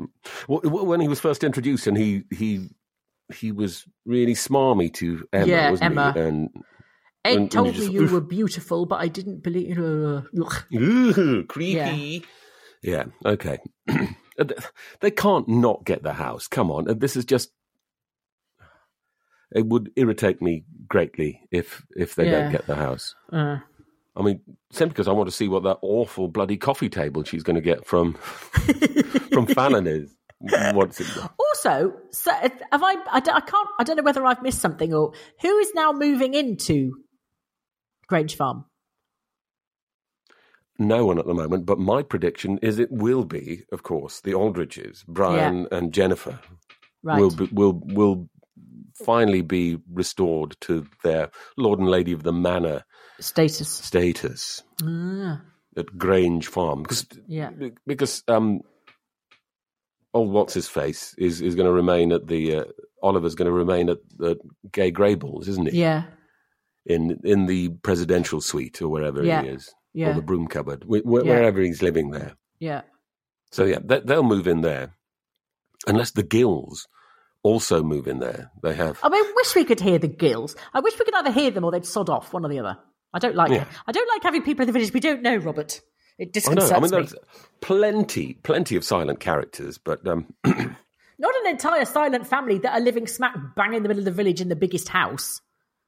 when 0.47 0.99
he 0.99 1.07
was 1.07 1.19
first 1.19 1.43
introduced, 1.43 1.85
and 1.87 1.95
he 1.95 2.23
he 2.31 2.69
he 3.33 3.51
was 3.51 3.85
really 4.05 4.33
smarmy 4.33 4.91
to 4.95 5.27
Emma, 5.31 5.45
Yeah, 5.47 5.69
wasn't 5.71 5.91
Emma. 5.91 6.13
he? 6.13 6.19
And 6.19 6.49
Ed 7.25 7.31
and- 7.31 7.39
and 7.41 7.51
told 7.51 7.67
you 7.67 7.73
me 7.73 7.79
just- 7.79 7.91
you 7.93 8.07
were 8.07 8.21
beautiful, 8.21 8.85
but 8.85 9.01
I 9.01 9.07
didn't 9.07 9.43
believe. 9.43 9.77
Uh, 9.79 10.21
ugh. 10.41 10.63
Ooh, 10.73 11.43
creepy. 11.45 12.23
Yeah. 12.83 13.05
Okay. 13.25 13.57
they 15.01 15.11
can't 15.11 15.47
not 15.49 15.85
get 15.85 16.03
the 16.03 16.13
house. 16.13 16.47
Come 16.47 16.69
on, 16.71 16.85
this 16.99 17.15
is 17.15 17.25
just. 17.25 17.51
It 19.53 19.65
would 19.65 19.91
irritate 19.95 20.41
me 20.41 20.65
greatly 20.87 21.41
if 21.51 21.83
if 21.95 22.15
they 22.15 22.25
Yeah. 22.25 22.41
don't 22.43 22.51
get 22.51 22.67
the 22.67 22.75
house. 22.75 23.15
Uh, 23.31 23.57
I 24.15 24.21
mean, 24.21 24.41
simply 24.71 24.93
because 24.93 25.07
I 25.07 25.11
want 25.13 25.29
to 25.29 25.35
see 25.35 25.47
what 25.47 25.63
that 25.63 25.77
awful 25.81 26.27
bloody 26.27 26.57
coffee 26.57 26.89
table 26.89 27.23
she's 27.23 27.43
going 27.43 27.55
to 27.55 27.61
get 27.61 27.85
from 27.85 28.13
from 29.31 29.45
Fallon 29.47 29.87
is. 29.87 30.15
What's 30.73 30.99
it? 31.01 31.07
Also, 31.55 31.93
so 32.11 32.31
have 32.33 32.83
I, 32.83 32.95
I? 33.09 33.17
I 33.17 33.39
can't. 33.39 33.69
I 33.79 33.83
don't 33.85 33.95
know 33.95 34.03
whether 34.03 34.25
I've 34.25 34.43
missed 34.43 34.59
something 34.59 34.93
or 34.93 35.13
who 35.41 35.57
is 35.59 35.71
now 35.73 35.93
moving 35.93 36.33
into 36.33 36.91
Grange 38.07 38.35
Farm. 38.35 38.65
No 40.77 41.05
one 41.05 41.19
at 41.19 41.25
the 41.25 41.33
moment, 41.33 41.65
but 41.65 41.79
my 41.79 42.03
prediction 42.03 42.57
is 42.61 42.79
it 42.79 42.91
will 42.91 43.23
be, 43.23 43.63
of 43.71 43.83
course, 43.83 44.19
the 44.21 44.33
Aldridges, 44.33 45.05
Brian 45.07 45.67
and 45.71 45.93
Jennifer, 45.93 46.39
Right. 47.01 47.19
will 47.19 47.29
be, 47.31 47.47
will 47.51 47.81
will 47.85 48.29
finally 49.05 49.41
be 49.41 49.77
restored 49.93 50.57
to 50.61 50.85
their 51.03 51.29
Lord 51.57 51.79
and 51.79 51.89
Lady 51.89 52.11
of 52.11 52.23
the 52.23 52.33
Manor 52.33 52.83
Status. 53.19 53.69
status 53.69 54.63
Ah, 54.83 55.41
at 55.77 55.97
Grange 55.97 56.47
Farm 56.47 56.81
because 56.83 57.05
yeah. 57.27 57.51
because 57.85 58.23
um, 58.27 58.61
old 60.13 60.31
what's 60.31 60.53
his 60.53 60.67
face 60.67 61.13
is 61.17 61.41
is 61.41 61.55
going 61.55 61.67
to 61.67 61.71
remain 61.73 62.11
at 62.11 62.27
the 62.27 62.55
uh, 62.57 62.63
Oliver's 63.03 63.35
going 63.35 63.45
to 63.47 63.51
remain 63.51 63.89
at 63.89 63.99
the 64.17 64.37
Grey 64.73 64.91
Gables, 64.91 65.47
isn't 65.47 65.69
he? 65.71 65.79
Yeah. 65.79 66.03
In 66.85 67.19
in 67.23 67.47
the 67.47 67.69
presidential 67.69 68.41
suite 68.41 68.81
or 68.81 68.89
wherever 68.89 69.23
Yeah. 69.23 69.41
he 69.41 69.49
is, 69.49 69.73
Yeah. 69.93 70.09
or 70.11 70.13
the 70.13 70.21
broom 70.21 70.47
cupboard, 70.47 70.83
wh- 70.83 71.01
wh- 71.07 71.25
Yeah. 71.25 71.33
wherever 71.33 71.59
he's 71.61 71.81
living 71.81 72.11
there. 72.11 72.35
Yeah. 72.59 72.81
So 73.51 73.63
yeah, 73.65 73.79
they, 73.83 74.01
they'll 74.01 74.23
move 74.23 74.47
in 74.47 74.61
there, 74.61 74.93
unless 75.87 76.11
the 76.11 76.23
Gills 76.23 76.87
also 77.43 77.81
move 77.83 78.07
in 78.07 78.19
there. 78.19 78.51
They 78.63 78.73
have. 78.75 78.99
I 79.03 79.09
mean, 79.09 79.23
wish 79.35 79.55
we 79.55 79.65
could 79.65 79.79
hear 79.79 79.97
the 79.99 80.07
gills. 80.07 80.55
I 80.73 80.79
wish 80.79 80.97
we 80.97 81.05
could 81.05 81.13
either 81.15 81.31
hear 81.31 81.51
them 81.51 81.63
or 81.63 81.71
they'd 81.71 81.85
sod 81.85 82.09
off, 82.09 82.33
one 82.33 82.43
or 82.45 82.49
the 82.49 82.59
other. 82.59 82.77
I 83.13 83.19
don't 83.19 83.35
like. 83.35 83.51
Yeah. 83.51 83.65
I 83.87 83.91
don't 83.91 84.09
like 84.09 84.23
having 84.23 84.41
people 84.43 84.63
in 84.63 84.67
the 84.67 84.73
village 84.73 84.91
we 84.93 84.99
don't 84.99 85.21
know, 85.21 85.37
Robert. 85.37 85.79
It 86.17 86.23
I 86.23 86.25
know. 86.25 86.31
disconcerts 86.31 86.71
I 86.71 86.75
mean, 86.79 86.83
me. 86.83 86.89
there's 86.89 87.15
plenty, 87.61 88.33
plenty 88.43 88.75
of 88.75 88.83
silent 88.83 89.19
characters, 89.19 89.77
but 89.77 90.05
um, 90.07 90.33
Not 91.17 91.33
an 91.43 91.47
entire 91.51 91.85
silent 91.85 92.27
family 92.27 92.57
that 92.59 92.73
are 92.73 92.81
living 92.81 93.07
smack 93.07 93.35
bang 93.55 93.73
in 93.73 93.83
the 93.83 93.89
middle 93.89 94.01
of 94.01 94.05
the 94.05 94.11
village 94.11 94.41
in 94.41 94.49
the 94.49 94.55
biggest 94.55 94.89
house. 94.89 95.39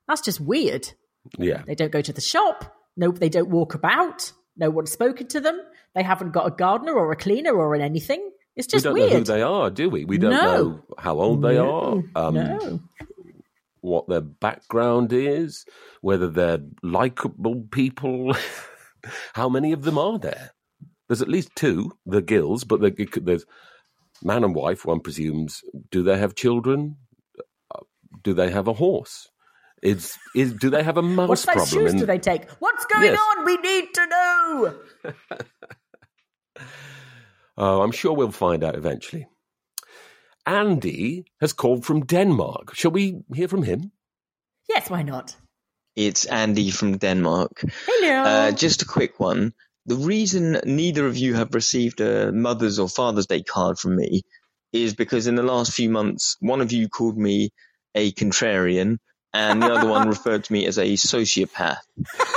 That's 0.08 0.22
just 0.22 0.40
weird. 0.40 0.90
yeah, 1.38 1.64
They 1.66 1.76
don't 1.76 1.92
go 1.92 2.02
to 2.02 2.14
the 2.14 2.22
shop. 2.22 2.74
No, 2.96 3.12
they 3.12 3.30
don't 3.30 3.50
walk 3.50 3.74
about. 3.76 4.32
No 4.56 4.70
one's 4.70 4.92
spoken 4.92 5.28
to 5.28 5.40
them. 5.40 5.60
They 5.94 6.04
haven't 6.04 6.32
got 6.32 6.48
a 6.48 6.52
gardener 6.52 6.94
or 6.94 7.12
a 7.12 7.16
cleaner 7.16 7.54
or 7.56 7.76
an 7.76 7.82
anything. 7.82 8.32
It's 8.56 8.68
just 8.68 8.86
we 8.86 8.90
don't 8.90 8.94
weird. 8.96 9.12
know 9.12 9.18
who 9.20 9.24
they 9.26 9.42
are, 9.44 9.70
do 9.70 9.90
we? 9.90 10.06
We 10.06 10.18
don't 10.18 10.32
No. 10.32 10.42
know 10.64 10.84
how 10.98 11.20
old 11.20 11.42
they 11.44 11.56
No. 11.56 12.04
are, 12.16 12.28
um, 12.28 12.34
no. 12.36 12.80
what 13.82 14.08
their 14.08 14.22
background 14.22 15.14
is, 15.14 15.66
whether 16.02 16.28
they're 16.28 16.60
likable 16.82 17.68
people. 17.72 18.36
how 19.34 19.48
many 19.50 19.72
of 19.74 19.84
them 19.84 19.98
are 19.98 20.18
there? 20.18 20.52
There's 21.08 21.22
at 21.22 21.30
least 21.30 21.56
two, 21.56 21.92
the 22.06 22.22
Gills, 22.22 22.64
but 22.64 22.82
there- 22.82 22.94
it 22.98 23.12
could- 23.12 23.26
there's 23.26 23.46
man 24.24 24.44
and 24.44 24.56
wife. 24.56 24.86
One 24.86 25.00
presumes. 25.02 25.62
Do 25.92 26.02
they 26.04 26.18
have 26.18 26.34
children? 26.36 26.98
Uh, 27.74 27.82
Do 28.24 28.34
they 28.34 28.50
have 28.52 28.68
a 28.68 28.74
horse? 28.74 29.30
Is 29.84 30.18
is 30.36 30.54
do 30.54 30.70
they 30.70 30.84
have 30.84 30.98
a 30.98 31.02
mouse 31.04 31.30
What 31.30 31.40
size 31.40 31.56
problem? 31.56 31.70
shoes 31.86 31.94
in- 31.94 32.00
do 32.00 32.06
they 32.06 32.18
take? 32.20 32.50
What's 32.60 32.86
going 32.86 33.06
Yes. 33.06 33.20
on? 33.38 33.46
We 33.46 33.58
need 33.58 33.94
to 33.94 34.08
know. 34.08 34.76
Oh, 37.60 37.82
I'm 37.82 37.92
sure 37.92 38.14
we'll 38.14 38.32
find 38.32 38.64
out 38.64 38.76
eventually. 38.76 39.28
Andy 40.46 41.26
has 41.42 41.54
called 41.54 41.86
from 41.86 42.06
Denmark. 42.06 42.76
Shall 42.76 42.92
we 42.92 43.22
hear 43.34 43.48
from 43.48 43.64
him? 43.64 43.92
Yes, 44.70 44.90
why 44.90 45.02
not? 45.02 45.36
It's 45.96 46.26
Andy 46.26 46.70
from 46.70 46.98
Denmark. 47.00 47.64
Hello. 47.88 48.24
Uh, 48.24 48.52
just 48.52 48.84
a 48.84 48.86
quick 48.86 49.20
one. 49.20 49.54
The 49.88 49.96
reason 49.96 50.60
neither 50.66 51.08
of 51.08 51.18
you 51.18 51.34
have 51.34 51.56
received 51.56 52.00
a 52.00 52.32
Mother's 52.32 52.78
or 52.78 52.88
Father's 52.88 53.26
Day 53.26 53.42
card 53.42 53.80
from 53.80 53.96
me 53.96 54.22
is 54.72 54.94
because 54.94 55.26
in 55.26 55.34
the 55.36 55.44
last 55.44 55.74
few 55.74 55.90
months, 55.90 56.38
one 56.40 56.62
of 56.62 56.72
you 56.72 56.88
called 56.90 57.18
me 57.18 57.50
a 57.96 58.12
contrarian 58.12 58.98
and 59.38 59.62
the 59.62 59.72
other 59.72 59.88
one 59.88 60.08
referred 60.08 60.44
to 60.46 60.54
me 60.54 60.66
as 60.66 60.78
a 60.78 60.94
sociopath. 60.94 61.78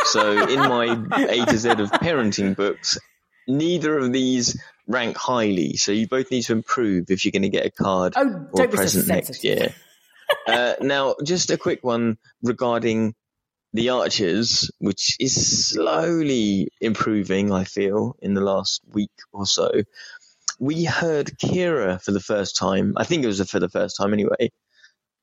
So 0.04 0.46
in 0.48 0.58
my 0.60 0.84
A 1.16 1.46
to 1.46 1.56
Z 1.58 1.70
of 1.70 1.90
parenting 1.92 2.54
books, 2.54 2.98
neither 3.48 3.98
of 3.98 4.12
these 4.12 4.60
rank 4.86 5.16
highly. 5.16 5.76
So 5.76 5.92
you 5.92 6.06
both 6.06 6.30
need 6.30 6.42
to 6.42 6.52
improve 6.52 7.10
if 7.10 7.24
you're 7.24 7.32
going 7.32 7.42
to 7.42 7.48
get 7.48 7.66
a 7.66 7.70
card 7.70 8.14
Oh, 8.16 8.22
or 8.22 8.26
a 8.26 8.66
don't 8.66 8.70
so 8.72 8.76
present 8.76 9.06
next 9.08 9.42
year. 9.44 9.74
uh, 10.46 10.74
now, 10.80 11.14
just 11.24 11.50
a 11.50 11.56
quick 11.56 11.82
one 11.82 12.18
regarding 12.42 13.14
the 13.72 13.90
Archers, 13.90 14.70
which 14.78 15.16
is 15.20 15.68
slowly 15.68 16.68
improving, 16.80 17.52
I 17.52 17.64
feel, 17.64 18.16
in 18.20 18.34
the 18.34 18.40
last 18.40 18.82
week 18.92 19.12
or 19.32 19.46
so. 19.46 19.70
We 20.58 20.84
heard 20.84 21.28
Keira 21.38 22.02
for 22.02 22.10
the 22.12 22.20
first 22.20 22.56
time. 22.56 22.94
I 22.96 23.04
think 23.04 23.24
it 23.24 23.28
was 23.28 23.40
for 23.48 23.60
the 23.60 23.68
first 23.68 23.96
time 23.96 24.12
anyway. 24.12 24.50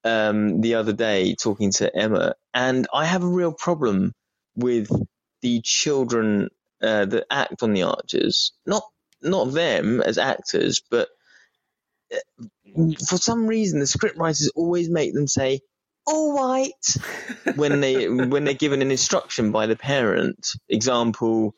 Um, 0.03 0.61
the 0.61 0.75
other 0.75 0.93
day, 0.93 1.35
talking 1.35 1.71
to 1.73 1.95
Emma, 1.95 2.35
and 2.53 2.87
I 2.93 3.05
have 3.05 3.23
a 3.23 3.27
real 3.29 3.53
problem 3.53 4.13
with 4.55 4.89
the 5.41 5.61
children 5.63 6.49
uh, 6.81 7.05
that 7.05 7.25
act 7.31 7.63
on 7.63 7.73
the 7.73 7.83
Archers. 7.83 8.53
Not 8.65 8.83
not 9.21 9.53
them 9.53 10.01
as 10.01 10.17
actors, 10.17 10.81
but 10.89 11.09
uh, 12.13 12.17
for 13.09 13.17
some 13.17 13.47
reason, 13.47 13.79
the 13.79 13.85
scriptwriters 13.85 14.49
always 14.55 14.89
make 14.89 15.13
them 15.13 15.27
say 15.27 15.61
"all 16.07 16.35
right" 16.35 16.95
when 17.55 17.81
they 17.81 18.09
when 18.09 18.45
they're 18.45 18.53
given 18.55 18.81
an 18.81 18.91
instruction 18.91 19.51
by 19.51 19.67
the 19.67 19.75
parent. 19.77 20.47
Example: 20.69 21.55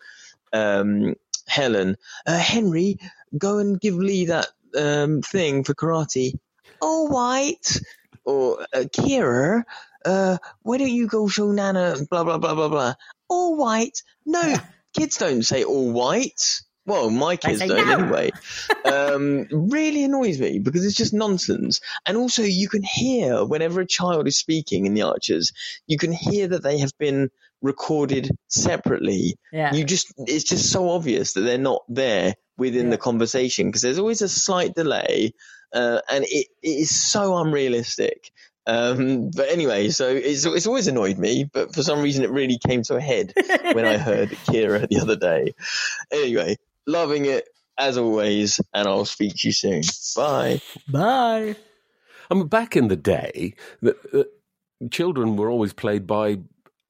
um, 0.54 1.16
Helen, 1.48 1.98
uh, 2.26 2.38
Henry, 2.38 3.00
go 3.38 3.60
and 3.60 3.80
give 3.80 3.96
Lee 3.96 4.26
that 4.26 4.48
um, 4.78 5.22
thing 5.22 5.64
for 5.64 5.74
karate. 5.74 6.34
All 6.82 7.10
right. 7.10 7.82
Or 8.30 8.62
uh, 8.62 8.86
Keira, 8.96 9.64
uh, 10.06 10.38
why 10.62 10.78
don't 10.78 10.92
you 10.92 11.08
go 11.08 11.28
show 11.28 11.52
Nana? 11.52 11.96
Blah 12.12 12.24
blah 12.24 12.38
blah 12.38 12.54
blah 12.54 12.70
blah. 12.70 12.94
All 13.28 13.58
white? 13.58 14.04
No, 14.24 14.56
kids 14.94 15.18
don't 15.18 15.42
say 15.42 15.64
all 15.64 15.92
white. 15.92 16.62
Well, 16.86 17.10
my 17.10 17.38
kids 17.38 17.60
don't 17.60 17.88
no. 17.88 17.98
anyway. 17.98 18.30
um, 18.86 19.48
really 19.52 20.04
annoys 20.04 20.40
me 20.40 20.60
because 20.60 20.86
it's 20.86 20.96
just 20.96 21.14
nonsense. 21.14 21.82
And 22.06 22.18
also, 22.18 22.44
you 22.44 22.70
can 22.70 22.84
hear 22.84 23.44
whenever 23.46 23.82
a 23.82 23.88
child 23.88 24.28
is 24.28 24.38
speaking 24.38 24.86
in 24.86 24.94
the 24.94 25.04
Archers, 25.04 25.52
you 25.88 25.98
can 25.98 26.12
hear 26.12 26.48
that 26.48 26.62
they 26.62 26.80
have 26.80 26.96
been 27.00 27.30
recorded 27.62 28.30
separately. 28.48 29.38
Yeah. 29.52 29.74
You 29.74 29.86
just, 29.86 30.14
it's 30.18 30.46
just 30.46 30.72
so 30.72 30.90
obvious 30.90 31.34
that 31.34 31.42
they're 31.42 31.58
not 31.58 31.82
there 31.90 32.36
within 32.58 32.90
the 32.90 32.98
conversation 32.98 33.68
because 33.68 33.82
there's 33.82 34.00
always 34.00 34.22
a 34.22 34.30
slight 34.30 34.76
delay, 34.76 35.34
uh, 35.74 36.02
and 36.10 36.26
it, 36.26 36.48
it 36.62 36.68
is 36.68 36.90
so 36.90 37.38
unrealistic. 37.38 38.32
Um, 38.68 39.32
but 39.36 39.50
anyway, 39.50 39.90
so 39.90 40.08
it's 40.10 40.46
it's 40.46 40.68
always 40.68 40.88
annoyed 40.88 41.18
me, 41.18 41.50
but 41.52 41.74
for 41.74 41.82
some 41.82 42.02
reason 42.02 42.24
it 42.24 42.30
really 42.30 42.60
came 42.60 42.84
to 42.84 42.96
a 42.96 43.02
head 43.02 43.34
when 43.74 43.86
I 43.86 43.98
heard 44.10 44.30
Keira 44.30 44.88
the 44.88 45.00
other 45.00 45.16
day. 45.16 45.54
Anyway, 46.12 46.58
loving 46.86 47.26
it 47.26 47.48
as 47.80 47.98
always, 47.98 48.62
and 48.74 48.88
I'll 48.88 49.06
speak 49.06 49.38
to 49.38 49.48
you 49.48 49.52
soon. 49.54 49.82
Bye. 50.16 50.62
Bye. 50.88 51.56
I 52.30 52.36
mean, 52.36 52.48
back 52.48 52.76
in 52.76 52.90
the 52.90 52.96
day, 52.96 53.56
the, 53.82 53.98
uh, 54.14 54.88
children 54.92 55.36
were 55.36 55.50
always 55.50 55.74
played 55.74 56.06
by 56.06 56.40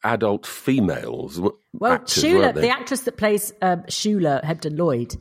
adult 0.03 0.45
females. 0.45 1.39
Well, 1.39 1.93
actors, 1.93 2.23
Shula, 2.23 2.53
the 2.53 2.69
actress 2.69 3.01
that 3.01 3.17
plays 3.17 3.53
um, 3.61 3.83
Shula 3.83 4.43
Hebden 4.43 4.77
Lloyd, 4.77 5.15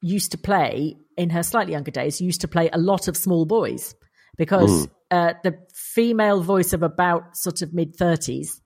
used 0.00 0.32
to 0.32 0.38
play 0.38 0.96
in 1.16 1.30
her 1.30 1.42
slightly 1.42 1.72
younger 1.72 1.90
days. 1.90 2.20
Used 2.20 2.40
to 2.42 2.48
play 2.48 2.70
a 2.72 2.78
lot 2.78 3.08
of 3.08 3.16
small 3.16 3.44
boys 3.46 3.94
because 4.36 4.86
Mm. 4.86 4.90
uh, 5.10 5.34
the 5.44 5.58
female 5.74 6.42
voice 6.42 6.72
of 6.72 6.82
about 6.82 7.36
sort 7.36 7.62
of 7.62 7.72
mid 7.74 7.96
thirties 7.96 8.60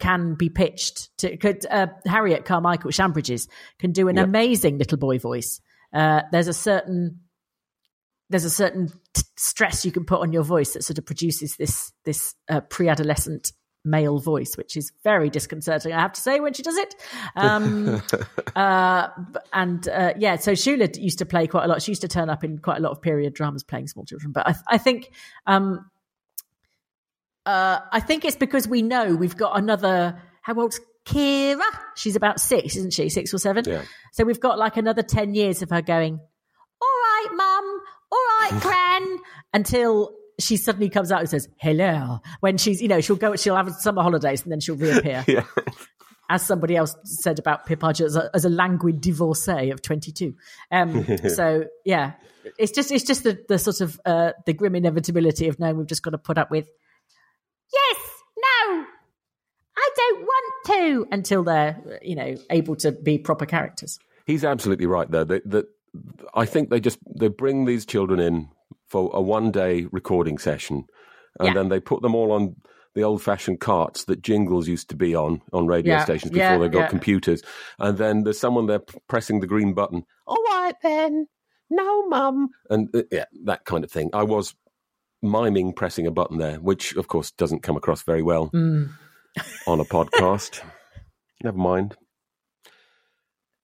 can 0.00 0.34
be 0.34 0.48
pitched 0.48 1.16
to. 1.18 1.36
Could 1.36 1.64
uh, 1.70 1.86
Harriet 2.06 2.44
Carmichael 2.44 2.90
Shambridges 2.90 3.48
can 3.78 3.92
do 3.92 4.08
an 4.08 4.16
Yep. 4.16 4.24
amazing 4.26 4.78
little 4.78 4.98
boy 4.98 5.18
voice. 5.18 5.60
Uh, 5.92 6.22
there's 6.32 6.48
a 6.48 6.52
certain 6.52 7.20
there's 8.30 8.44
a 8.44 8.50
certain 8.50 8.88
t- 9.12 9.22
stress 9.36 9.84
you 9.84 9.92
can 9.92 10.04
put 10.04 10.20
on 10.20 10.32
your 10.32 10.42
voice 10.42 10.72
that 10.72 10.82
sort 10.82 10.98
of 10.98 11.06
produces 11.06 11.54
this 11.56 11.92
this 12.04 12.34
uh, 12.48 12.60
pre-adolescent 12.62 13.52
male 13.84 14.18
voice, 14.18 14.56
which 14.56 14.76
is 14.76 14.92
very 15.02 15.28
disconcerting. 15.30 15.92
I 15.92 16.00
have 16.00 16.12
to 16.14 16.20
say 16.20 16.40
when 16.40 16.52
she 16.52 16.62
does 16.62 16.76
it. 16.76 16.94
Um, 17.36 18.00
uh, 18.54 19.08
and 19.52 19.88
uh, 19.88 20.14
yeah, 20.16 20.36
so 20.36 20.52
Shula 20.52 20.96
used 21.00 21.18
to 21.18 21.26
play 21.26 21.46
quite 21.46 21.64
a 21.64 21.68
lot. 21.68 21.82
She 21.82 21.90
used 21.90 22.02
to 22.02 22.08
turn 22.08 22.30
up 22.30 22.44
in 22.44 22.58
quite 22.58 22.78
a 22.78 22.80
lot 22.80 22.92
of 22.92 23.02
period 23.02 23.34
dramas 23.34 23.64
playing 23.64 23.88
small 23.88 24.04
children. 24.04 24.32
But 24.32 24.46
I, 24.48 24.54
I 24.68 24.78
think. 24.78 25.10
Um, 25.46 25.90
uh, 27.44 27.80
I 27.92 28.00
think 28.00 28.24
it's 28.24 28.36
because 28.36 28.66
we 28.66 28.82
know 28.82 29.14
we've 29.16 29.36
got 29.36 29.58
another. 29.58 30.20
How 30.42 30.54
old's 30.54 30.80
Keira? 31.04 31.60
She's 31.96 32.16
about 32.16 32.40
six, 32.40 32.76
isn't 32.76 32.92
she? 32.92 33.08
Six 33.08 33.34
or 33.34 33.38
seven. 33.38 33.64
Yeah. 33.66 33.82
So 34.12 34.24
we've 34.24 34.40
got 34.40 34.58
like 34.58 34.76
another 34.76 35.02
ten 35.02 35.34
years 35.34 35.60
of 35.62 35.70
her 35.70 35.82
going. 35.82 36.20
All 36.80 36.88
right, 36.88 37.28
Mum. 37.34 37.80
All 38.12 38.24
right, 38.40 38.60
Gran. 38.62 39.18
Until 39.52 40.14
she 40.44 40.56
suddenly 40.56 40.88
comes 40.88 41.10
out 41.10 41.20
and 41.20 41.28
says 41.28 41.48
hello 41.56 42.20
when 42.40 42.58
she's 42.58 42.82
you 42.82 42.88
know 42.88 43.00
she'll 43.00 43.16
go 43.16 43.34
she'll 43.36 43.56
have 43.56 43.72
summer 43.74 44.02
holidays 44.02 44.42
and 44.42 44.52
then 44.52 44.60
she'll 44.60 44.76
reappear. 44.76 45.24
yeah. 45.28 45.44
as 46.30 46.46
somebody 46.46 46.76
else 46.76 46.96
said 47.04 47.38
about 47.38 47.66
Pip 47.66 47.84
as 47.84 48.16
a, 48.16 48.30
as 48.34 48.44
a 48.44 48.48
languid 48.48 49.00
divorcee 49.00 49.70
of 49.70 49.82
22. 49.82 50.34
Um, 50.70 51.04
so 51.28 51.64
yeah, 51.84 52.12
it's 52.58 52.72
just 52.72 52.90
it's 52.90 53.04
just 53.04 53.24
the, 53.24 53.38
the 53.48 53.58
sort 53.58 53.80
of 53.80 54.00
uh, 54.04 54.32
the 54.46 54.52
grim 54.52 54.74
inevitability 54.74 55.48
of 55.48 55.58
knowing 55.58 55.76
we've 55.76 55.86
just 55.86 56.02
got 56.02 56.10
to 56.10 56.18
put 56.18 56.38
up 56.38 56.50
with 56.50 56.68
yes, 57.72 57.96
no, 58.36 58.84
I 59.76 59.90
don't 59.96 60.20
want 60.20 60.66
to 60.66 61.08
until 61.12 61.42
they're 61.42 62.00
you 62.02 62.16
know 62.16 62.36
able 62.50 62.76
to 62.76 62.92
be 62.92 63.18
proper 63.18 63.46
characters. 63.46 63.98
He's 64.26 64.44
absolutely 64.44 64.86
right 64.86 65.10
though. 65.10 65.24
That, 65.24 65.48
that 65.50 65.66
I 66.34 66.46
think 66.46 66.70
they 66.70 66.80
just 66.80 66.98
they 67.18 67.28
bring 67.28 67.64
these 67.64 67.84
children 67.86 68.20
in 68.20 68.48
for 68.94 69.10
a 69.12 69.20
one 69.20 69.50
day 69.50 69.86
recording 69.90 70.38
session, 70.38 70.84
and 71.40 71.48
Yeah. 71.48 71.54
then 71.54 71.68
they 71.68 71.80
put 71.80 72.00
them 72.00 72.14
all 72.14 72.30
on 72.30 72.54
the 72.94 73.02
old 73.02 73.20
fashioned 73.20 73.58
carts 73.58 74.04
that 74.04 74.22
jingles 74.22 74.68
used 74.68 74.88
to 74.90 74.96
be 74.96 75.16
on 75.16 75.42
on 75.52 75.66
radio 75.66 75.94
Yeah, 75.94 76.04
stations 76.04 76.30
before 76.30 76.52
yeah, 76.52 76.58
they 76.58 76.68
got 76.68 76.90
computers, 76.90 77.42
and 77.80 77.98
then 77.98 78.22
there's 78.22 78.38
someone 78.38 78.66
there 78.66 78.82
pressing 79.08 79.40
the 79.40 79.48
green 79.48 79.74
button. 79.74 80.04
All 80.28 80.40
right 80.46 80.76
then, 80.80 81.26
no 81.70 82.06
mum, 82.06 82.50
and 82.70 82.88
uh, 82.94 83.02
yeah, 83.10 83.24
that 83.46 83.64
kind 83.64 83.82
of 83.82 83.90
thing. 83.90 84.10
I 84.12 84.22
was 84.22 84.54
miming 85.22 85.72
pressing 85.72 86.06
a 86.06 86.12
button 86.12 86.38
there, 86.38 86.58
which 86.60 86.94
of 86.94 87.08
course 87.08 87.32
doesn't 87.32 87.64
come 87.64 87.76
across 87.76 88.02
very 88.04 88.22
well 88.22 88.50
Mm. 88.54 88.90
on 89.66 89.80
a 89.80 89.84
podcast. 89.84 90.60
Never 91.42 91.58
mind. 91.58 91.96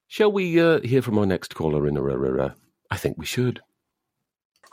Shall 0.09 0.33
we 0.33 0.61
uh, 0.61 0.81
hear 0.81 1.03
from 1.03 1.19
our 1.19 1.27
next 1.27 1.55
caller 1.55 1.87
in 1.87 1.97
a 1.97 2.57
I 2.91 2.97
think 2.97 3.17
we 3.17 3.27
should. 3.27 3.61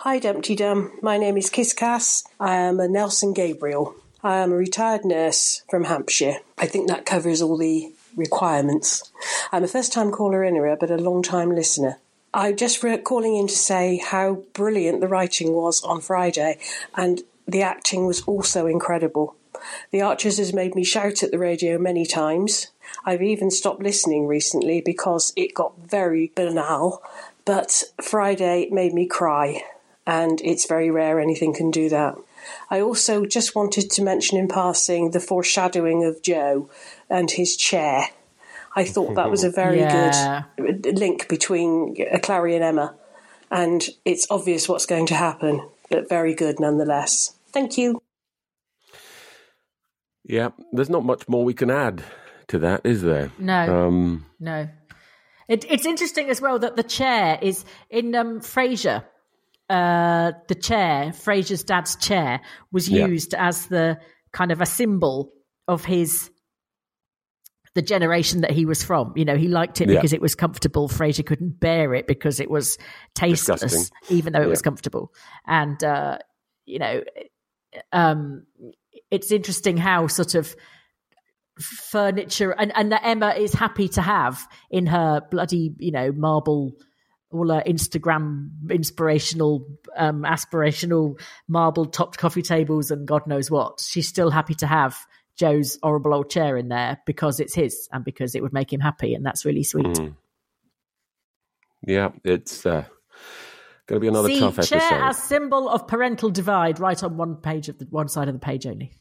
Hi, 0.02 0.20
Dumpty 0.20 0.56
Dum. 0.56 0.92
My 1.02 1.18
name 1.18 1.38
is 1.38 1.50
Kiss 1.50 1.74
Cass. 1.74 2.24
I 2.40 2.56
am 2.58 2.80
a 2.80 2.88
Nelson 2.88 3.34
Gabriel. 3.34 3.96
I 4.24 4.38
am 4.38 4.52
a 4.52 4.56
retired 4.56 5.04
nurse 5.04 5.64
from 5.72 5.86
Hampshire. 5.86 6.36
I 6.56 6.68
think 6.68 6.88
that 6.88 7.08
covers 7.08 7.42
all 7.42 7.58
the 7.58 7.92
requirements. 8.16 9.12
I'm 9.52 9.64
a 9.64 9.68
first 9.68 9.92
time 9.92 10.12
caller 10.12 10.44
in 10.44 10.54
here, 10.54 10.78
but 10.80 10.92
a 10.92 10.98
long 10.98 11.24
time 11.24 11.50
listener. 11.50 11.98
I'm 12.32 12.56
just 12.56 12.86
calling 13.06 13.36
in 13.36 13.48
to 13.48 13.56
say 13.56 13.98
how 13.98 14.44
brilliant 14.54 15.02
the 15.02 15.08
writing 15.08 15.54
was 15.54 15.84
on 15.84 16.02
Friday, 16.02 16.60
and 16.94 17.24
the 17.48 17.64
acting 17.64 18.06
was 18.06 18.22
also 18.22 18.68
incredible. 18.68 19.36
The 19.90 20.04
Archers 20.04 20.38
has 20.38 20.54
made 20.54 20.76
me 20.76 20.84
shout 20.84 21.24
at 21.24 21.32
the 21.32 21.40
radio 21.40 21.80
many 21.80 22.06
times. 22.06 22.68
I've 23.04 23.24
even 23.24 23.50
stopped 23.50 23.82
listening 23.82 24.28
recently 24.28 24.80
because 24.80 25.34
it 25.36 25.56
got 25.56 25.80
very 25.80 26.32
banal, 26.36 27.02
but 27.46 27.84
Friday 28.00 28.70
made 28.72 28.94
me 28.94 29.08
cry, 29.08 29.64
and 30.08 30.42
it's 30.42 30.66
very 30.66 30.90
rare 30.90 31.20
anything 31.20 31.54
can 31.54 31.70
do 31.70 31.90
that. 31.90 32.16
I 32.72 32.80
also 32.82 33.26
just 33.26 33.54
wanted 33.56 33.92
to 33.92 34.02
mention 34.02 34.38
in 34.40 34.48
passing 34.48 35.12
the 35.12 35.20
foreshadowing 35.20 36.06
of 36.06 36.22
Joe 36.24 36.70
and 37.10 37.30
his 37.30 37.56
chair. 37.58 38.06
I 38.76 38.86
thought 38.86 39.16
that 39.16 39.30
was 39.30 39.44
a 39.44 39.50
very 39.64 39.80
Yeah. 39.80 40.44
good 40.58 40.98
link 40.98 41.28
between 41.28 41.96
Clarrie 41.96 42.56
and 42.56 42.64
Emma, 42.64 42.96
and 43.52 43.88
it's 44.06 44.26
obvious 44.32 44.70
what's 44.70 44.86
going 44.86 45.08
to 45.08 45.16
happen, 45.16 45.68
but 45.90 46.08
very 46.10 46.34
good 46.34 46.60
nonetheless. 46.60 47.36
Thank 47.52 47.78
you. 47.78 48.02
Yeah, 50.24 50.50
there's 50.74 50.90
not 50.90 51.06
much 51.06 51.28
more 51.28 51.44
we 51.44 51.54
can 51.54 51.70
add 51.72 52.04
to 52.50 52.60
that, 52.60 52.82
is 52.86 53.02
there? 53.02 53.32
No. 53.40 53.88
Um, 53.88 54.26
No. 54.40 54.70
It, 55.48 55.66
it's 55.70 55.86
interesting 55.86 56.30
as 56.30 56.42
well 56.42 56.60
that 56.60 56.76
the 56.76 56.84
chair 56.84 57.40
is 57.42 57.64
in 57.90 58.14
um, 58.16 58.42
Frasier. 58.42 59.04
Uh, 59.70 60.32
the 60.48 60.56
chair, 60.56 61.12
Frasier's 61.12 61.64
dad's 61.64 61.96
chair, 61.98 62.42
was 62.72 62.88
Yeah. 62.90 63.08
used 63.08 63.34
as 63.34 63.68
the 63.68 64.00
kind 64.32 64.52
of 64.52 64.62
a 64.62 64.66
symbol 64.66 65.34
of 65.68 65.84
his 65.86 66.32
the 67.76 67.82
generation 67.84 68.42
that 68.42 68.50
he 68.50 68.66
was 68.66 68.84
from. 68.84 69.14
You 69.16 69.24
know, 69.26 69.36
he 69.36 69.48
liked 69.48 69.82
it 69.82 69.88
Yeah. 69.90 69.96
because 69.96 70.12
it 70.14 70.22
was 70.22 70.34
comfortable. 70.34 70.88
Fraser 70.88 71.22
couldn't 71.22 71.60
bear 71.60 71.94
it 71.94 72.08
because 72.08 72.40
it 72.40 72.50
was 72.50 72.78
tasteless, 73.14 73.62
Disgusting. 73.62 74.18
even 74.18 74.34
though 74.34 74.42
it 74.42 74.48
was 74.48 74.64
comfortable. 74.64 75.14
And 75.46 75.84
uh, 75.84 76.18
you 76.66 76.80
know, 76.80 77.04
um, 77.92 78.48
it's 79.12 79.32
interesting 79.32 79.78
how 79.78 80.08
sort 80.08 80.34
of 80.34 80.56
furniture 81.60 82.52
and, 82.52 82.72
and 82.76 82.92
that 82.92 83.02
Emma 83.04 83.30
is 83.38 83.54
happy 83.54 83.88
to 83.90 84.02
have 84.02 84.48
in 84.72 84.86
her 84.88 85.22
bloody, 85.30 85.74
you 85.78 85.92
know, 85.92 86.12
marble 86.12 86.74
all 87.32 87.50
her 87.50 87.64
Instagram 87.66 88.50
inspirational, 88.70 89.68
um, 89.96 90.24
aspirational 90.24 91.20
marble 91.48 91.86
topped 91.86 92.18
coffee 92.18 92.42
tables 92.42 92.90
and 92.92 93.08
God 93.08 93.28
knows 93.28 93.52
what. 93.52 93.82
She's 93.82 94.08
still 94.08 94.30
happy 94.30 94.54
to 94.56 94.68
have 94.68 94.98
Joe's 95.38 95.78
horrible 95.84 96.14
old 96.14 96.30
chair 96.30 96.58
in 96.58 96.70
there 96.70 97.00
because 97.06 97.40
it's 97.40 97.54
his 97.54 97.88
and 97.92 98.04
because 98.04 98.34
it 98.34 98.42
would 98.42 98.54
make 98.54 98.72
him 98.72 98.80
happy, 98.80 99.14
and 99.14 99.26
that's 99.26 99.46
really 99.46 99.64
sweet. 99.64 99.86
mm. 99.86 100.16
Yeah, 101.86 102.10
it's 102.24 102.66
uh, 102.66 102.86
going 103.86 103.98
to 103.98 104.00
be 104.00 104.08
another 104.08 104.30
See, 104.30 104.40
tough 104.40 104.56
chair 104.68 104.80
episode. 104.80 105.04
as 105.10 105.24
symbol 105.24 105.70
of 105.70 105.88
parental 105.88 106.30
divide, 106.30 106.80
right 106.80 107.02
on 107.04 107.18
one 107.18 107.36
page 107.36 107.70
of 107.70 107.78
the 107.78 107.86
one 107.90 108.08
side 108.08 108.28
of 108.28 108.34
the 108.34 108.40
page 108.40 108.66
only. 108.66 108.92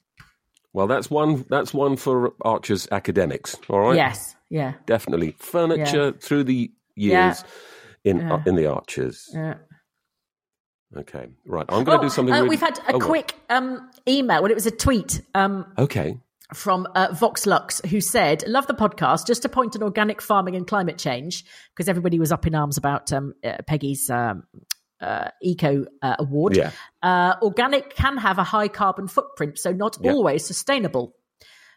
Well, 0.73 0.87
that's 0.87 1.11
one. 1.11 1.47
That's 1.49 1.73
one 1.73 1.97
for 1.97 2.35
Archer's 2.43 2.87
academics. 2.93 3.57
All 3.71 3.81
right. 3.81 3.97
Yes, 3.97 4.37
yeah, 4.51 4.75
definitely 4.85 5.37
furniture 5.39 6.13
through 6.13 6.45
the 6.45 6.71
years 6.95 7.13
Yeah. 7.15 7.43
In 8.07 8.19
Yeah. 8.21 8.43
in 8.47 8.55
the 8.55 8.67
Archers. 8.67 9.29
yeah. 9.35 9.55
Okay, 10.97 11.29
right. 11.45 11.67
I'm 11.69 11.85
going 11.85 11.99
to 12.01 12.07
do 12.07 12.11
something. 12.11 12.33
uh, 12.33 12.39
really- 12.39 12.49
we've 12.51 12.61
had 12.61 12.79
a 12.89 12.95
Oh, 12.95 12.99
quick 13.01 13.35
um, 13.51 13.91
email. 14.09 14.41
Well, 14.43 14.51
it 14.51 14.55
was 14.55 14.67
a 14.67 14.71
tweet. 14.71 15.21
Um, 15.35 15.67
Okay. 15.77 16.21
from 16.55 16.87
uh, 16.95 17.09
Vox 17.13 17.45
Lux, 17.45 17.81
who 17.91 18.01
said, 18.01 18.45
Love 18.47 18.69
the 18.69 18.75
podcast. 18.75 19.27
Just 19.27 19.43
to 19.43 19.49
point 19.49 19.75
on 19.75 19.83
organic 19.83 20.23
farming 20.23 20.55
and 20.55 20.65
climate 20.67 20.97
change, 20.97 21.45
because 21.75 21.89
everybody 21.89 22.19
was 22.21 22.31
up 22.31 22.47
in 22.47 22.55
arms 22.55 22.77
about 22.79 23.13
um, 23.13 23.35
uh, 23.45 23.57
Peggy's 23.67 24.09
um, 24.09 24.45
uh, 25.01 25.29
Eco 25.43 25.85
uh, 26.03 26.15
Award. 26.21 26.57
Yeah. 26.57 26.71
Uh, 27.03 27.35
organic 27.43 27.97
can 27.97 28.17
have 28.19 28.39
a 28.39 28.45
high 28.45 28.69
carbon 28.69 29.09
footprint, 29.09 29.59
so 29.59 29.73
not 29.73 29.99
Yeah. 30.01 30.13
always 30.13 30.47
sustainable. 30.47 31.17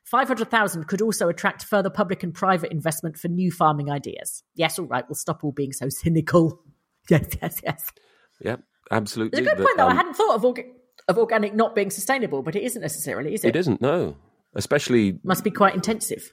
500,000 0.10 0.86
could 0.88 1.02
also 1.02 1.30
attract 1.30 1.64
further 1.64 1.90
public 1.90 2.24
and 2.24 2.34
private 2.34 2.72
investment 2.72 3.18
for 3.18 3.28
new 3.28 3.52
farming 3.52 3.92
ideas. 3.92 4.44
Yes, 4.56 4.80
all 4.80 4.86
right, 4.88 5.08
we'll 5.08 5.16
stop 5.16 5.44
all 5.44 5.52
being 5.52 5.72
so 5.74 5.88
cynical. 5.90 6.62
Yes, 7.10 7.26
yes, 7.42 7.62
yes. 7.64 7.92
Yeah, 8.40 8.58
absolutely. 8.92 9.40
It's 9.40 9.48
a 9.48 9.50
good 9.50 9.58
The- 9.60 9.64
point, 9.64 9.78
though. 9.78 9.88
I 9.88 9.92
um, 9.92 9.98
hadn't 9.98 10.14
thought 10.14 10.36
of, 10.36 10.44
orga- 10.44 10.70
of 11.08 11.18
organic 11.18 11.56
not 11.56 11.74
being 11.74 11.90
sustainable, 11.90 12.44
but 12.44 12.56
it 12.56 12.62
isn't 12.62 12.82
necessarily, 12.84 13.34
is 13.34 13.44
it? 13.44 13.48
It 13.50 13.56
isn't. 13.56 13.82
No, 13.82 14.16
especially 14.54 15.18
Must 15.24 15.44
be 15.44 15.50
quite 15.50 15.74
intensive. 15.74 16.32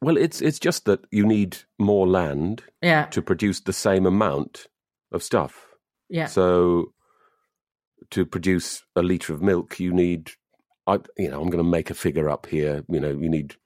well. 0.00 0.16
It's 0.16 0.40
it's 0.40 0.58
just 0.58 0.86
that 0.86 1.00
you 1.10 1.26
need 1.26 1.58
more 1.78 2.06
land 2.08 2.62
Yeah. 2.80 3.04
to 3.06 3.20
produce 3.20 3.60
the 3.60 3.74
same 3.74 4.06
amount 4.06 4.66
of 5.12 5.22
stuff. 5.22 5.66
Yeah. 6.08 6.26
So 6.26 6.94
to 8.12 8.24
produce 8.24 8.82
a 8.96 9.02
liter 9.02 9.34
of 9.34 9.42
milk, 9.42 9.78
you 9.78 9.92
need. 9.92 10.30
I 10.86 10.98
you 11.16 11.30
know 11.30 11.40
I'm 11.40 11.50
going 11.50 11.64
to 11.64 11.70
make 11.70 11.90
a 11.90 11.94
figure 11.94 12.28
up 12.28 12.46
here. 12.46 12.84
You 12.88 13.00
know 13.00 13.10
you 13.10 13.28
need 13.28 13.56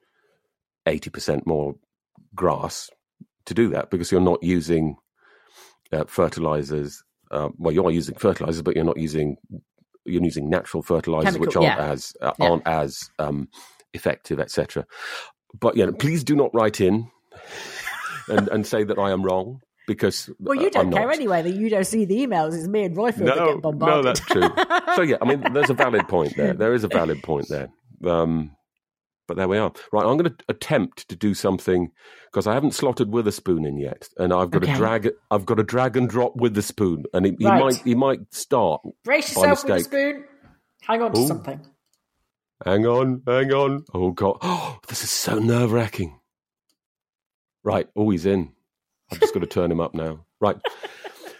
eighty 0.85 1.09
percent 1.09 1.47
more 1.47 1.75
grass 2.35 2.89
to 3.45 3.53
do 3.53 3.69
that 3.69 3.89
because 3.89 4.11
you're 4.11 4.21
not 4.21 4.43
using 4.43 4.97
uh, 5.91 6.05
fertilizers. 6.05 7.03
Uh, 7.31 7.49
well, 7.57 7.73
you 7.73 7.83
are 7.85 7.91
using 7.91 8.15
fertilizers, 8.15 8.61
but 8.61 8.75
you're 8.75 8.85
not 8.85 8.97
using 8.97 9.37
you're 10.05 10.23
using 10.23 10.49
natural 10.49 10.83
fertilizers, 10.83 11.37
which 11.37 11.55
aren't 11.55 11.67
yeah. 11.77 11.91
as 11.91 12.13
uh, 12.21 12.33
Yeah. 12.39 12.47
aren't 12.49 12.67
as 12.67 13.09
um, 13.19 13.49
effective, 13.93 14.39
etc. 14.39 14.85
But 15.59 15.75
yeah, 15.75 15.87
please 15.97 16.23
do 16.23 16.35
not 16.35 16.53
write 16.53 16.79
in 16.81 17.09
and, 18.27 18.47
and 18.49 18.65
say 18.65 18.83
that 18.83 18.97
I 18.99 19.11
am 19.11 19.23
wrong 19.23 19.61
because 19.87 20.29
Well, 20.39 20.55
you 20.55 20.67
uh, 20.67 20.71
don't 20.71 20.91
care 20.91 21.11
anyway 21.11 21.41
that 21.41 21.55
you 21.55 21.69
don't 21.69 21.87
see 21.87 22.05
the 22.05 22.17
emails. 22.27 22.55
It's 22.57 22.67
me 22.67 22.83
and 22.83 22.95
Royfield 22.95 23.25
that 23.25 23.35
get 23.45 23.61
bombarded. 23.61 24.03
no, 24.03 24.03
that's 24.03 24.19
true. 24.19 24.53
so 24.95 25.01
yeah, 25.01 25.17
I 25.21 25.25
mean, 25.25 25.53
there's 25.53 25.69
a 25.71 25.73
valid 25.73 26.07
point 26.07 26.35
there. 26.37 26.53
There 26.53 26.73
is 26.73 26.83
a 26.83 26.87
valid 26.89 27.23
point 27.23 27.47
there. 27.49 27.69
Um, 28.05 28.51
but 29.27 29.37
there 29.37 29.47
we 29.47 29.57
are. 29.57 29.71
Right, 29.91 30.05
I'm 30.05 30.17
going 30.17 30.31
to 30.31 30.35
attempt 30.49 31.07
to 31.09 31.15
do 31.15 31.33
something 31.33 31.91
because 32.31 32.47
I 32.47 32.53
haven't 32.53 32.75
slotted 32.75 33.09
Witherspoon 33.11 33.65
in 33.65 33.77
yet, 33.77 34.07
and 34.17 34.33
I've 34.33 34.51
got 34.51 34.63
Okay. 34.63 34.71
to 34.73 34.77
drag. 34.77 35.09
I've 35.31 35.45
got 35.45 35.55
to 35.55 35.63
drag 35.63 35.97
and 35.97 36.09
drop 36.09 36.35
Witherspoon, 36.35 37.05
and 37.13 37.25
he, 37.25 37.35
he 37.39 37.45
Right. 37.45 37.59
might 37.59 37.81
he 37.83 37.95
might 37.95 38.19
start. 38.33 38.81
Brace 39.03 39.29
yourself 39.29 39.63
with 39.63 39.71
a 39.71 39.75
mistake. 39.75 39.85
spoon. 39.85 40.25
Hang 40.83 41.01
on 41.01 41.13
to 41.13 41.19
Ooh. 41.19 41.27
something. 41.27 41.61
Hang 42.65 42.85
on, 42.87 43.21
hang 43.27 43.51
on. 43.53 43.85
Oh 43.93 44.11
god, 44.11 44.37
oh, 44.41 44.79
this 44.87 45.03
is 45.03 45.09
so 45.11 45.39
nerve 45.39 45.71
wracking. 45.71 46.19
Right, 47.63 47.87
oh, 47.95 48.09
he's 48.11 48.25
in. 48.25 48.53
I've 49.11 49.19
just 49.19 49.33
got 49.33 49.39
to 49.41 49.47
turn 49.47 49.71
him 49.71 49.79
up 49.79 49.93
now. 49.93 50.25
Right. 50.39 50.57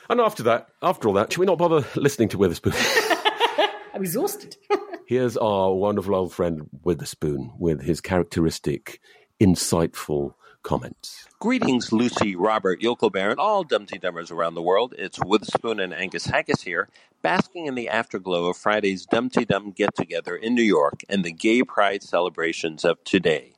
And 0.09 0.22
after 0.22 0.43
that, 0.43 0.70
after 0.82 1.07
all 1.07 1.13
that, 1.15 1.32
should 1.32 1.39
we 1.39 1.45
not 1.45 1.57
bother 1.57 1.86
listening 1.95 2.30
to 2.30 2.38
Witherspoon? 2.38 2.74
I'm 3.93 4.01
exhausted. 4.01 4.55
Here's 5.07 5.38
our 5.38 5.74
wonderful 5.74 6.15
old 6.15 6.34
friend 6.34 6.70
Witherspoon 6.84 7.51
with 7.57 7.82
his 7.82 8.01
characteristic, 8.01 9.01
insightful 9.39 10.34
comments. 10.63 11.26
Greetings, 11.39 11.91
Lucy, 11.91 12.36
Robert, 12.36 12.82
Yokelbear, 12.82 13.32
and 13.32 13.39
all 13.39 13.63
Dumpty 13.63 13.99
Dummers 13.99 14.32
around 14.32 14.55
the 14.55 14.61
world. 14.61 14.93
It's 14.97 15.20
Witherspoon 15.24 15.80
and 15.80 15.93
Angus 15.93 16.26
Haggis 16.26 16.61
here, 16.61 16.89
basking 17.22 17.68
in 17.68 17.76
the 17.76 17.89
afterglow 17.89 18.47
of 18.47 18.57
Friday's 18.57 19.05
Dumpty 19.05 19.45
Dum 19.45 19.72
get 19.72 19.95
together 19.95 20.36
in 20.36 20.55
New 20.55 20.61
York 20.61 21.01
and 21.09 21.24
the 21.24 21.32
gay 21.32 21.63
pride 21.63 22.03
celebrations 22.03 22.84
of 22.84 23.03
today. 23.03 23.53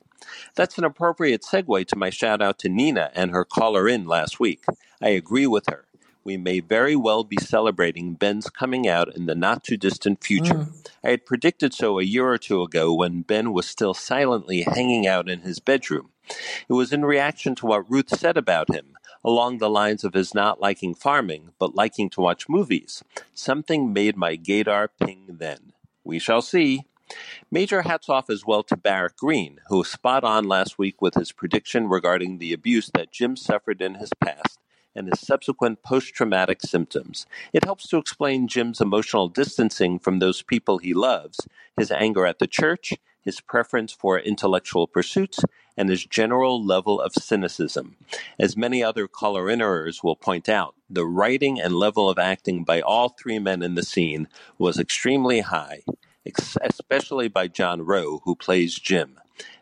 That's 0.55 0.77
an 0.77 0.83
appropriate 0.83 1.41
segue 1.43 1.87
to 1.87 1.95
my 1.95 2.09
shout 2.09 2.41
out 2.41 2.59
to 2.59 2.69
Nina 2.69 3.11
and 3.13 3.31
her 3.31 3.45
caller 3.45 3.87
in 3.87 4.05
last 4.05 4.39
week. 4.39 4.63
I 5.01 5.09
agree 5.09 5.47
with 5.47 5.67
her. 5.67 5.85
We 6.23 6.37
may 6.37 6.59
very 6.59 6.95
well 6.95 7.23
be 7.23 7.37
celebrating 7.37 8.13
Ben's 8.13 8.49
coming 8.49 8.87
out 8.87 9.15
in 9.15 9.25
the 9.25 9.35
not 9.35 9.63
too 9.63 9.77
distant 9.77 10.23
future. 10.23 10.53
Mm. 10.53 10.87
I 11.03 11.09
had 11.11 11.25
predicted 11.25 11.73
so 11.73 11.97
a 11.97 12.03
year 12.03 12.27
or 12.27 12.37
two 12.37 12.61
ago 12.61 12.93
when 12.93 13.21
Ben 13.21 13.53
was 13.53 13.67
still 13.67 13.93
silently 13.93 14.61
hanging 14.61 15.07
out 15.07 15.29
in 15.29 15.41
his 15.41 15.59
bedroom. 15.59 16.09
It 16.67 16.73
was 16.73 16.93
in 16.93 17.05
reaction 17.05 17.55
to 17.55 17.65
what 17.65 17.89
Ruth 17.89 18.15
said 18.15 18.37
about 18.37 18.73
him, 18.73 18.97
along 19.23 19.57
the 19.57 19.69
lines 19.69 20.03
of 20.03 20.13
his 20.13 20.35
not 20.35 20.61
liking 20.61 20.93
farming, 20.93 21.53
but 21.57 21.75
liking 21.75 22.09
to 22.11 22.21
watch 22.21 22.49
movies. 22.49 23.03
Something 23.33 23.91
made 23.91 24.15
my 24.15 24.35
gaydar 24.35 24.89
ping 24.99 25.37
then. 25.39 25.73
We 26.03 26.19
shall 26.19 26.41
see. 26.41 26.85
Major 27.51 27.81
hats 27.81 28.09
off 28.09 28.29
as 28.29 28.45
well 28.45 28.63
to 28.63 28.77
Barrett 28.77 29.17
Green, 29.17 29.59
who 29.67 29.77
was 29.79 29.89
spot 29.89 30.23
on 30.23 30.47
last 30.47 30.77
week 30.77 31.01
with 31.01 31.15
his 31.15 31.31
prediction 31.31 31.87
regarding 31.87 32.37
the 32.37 32.53
abuse 32.53 32.91
that 32.93 33.11
Jim 33.11 33.35
suffered 33.35 33.81
in 33.81 33.95
his 33.95 34.11
past 34.21 34.59
and 34.95 35.07
his 35.07 35.19
subsequent 35.19 35.81
post 35.81 36.13
traumatic 36.13 36.61
symptoms. 36.61 37.25
It 37.53 37.63
helps 37.63 37.87
to 37.89 37.97
explain 37.97 38.47
Jim's 38.47 38.81
emotional 38.81 39.27
distancing 39.27 39.99
from 39.99 40.19
those 40.19 40.41
people 40.41 40.77
he 40.77 40.93
loves, 40.93 41.47
his 41.77 41.91
anger 41.91 42.25
at 42.25 42.39
the 42.39 42.47
church, 42.47 42.93
his 43.21 43.41
preference 43.41 43.93
for 43.93 44.19
intellectual 44.19 44.87
pursuits, 44.87 45.39
and 45.77 45.89
his 45.89 46.05
general 46.05 46.63
level 46.63 46.99
of 46.99 47.13
cynicism. 47.13 47.95
As 48.37 48.57
many 48.57 48.83
other 48.83 49.07
color 49.07 49.49
innerers 49.49 50.03
will 50.03 50.15
point 50.15 50.49
out, 50.49 50.75
the 50.89 51.05
writing 51.05 51.59
and 51.59 51.75
level 51.75 52.09
of 52.09 52.19
acting 52.19 52.63
by 52.63 52.81
all 52.81 53.09
three 53.09 53.39
men 53.39 53.61
in 53.61 53.75
the 53.75 53.83
scene 53.83 54.27
was 54.57 54.79
extremely 54.79 55.41
high, 55.41 55.83
especially 56.61 57.27
by 57.27 57.47
John 57.47 57.81
Rowe, 57.81 58.21
who 58.25 58.35
plays 58.35 58.75
Jim. 58.75 59.19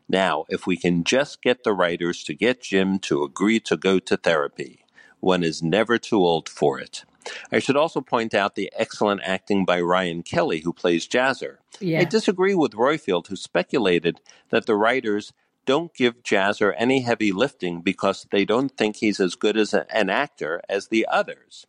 Now, 0.09 0.45
if 0.49 0.65
we 0.65 0.77
can 0.77 1.03
just 1.03 1.41
get 1.41 1.63
the 1.63 1.73
writers 1.73 2.23
to 2.25 2.33
get 2.33 2.61
Jim 2.61 2.99
to 2.99 3.23
agree 3.23 3.59
to 3.61 3.75
go 3.75 3.99
to 3.99 4.17
therapy, 4.17 4.85
one 5.19 5.43
is 5.43 5.61
never 5.61 5.97
too 5.97 6.19
old 6.19 6.47
for 6.47 6.79
it. 6.79 7.03
I 7.51 7.59
should 7.59 7.75
also 7.75 7.99
point 7.99 8.33
out 8.33 8.55
the 8.55 8.71
excellent 8.77 9.21
acting 9.23 9.65
by 9.65 9.81
Ryan 9.81 10.23
Kelly, 10.23 10.61
who 10.61 10.71
plays 10.71 11.07
Jazzer. 11.07 11.57
Yeah. 11.81 11.99
I 11.99 12.03
disagree 12.05 12.55
with 12.55 12.71
Royfield, 12.71 13.27
who 13.27 13.35
speculated 13.35 14.21
that 14.49 14.65
the 14.65 14.75
writers 14.77 15.33
don't 15.65 15.93
give 15.93 16.23
Jazzer 16.23 16.73
any 16.77 17.01
heavy 17.01 17.33
lifting 17.33 17.81
because 17.81 18.25
they 18.31 18.45
don't 18.45 18.77
think 18.77 18.97
he's 18.97 19.19
as 19.19 19.35
good 19.35 19.57
as 19.57 19.73
a- 19.73 19.85
an 19.93 20.09
actor 20.09 20.61
as 20.69 20.87
the 20.87 21.05
others. 21.11 21.67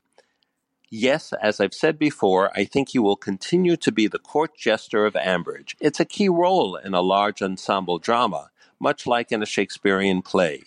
Yes, 0.91 1.33
as 1.43 1.61
I've 1.61 1.75
said 1.75 1.99
before, 1.99 2.51
I 2.57 2.65
think 2.65 2.91
he 2.91 2.99
will 2.99 3.17
continue 3.17 3.77
to 3.77 3.93
be 3.93 4.07
the 4.07 4.19
court 4.19 4.57
jester 4.57 5.05
of 5.05 5.15
Ambridge. 5.15 5.75
It's 5.81 6.01
a 6.01 6.05
key 6.05 6.29
role 6.29 6.77
in 6.77 6.95
a 6.95 7.03
large 7.03 7.43
ensemble 7.43 7.99
drama, 7.99 8.51
much 8.81 9.07
like 9.07 9.31
in 9.31 9.43
a 9.43 9.47
Shakespearean 9.47 10.23
play. 10.23 10.63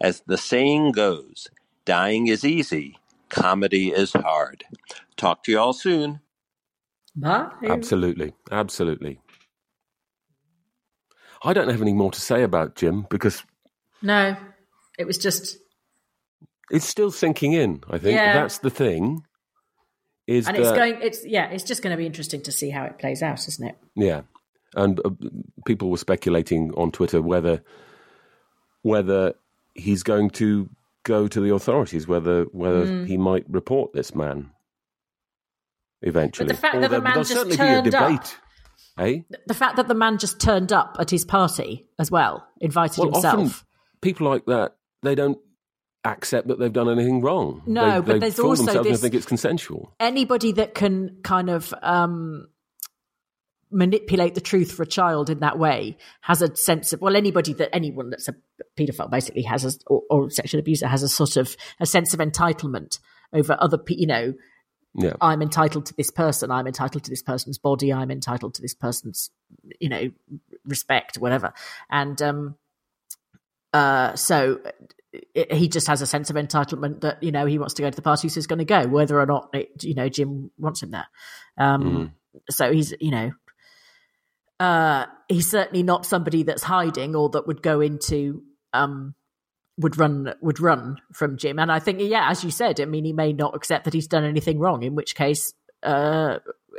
As 0.00 0.20
the 0.26 0.36
saying 0.36 0.92
goes, 0.92 1.48
dying 1.86 2.26
is 2.26 2.44
easy, 2.44 2.98
comedy 3.30 3.90
is 3.90 4.12
hard. 4.12 4.64
Talk 5.16 5.44
to 5.44 5.52
you 5.52 5.58
all 5.58 5.72
soon. 5.72 6.20
Bye. 7.16 7.48
Absolutely, 7.64 8.34
absolutely. 8.50 9.20
I 11.42 11.52
don't 11.52 11.68
have 11.68 11.82
any 11.82 11.92
more 11.92 12.10
to 12.10 12.20
say 12.20 12.42
about 12.42 12.74
Jim 12.74 13.06
because 13.08 13.44
No, 14.02 14.36
it 14.98 15.06
was 15.06 15.16
just, 15.18 15.58
it's 16.70 16.86
still 16.86 17.10
sinking 17.10 17.52
in. 17.52 17.82
I 17.88 17.98
think 17.98 18.16
Yeah. 18.16 18.34
that's 18.34 18.58
the 18.58 18.70
thing. 18.70 19.24
Is 20.26 20.46
and 20.46 20.56
that 20.56 20.62
it's 20.62 20.72
going. 20.72 20.98
It's 21.02 21.26
yeah, 21.26 21.50
it's 21.50 21.64
just 21.64 21.82
going 21.82 21.90
to 21.90 21.96
be 21.98 22.06
interesting 22.06 22.40
to 22.42 22.52
see 22.52 22.70
how 22.70 22.84
it 22.84 22.98
plays 22.98 23.22
out, 23.22 23.46
isn't 23.46 23.66
it? 23.66 23.76
yeah, 23.94 24.22
and 24.74 24.98
uh, 25.04 25.10
people 25.66 25.90
were 25.90 25.98
speculating 25.98 26.72
on 26.76 26.90
Twitter 26.92 27.20
whether 27.20 27.62
whether 28.82 29.34
he's 29.74 30.02
going 30.02 30.30
to 30.30 30.70
go 31.02 31.28
to 31.28 31.40
the 31.40 31.52
authorities, 31.52 32.08
whether 32.08 32.44
whether 32.52 32.86
Mm. 32.86 33.06
he 33.06 33.16
might 33.18 33.44
report 33.50 33.92
this 33.92 34.14
man 34.14 34.50
eventually. 36.02 36.46
But 36.46 36.54
the 36.56 36.60
fact 36.60 36.76
Or 36.76 36.80
that 36.80 36.90
the 36.90 37.00
man 37.02 37.14
just 37.16 37.32
certainly 37.32 37.56
turned 37.56 37.94
up-. 37.94 38.24
Eh? 38.98 39.20
The 39.46 39.54
fact 39.54 39.76
that 39.76 39.88
the 39.88 39.94
man 39.94 40.18
just 40.18 40.40
turned 40.40 40.72
up 40.72 40.96
at 40.98 41.10
his 41.10 41.24
party 41.24 41.86
as 41.98 42.10
well, 42.10 42.46
invited 42.60 42.98
Well, 42.98 43.10
himself. 43.12 43.64
people 44.00 44.28
like 44.28 44.44
that 44.46 44.76
they 45.02 45.14
don't 45.14 45.38
accept 46.04 46.48
that 46.48 46.58
they've 46.58 46.72
done 46.72 46.88
anything 46.90 47.22
wrong. 47.22 47.62
No, 47.66 48.00
they, 48.00 48.06
but 48.06 48.12
they 48.14 48.18
there's 48.20 48.34
fool 48.36 48.50
also 48.50 48.64
themselves 48.64 48.86
and 48.86 48.94
this- 48.94 49.00
think 49.00 49.14
it's 49.14 49.26
consensual. 49.26 49.94
Anybody 50.00 50.52
that 50.52 50.74
can 50.74 51.18
kind 51.22 51.48
of 51.50 51.72
um, 51.82 52.48
manipulate 53.70 54.34
the 54.34 54.40
truth 54.40 54.70
for 54.72 54.82
a 54.82 54.86
child 54.86 55.30
in 55.30 55.40
that 55.40 55.58
way 55.58 55.96
has 56.20 56.42
a 56.42 56.54
sense 56.56 56.92
of 56.92 57.00
well, 57.00 57.16
anybody 57.16 57.52
that 57.54 57.74
anyone 57.74 58.10
that's 58.10 58.28
a 58.28 58.34
paedophile 58.78 59.10
basically 59.10 59.42
has 59.42 59.64
a, 59.64 59.78
or, 59.86 60.02
or 60.10 60.30
sexual 60.30 60.60
abuser 60.60 60.86
has 60.86 61.02
a 61.02 61.08
sort 61.08 61.36
of 61.36 61.56
a 61.80 61.86
sense 61.86 62.14
of 62.14 62.20
entitlement 62.20 62.98
over 63.32 63.56
other 63.58 63.78
people. 63.78 64.00
You 64.02 64.06
know, 64.06 64.34
Yeah. 64.94 65.14
I'm 65.20 65.42
entitled 65.42 65.86
to 65.86 65.94
this 65.96 66.10
person. 66.10 66.50
I'm 66.50 66.66
entitled 66.66 67.04
to 67.04 67.10
this 67.10 67.22
person's 67.22 67.58
body. 67.58 67.92
I'm 67.92 68.10
entitled 68.10 68.54
to 68.54 68.62
this 68.62 68.74
person's, 68.74 69.30
you 69.80 69.88
know, 69.88 70.10
respect, 70.66 71.16
whatever. 71.16 71.52
And 71.90 72.20
um, 72.22 72.56
uh, 73.74 74.14
so 74.16 74.60
it, 75.34 75.52
he 75.52 75.68
just 75.68 75.86
has 75.88 76.00
a 76.00 76.06
sense 76.06 76.30
of 76.30 76.36
entitlement 76.36 77.02
that 77.02 77.22
you 77.22 77.30
know 77.32 77.44
he 77.44 77.58
wants 77.58 77.74
to 77.74 77.82
go 77.82 77.90
to 77.90 77.94
the 77.96 78.00
party, 78.02 78.28
so 78.30 78.36
he's 78.36 78.46
going 78.46 78.58
to 78.60 78.64
go, 78.64 78.86
whether 78.88 79.20
or 79.20 79.26
not 79.26 79.50
it, 79.52 79.84
you 79.84 79.94
know 79.94 80.08
Jim 80.08 80.50
wants 80.58 80.82
him 80.82 80.90
there. 80.92 81.06
Um, 81.58 82.14
So 82.50 82.72
he's 82.72 82.94
you 83.00 83.10
know. 83.10 83.32
Uh, 84.60 85.06
he's 85.28 85.50
certainly 85.50 85.82
not 85.82 86.06
somebody 86.06 86.44
that's 86.44 86.62
hiding 86.62 87.16
or 87.16 87.28
that 87.30 87.46
would 87.46 87.60
go 87.60 87.80
into 87.80 88.42
um, 88.72 89.14
would 89.78 89.98
run 89.98 90.32
would 90.40 90.60
run 90.60 90.96
from 91.12 91.36
Jim. 91.36 91.58
And 91.58 91.70
I 91.72 91.80
think, 91.80 91.98
yeah, 92.00 92.30
as 92.30 92.44
you 92.44 92.50
said, 92.52 92.80
I 92.80 92.84
mean, 92.84 93.04
he 93.04 93.12
may 93.12 93.32
not 93.32 93.56
accept 93.56 93.84
that 93.84 93.94
he's 93.94 94.06
done 94.06 94.24
anything 94.24 94.60
wrong. 94.60 94.84
In 94.84 94.94
which 94.94 95.16
case, 95.16 95.52
uh, 95.82 96.38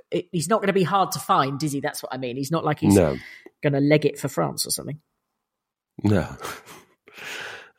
it, 0.10 0.28
he's 0.32 0.48
not 0.48 0.62
going 0.62 0.68
to 0.68 0.74
be 0.74 0.84
hard 0.84 1.12
to 1.12 1.20
find, 1.20 1.62
is 1.62 1.74
he? 1.74 1.82
That's 1.82 2.02
what 2.02 2.14
I 2.14 2.18
mean. 2.18 2.38
He's 2.38 2.52
not 2.52 2.64
like 2.64 2.80
he's 2.80 2.96
No. 2.96 3.18
going 3.62 3.74
to 3.74 3.82
leg 3.82 4.06
it 4.06 4.18
for 4.18 4.30
France 4.30 4.66
or 4.66 4.70
something. 4.72 5.00
No. 6.02 6.28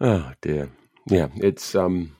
oh 0.00 0.32
dear. 0.40 0.70
Yeah, 1.08 1.28
it's 1.36 1.74
um, 1.74 2.16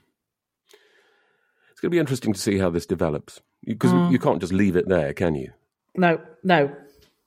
it's 1.71 1.81
going 1.81 1.89
to 1.91 1.95
be 1.95 1.99
interesting 1.99 2.33
to 2.33 2.39
see 2.39 2.57
how 2.57 2.69
this 2.69 2.85
develops 2.85 3.41
because 3.65 3.91
Mm. 3.91 4.11
you 4.11 4.19
can't 4.19 4.39
just 4.39 4.53
leave 4.53 4.75
it 4.77 4.87
there, 4.87 5.13
can 5.13 5.35
you? 5.35 5.51
No, 5.95 6.19
no, 6.43 6.73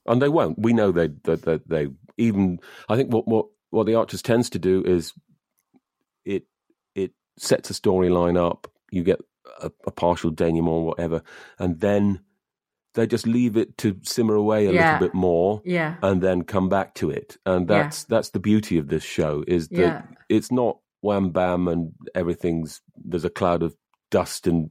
And 0.06 0.22
they 0.22 0.28
won't. 0.28 0.58
We 0.58 0.72
know 0.72 0.90
they 0.92 1.08
that 1.24 1.42
they, 1.42 1.58
they, 1.66 1.88
even. 2.16 2.60
I 2.88 2.96
think 2.96 3.12
what 3.12 3.26
what 3.28 3.46
what 3.70 3.86
the 3.86 3.94
Archers 3.96 4.22
tends 4.22 4.48
to 4.50 4.58
do 4.58 4.82
is 4.84 5.12
it 6.24 6.44
it 6.94 7.12
sets 7.38 7.70
a 7.70 7.74
storyline 7.74 8.38
up. 8.38 8.70
You 8.90 9.02
get 9.02 9.20
a, 9.60 9.70
a 9.86 9.90
partial 9.90 10.30
denouement 10.30 10.68
or 10.68 10.84
whatever, 10.84 11.22
and 11.58 11.80
then 11.80 12.20
they 12.94 13.06
just 13.06 13.26
leave 13.26 13.56
it 13.56 13.76
to 13.78 13.96
simmer 14.02 14.34
away 14.34 14.66
a 14.66 14.72
Yeah. 14.72 14.92
little 14.94 15.08
bit 15.08 15.14
more, 15.14 15.62
Yeah. 15.64 15.96
and 16.02 16.20
then 16.22 16.42
come 16.42 16.68
back 16.68 16.94
to 16.96 17.10
it. 17.10 17.36
And 17.46 17.68
Yeah. 17.68 17.82
that's 17.84 18.04
that's 18.04 18.30
the 18.30 18.40
beauty 18.40 18.78
of 18.78 18.88
this 18.88 19.04
show 19.04 19.44
is 19.46 19.68
that 19.68 20.08
it's 20.28 20.50
not 20.50 20.78
wham 21.02 21.30
bam 21.30 21.66
and 21.68 21.92
everything's 22.14 22.80
there's 22.96 23.24
a 23.24 23.30
cloud 23.30 23.62
of 23.62 23.74
dust 24.10 24.46
and 24.46 24.70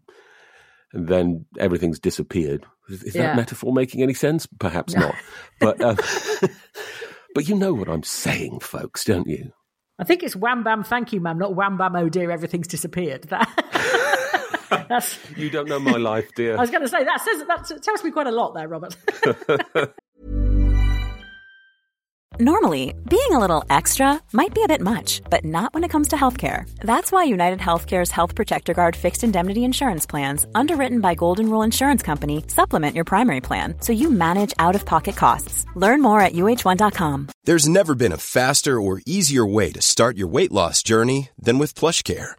and 0.93 1.07
then 1.07 1.45
everything's 1.59 1.99
disappeared. 1.99 2.65
Is, 2.89 3.13
that 3.13 3.35
metaphor 3.35 3.71
making 3.71 4.01
any 4.01 4.15
sense? 4.15 4.47
Perhaps 4.47 4.95
not. 4.95 5.13
But 5.59 5.79
um, 5.81 5.97
but 7.35 7.47
you 7.47 7.55
know 7.55 7.73
what 7.73 7.87
I'm 7.87 8.03
saying, 8.03 8.59
folks, 8.59 9.03
don't 9.05 9.27
you? 9.27 9.51
I 9.99 10.03
think 10.05 10.23
it's 10.23 10.35
wham 10.35 10.63
bam, 10.63 10.83
thank 10.83 11.11
you, 11.13 11.19
ma'am, 11.19 11.37
not 11.37 11.55
wham 11.55 11.77
bam, 11.77 11.95
oh 11.95 12.07
dear, 12.09 12.31
everything's 12.31 12.67
disappeared. 12.67 13.23
That, 13.25 13.47
that's, 14.89 15.17
You 15.37 15.49
don't 15.49 15.69
know 15.69 15.79
my 15.79 15.97
life, 15.97 16.29
dear. 16.35 16.57
I 16.57 16.61
was 16.61 16.71
going 16.71 16.81
to 16.81 16.89
say 16.89 17.03
that 17.03 17.21
says 17.21 17.43
that 17.47 17.83
tells 17.83 18.03
me 18.03 18.11
quite 18.11 18.27
a 18.27 18.31
lot 18.31 18.53
there, 18.53 18.67
Robert. 18.67 18.95
Normally, 22.41 22.93
being 23.09 23.33
a 23.33 23.39
little 23.39 23.65
extra 23.69 24.21
might 24.31 24.53
be 24.53 24.63
a 24.63 24.67
bit 24.67 24.79
much, 24.79 25.21
but 25.29 25.43
not 25.43 25.73
when 25.73 25.83
it 25.83 25.89
comes 25.89 26.07
to 26.09 26.15
healthcare. 26.15 26.63
That's 26.79 27.11
why 27.11 27.25
United 27.25 27.59
Healthcare's 27.59 28.11
Health 28.11 28.33
Protector 28.33 28.73
Guard 28.73 28.95
fixed 28.95 29.25
indemnity 29.25 29.65
insurance 29.65 30.05
plans, 30.05 30.45
underwritten 30.55 31.01
by 31.01 31.15
Golden 31.15 31.49
Rule 31.49 31.63
Insurance 31.63 32.01
Company, 32.01 32.45
supplement 32.47 32.95
your 32.95 33.03
primary 33.03 33.41
plan 33.41 33.75
so 33.81 33.91
you 33.91 34.09
manage 34.09 34.53
out 34.57 34.75
of 34.75 34.85
pocket 34.85 35.17
costs. 35.17 35.65
Learn 35.75 36.01
more 36.01 36.21
at 36.21 36.31
uh1.com. 36.31 37.27
There's 37.43 37.67
never 37.67 37.93
been 37.93 38.13
a 38.13 38.17
faster 38.17 38.79
or 38.79 39.01
easier 39.05 39.45
way 39.45 39.73
to 39.73 39.81
start 39.81 40.15
your 40.15 40.29
weight 40.29 40.53
loss 40.53 40.81
journey 40.81 41.29
than 41.37 41.59
with 41.59 41.73
PlushCare. 41.73 42.38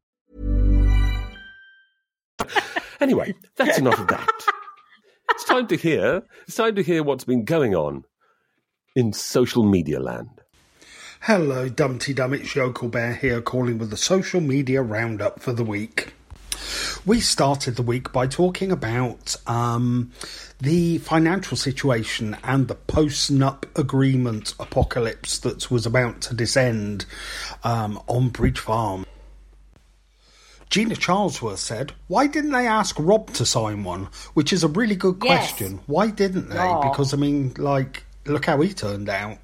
Anyway, 3.01 3.33
that's 3.55 3.79
enough 3.79 3.99
of 3.99 4.07
that. 4.09 4.29
It's 5.31 5.43
time 5.45 5.65
to 5.67 5.75
hear. 5.75 6.21
It's 6.47 6.55
time 6.55 6.75
to 6.75 6.83
hear 6.83 7.01
what's 7.01 7.23
been 7.23 7.45
going 7.45 7.73
on 7.73 8.03
in 8.95 9.11
social 9.11 9.63
media 9.63 9.99
land. 9.99 10.29
Hello, 11.21 11.67
Dumpty 11.67 12.13
Dum. 12.13 12.35
It's 12.35 12.55
Yokel 12.55 12.89
Bear 12.89 13.15
here, 13.15 13.41
calling 13.41 13.79
with 13.79 13.89
the 13.89 13.97
social 13.97 14.39
media 14.39 14.83
roundup 14.83 15.39
for 15.39 15.51
the 15.51 15.63
week. 15.63 16.13
We 17.05 17.19
started 17.19 17.75
the 17.75 17.81
week 17.81 18.11
by 18.11 18.27
talking 18.27 18.71
about 18.71 19.35
um, 19.47 20.11
the 20.59 20.99
financial 20.99 21.57
situation 21.57 22.37
and 22.43 22.67
the 22.67 22.75
post-nup 22.75 23.65
agreement 23.79 24.53
apocalypse 24.59 25.39
that 25.39 25.71
was 25.71 25.87
about 25.87 26.21
to 26.21 26.35
descend 26.35 27.05
um, 27.63 27.99
on 28.07 28.29
Bridge 28.29 28.59
Farm. 28.59 29.05
Gina 30.71 30.95
Charlesworth 30.95 31.57
said, 31.57 31.91
Why 32.07 32.27
didn't 32.27 32.51
they 32.51 32.65
ask 32.65 32.95
Rob 32.97 33.31
to 33.33 33.45
sign 33.45 33.83
one? 33.83 34.07
Which 34.33 34.51
is 34.53 34.63
a 34.63 34.67
really 34.69 34.95
good 34.95 35.17
Yes. 35.21 35.49
question. 35.51 35.81
Why 35.85 36.07
didn't 36.09 36.49
they? 36.49 36.57
Aw. 36.57 36.89
Because, 36.89 37.13
I 37.13 37.17
mean, 37.17 37.53
like, 37.57 38.03
look 38.25 38.45
how 38.45 38.59
he 38.61 38.73
turned 38.73 39.09
out. 39.09 39.37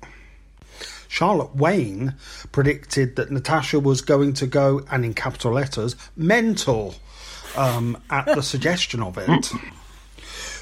Charlotte 1.09 1.55
Wayne 1.55 2.15
predicted 2.51 3.17
that 3.17 3.29
Natasha 3.31 3.79
was 3.79 4.01
going 4.01 4.33
to 4.33 4.47
go, 4.47 4.85
and 4.89 5.03
in 5.05 5.13
capital 5.13 5.51
letters, 5.53 5.95
mental 6.15 6.95
um, 7.57 7.97
at 8.09 8.25
the 8.25 8.41
suggestion 8.41 9.01
of 9.03 9.17
it. 9.17 9.51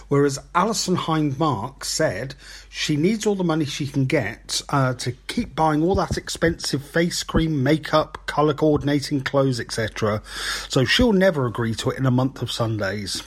Whereas 0.07 0.39
Alison 0.53 0.95
Hind 0.95 1.39
Marks 1.39 1.89
said 1.89 2.35
she 2.69 2.95
needs 2.95 3.25
all 3.25 3.35
the 3.35 3.43
money 3.43 3.65
she 3.65 3.87
can 3.87 4.05
get 4.05 4.61
uh, 4.69 4.93
to 4.95 5.13
keep 5.27 5.55
buying 5.55 5.83
all 5.83 5.95
that 5.95 6.17
expensive 6.17 6.83
face 6.83 7.23
cream, 7.23 7.63
makeup, 7.63 8.19
colour 8.27 8.53
coordinating 8.53 9.21
clothes, 9.21 9.59
etc. 9.59 10.21
So 10.69 10.85
she'll 10.85 11.13
never 11.13 11.45
agree 11.45 11.73
to 11.75 11.89
it 11.89 11.97
in 11.97 12.05
a 12.05 12.11
month 12.11 12.41
of 12.41 12.51
Sundays. 12.51 13.23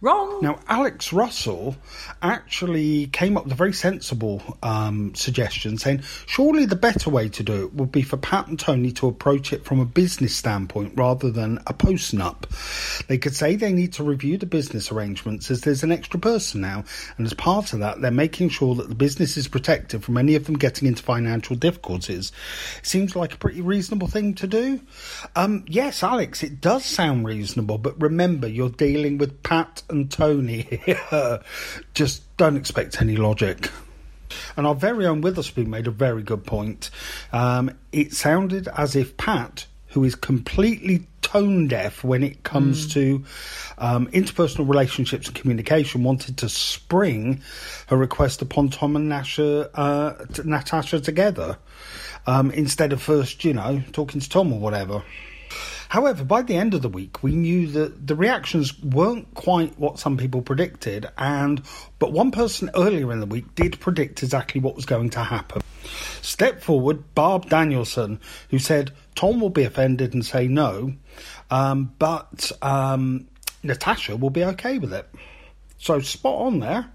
Wrong. 0.00 0.38
Now, 0.40 0.60
Alex 0.68 1.12
Russell 1.12 1.76
actually 2.22 3.08
came 3.08 3.36
up 3.36 3.44
with 3.44 3.52
a 3.52 3.56
very 3.56 3.72
sensible 3.72 4.40
um, 4.62 5.12
suggestion 5.16 5.76
saying 5.76 6.02
surely 6.26 6.66
the 6.66 6.76
better 6.76 7.10
way 7.10 7.28
to 7.30 7.42
do 7.42 7.64
it 7.64 7.74
would 7.74 7.90
be 7.90 8.02
for 8.02 8.16
Pat 8.16 8.46
and 8.46 8.60
Tony 8.60 8.92
to 8.92 9.08
approach 9.08 9.52
it 9.52 9.64
from 9.64 9.80
a 9.80 9.84
business 9.84 10.36
standpoint 10.36 10.92
rather 10.94 11.32
than 11.32 11.58
a 11.66 11.74
post 11.74 12.14
nup. 12.14 12.46
They 13.08 13.18
could 13.18 13.34
say 13.34 13.56
they 13.56 13.72
need 13.72 13.92
to 13.94 14.04
review 14.04 14.38
the 14.38 14.46
business 14.46 14.92
arrangements 14.92 15.50
as 15.50 15.62
there's 15.62 15.82
an 15.82 15.90
extra 15.90 16.20
person 16.20 16.60
now, 16.60 16.84
and 17.16 17.26
as 17.26 17.34
part 17.34 17.72
of 17.72 17.80
that, 17.80 18.00
they're 18.00 18.12
making 18.12 18.50
sure 18.50 18.76
that 18.76 18.88
the 18.88 18.94
business 18.94 19.36
is 19.36 19.48
protected 19.48 20.04
from 20.04 20.16
any 20.16 20.36
of 20.36 20.44
them 20.44 20.58
getting 20.58 20.86
into 20.86 21.02
financial 21.02 21.56
difficulties. 21.56 22.30
It 22.78 22.86
seems 22.86 23.16
like 23.16 23.34
a 23.34 23.38
pretty 23.38 23.62
reasonable 23.62 24.06
thing 24.06 24.34
to 24.34 24.46
do. 24.46 24.80
Um, 25.34 25.64
yes, 25.66 26.04
Alex, 26.04 26.44
it 26.44 26.60
does 26.60 26.84
sound 26.84 27.26
reasonable, 27.26 27.78
but 27.78 28.00
remember, 28.00 28.46
you're 28.46 28.70
dealing 28.70 29.18
with 29.18 29.42
Pat 29.42 29.82
and 29.90 30.10
Tony 30.10 30.62
here. 30.84 31.40
Just 31.94 32.36
don't 32.36 32.56
expect 32.56 33.00
any 33.00 33.16
logic. 33.16 33.70
And 34.56 34.66
our 34.66 34.74
very 34.74 35.06
own 35.06 35.20
Witherspoon 35.20 35.70
made 35.70 35.86
a 35.86 35.90
very 35.90 36.22
good 36.22 36.44
point. 36.44 36.90
Um, 37.32 37.70
it 37.92 38.12
sounded 38.12 38.68
as 38.68 38.94
if 38.94 39.16
Pat, 39.16 39.66
who 39.88 40.04
is 40.04 40.14
completely 40.14 41.06
tone 41.22 41.68
deaf 41.68 42.04
when 42.04 42.22
it 42.22 42.42
comes 42.42 42.92
to 42.94 43.24
um, 43.78 44.06
interpersonal 44.08 44.68
relationships 44.68 45.26
and 45.26 45.36
communication, 45.36 46.02
wanted 46.02 46.38
to 46.38 46.48
spring 46.48 47.40
her 47.88 47.96
request 47.96 48.42
upon 48.42 48.68
Tom 48.68 48.96
and 48.96 49.08
Nasha, 49.08 49.70
uh, 49.74 50.24
t- 50.26 50.42
Natasha 50.44 51.00
together 51.00 51.58
um, 52.26 52.50
instead 52.50 52.92
of 52.92 53.00
first, 53.00 53.44
you 53.44 53.54
know, 53.54 53.82
talking 53.92 54.20
to 54.20 54.28
Tom 54.28 54.52
or 54.52 54.58
whatever. 54.58 55.02
However, 55.88 56.24
by 56.24 56.42
the 56.42 56.56
end 56.56 56.74
of 56.74 56.82
the 56.82 56.88
week, 56.88 57.22
we 57.22 57.34
knew 57.34 57.66
that 57.68 58.06
the 58.06 58.14
reactions 58.14 58.78
weren't 58.82 59.32
quite 59.34 59.78
what 59.78 59.98
some 59.98 60.16
people 60.16 60.42
predicted, 60.42 61.06
and 61.16 61.62
but 61.98 62.12
one 62.12 62.30
person 62.30 62.70
earlier 62.74 63.10
in 63.12 63.20
the 63.20 63.26
week 63.26 63.54
did 63.54 63.80
predict 63.80 64.22
exactly 64.22 64.60
what 64.60 64.76
was 64.76 64.84
going 64.84 65.10
to 65.10 65.20
happen. 65.20 65.62
Step 66.20 66.60
forward, 66.60 67.14
Barb 67.14 67.48
Danielson, 67.48 68.20
who 68.50 68.58
said 68.58 68.92
Tom 69.14 69.40
will 69.40 69.50
be 69.50 69.64
offended 69.64 70.12
and 70.12 70.24
say 70.24 70.46
no, 70.46 70.92
um, 71.50 71.92
but 71.98 72.52
um, 72.60 73.26
Natasha 73.62 74.16
will 74.16 74.30
be 74.30 74.44
okay 74.44 74.78
with 74.78 74.92
it. 74.92 75.08
So 75.78 76.00
spot 76.00 76.46
on 76.46 76.58
there. 76.58 76.90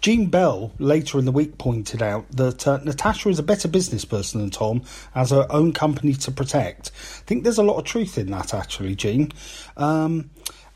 Jean 0.00 0.26
Bell 0.26 0.72
later 0.78 1.18
in 1.18 1.24
the 1.26 1.32
week 1.32 1.58
pointed 1.58 2.02
out 2.02 2.30
that 2.32 2.66
uh, 2.66 2.78
Natasha 2.78 3.28
is 3.28 3.38
a 3.38 3.42
better 3.42 3.68
business 3.68 4.04
person 4.04 4.40
than 4.40 4.50
Tom, 4.50 4.82
has 5.14 5.30
her 5.30 5.46
own 5.50 5.72
company 5.72 6.14
to 6.14 6.30
protect. 6.30 6.90
I 6.94 7.22
think 7.26 7.44
there's 7.44 7.58
a 7.58 7.62
lot 7.62 7.76
of 7.76 7.84
truth 7.84 8.16
in 8.16 8.30
that, 8.30 8.54
actually, 8.54 8.94
Jean. 8.94 9.32
Um, 9.76 10.30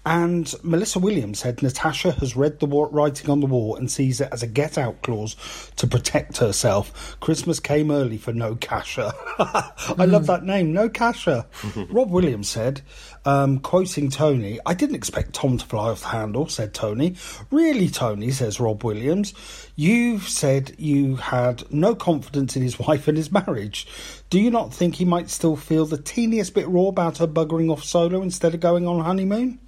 and 0.07 0.53
Melissa 0.63 0.99
Williams 0.99 1.39
said 1.39 1.63
Natasha 1.63 2.13
has 2.13 2.37
read 2.37 2.61
the 2.61 2.67
writing 2.67 3.31
on 3.31 3.41
the 3.41 3.47
wall 3.47 3.75
and 3.77 3.91
sees 3.91 4.21
it 4.21 4.29
as 4.33 4.43
a 4.43 4.47
get 4.47 4.77
out 4.77 5.01
clause 5.01 5.35
to 5.77 5.87
protect 5.87 6.37
herself. 6.37 7.17
Christmas 7.21 7.59
came 7.59 7.91
early 7.91 8.19
for 8.19 8.33
No 8.33 8.55
Casher. 8.55 9.13
I 9.99 10.05
love 10.05 10.27
that 10.27 10.45
name, 10.45 10.75
No 10.75 10.91
Casher. 10.91 11.47
Rob 11.91 12.11
Williams 12.11 12.51
said, 12.51 12.83
um, 13.25 13.59
quoting 13.59 14.11
Tony, 14.11 14.59
I 14.67 14.75
didn't 14.75 14.97
expect 14.97 15.33
Tom 15.33 15.59
to 15.59 15.65
fly 15.65 15.91
off 15.91 16.03
the 16.03 16.09
handle, 16.09 16.49
said 16.49 16.75
Tony. 16.75 17.17
Really, 17.51 17.89
Tony, 17.89 18.31
says 18.31 18.61
Rob 18.61 18.85
Williams, 18.85 19.35
you've 19.77 20.29
said 20.29 20.75
you 20.79 21.17
had 21.17 21.71
no 21.73 21.95
confidence 21.95 22.57
in 22.57 22.63
his 22.63 22.79
wife 22.87 23.09
and 23.09 23.17
his 23.17 23.33
marriage. 23.33 23.87
Do 24.31 24.41
you 24.41 24.51
not 24.51 24.75
think 24.75 24.97
he 24.97 25.05
might 25.05 25.31
still 25.31 25.57
feel 25.57 25.87
the 25.87 25.99
teeniest 25.99 26.55
bit 26.55 26.69
raw 26.69 26.87
about 26.87 27.19
her 27.19 27.27
buggering 27.27 27.71
off 27.71 27.85
solo 27.85 28.23
instead 28.23 28.55
of 28.55 28.61
going 28.61 28.87
on 28.87 29.05
honeymoon? 29.05 29.61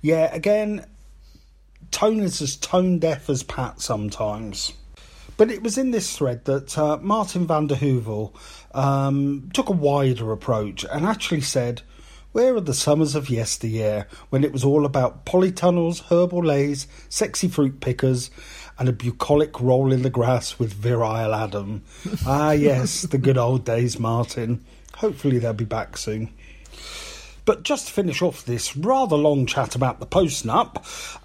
Yeah, 0.00 0.34
again, 0.34 0.84
Tone 1.92 2.20
is 2.20 2.40
as 2.40 2.56
tone 2.56 2.98
deaf 2.98 3.28
as 3.28 3.42
Pat 3.42 3.80
sometimes. 3.80 4.72
But 5.36 5.50
it 5.50 5.62
was 5.62 5.78
in 5.78 5.90
this 5.90 6.16
thread 6.16 6.46
that 6.46 6.76
uh, 6.76 6.98
Martin 6.98 7.46
van 7.46 7.66
der 7.66 7.76
Heuvel 7.76 8.34
um, 8.74 9.50
took 9.52 9.68
a 9.68 9.72
wider 9.72 10.32
approach 10.32 10.84
and 10.90 11.06
actually 11.06 11.42
said, 11.42 11.82
Where 12.32 12.56
are 12.56 12.62
the 12.62 12.72
summers 12.72 13.14
of 13.14 13.28
yesteryear 13.28 14.06
when 14.30 14.42
it 14.42 14.52
was 14.52 14.64
all 14.64 14.86
about 14.86 15.26
polytunnels, 15.26 16.04
herbal 16.04 16.44
leys, 16.44 16.86
sexy 17.10 17.46
fruit 17.46 17.80
pickers, 17.80 18.30
and 18.78 18.88
a 18.88 18.92
bucolic 18.92 19.60
roll 19.60 19.92
in 19.92 20.00
the 20.00 20.10
grass 20.10 20.58
with 20.58 20.72
virile 20.72 21.34
Adam? 21.34 21.82
ah, 22.26 22.52
yes, 22.52 23.02
the 23.02 23.18
good 23.18 23.36
old 23.36 23.66
days, 23.66 23.98
Martin. 23.98 24.64
Hopefully 24.96 25.38
they'll 25.38 25.52
be 25.52 25.66
back 25.66 25.98
soon. 25.98 26.32
But 27.44 27.64
just 27.64 27.88
to 27.88 27.92
finish 27.92 28.22
off 28.22 28.44
this 28.44 28.76
rather 28.76 29.16
long 29.16 29.46
chat 29.46 29.74
about 29.74 30.00
the 30.00 30.06
post 30.06 30.46
nup, 30.46 30.78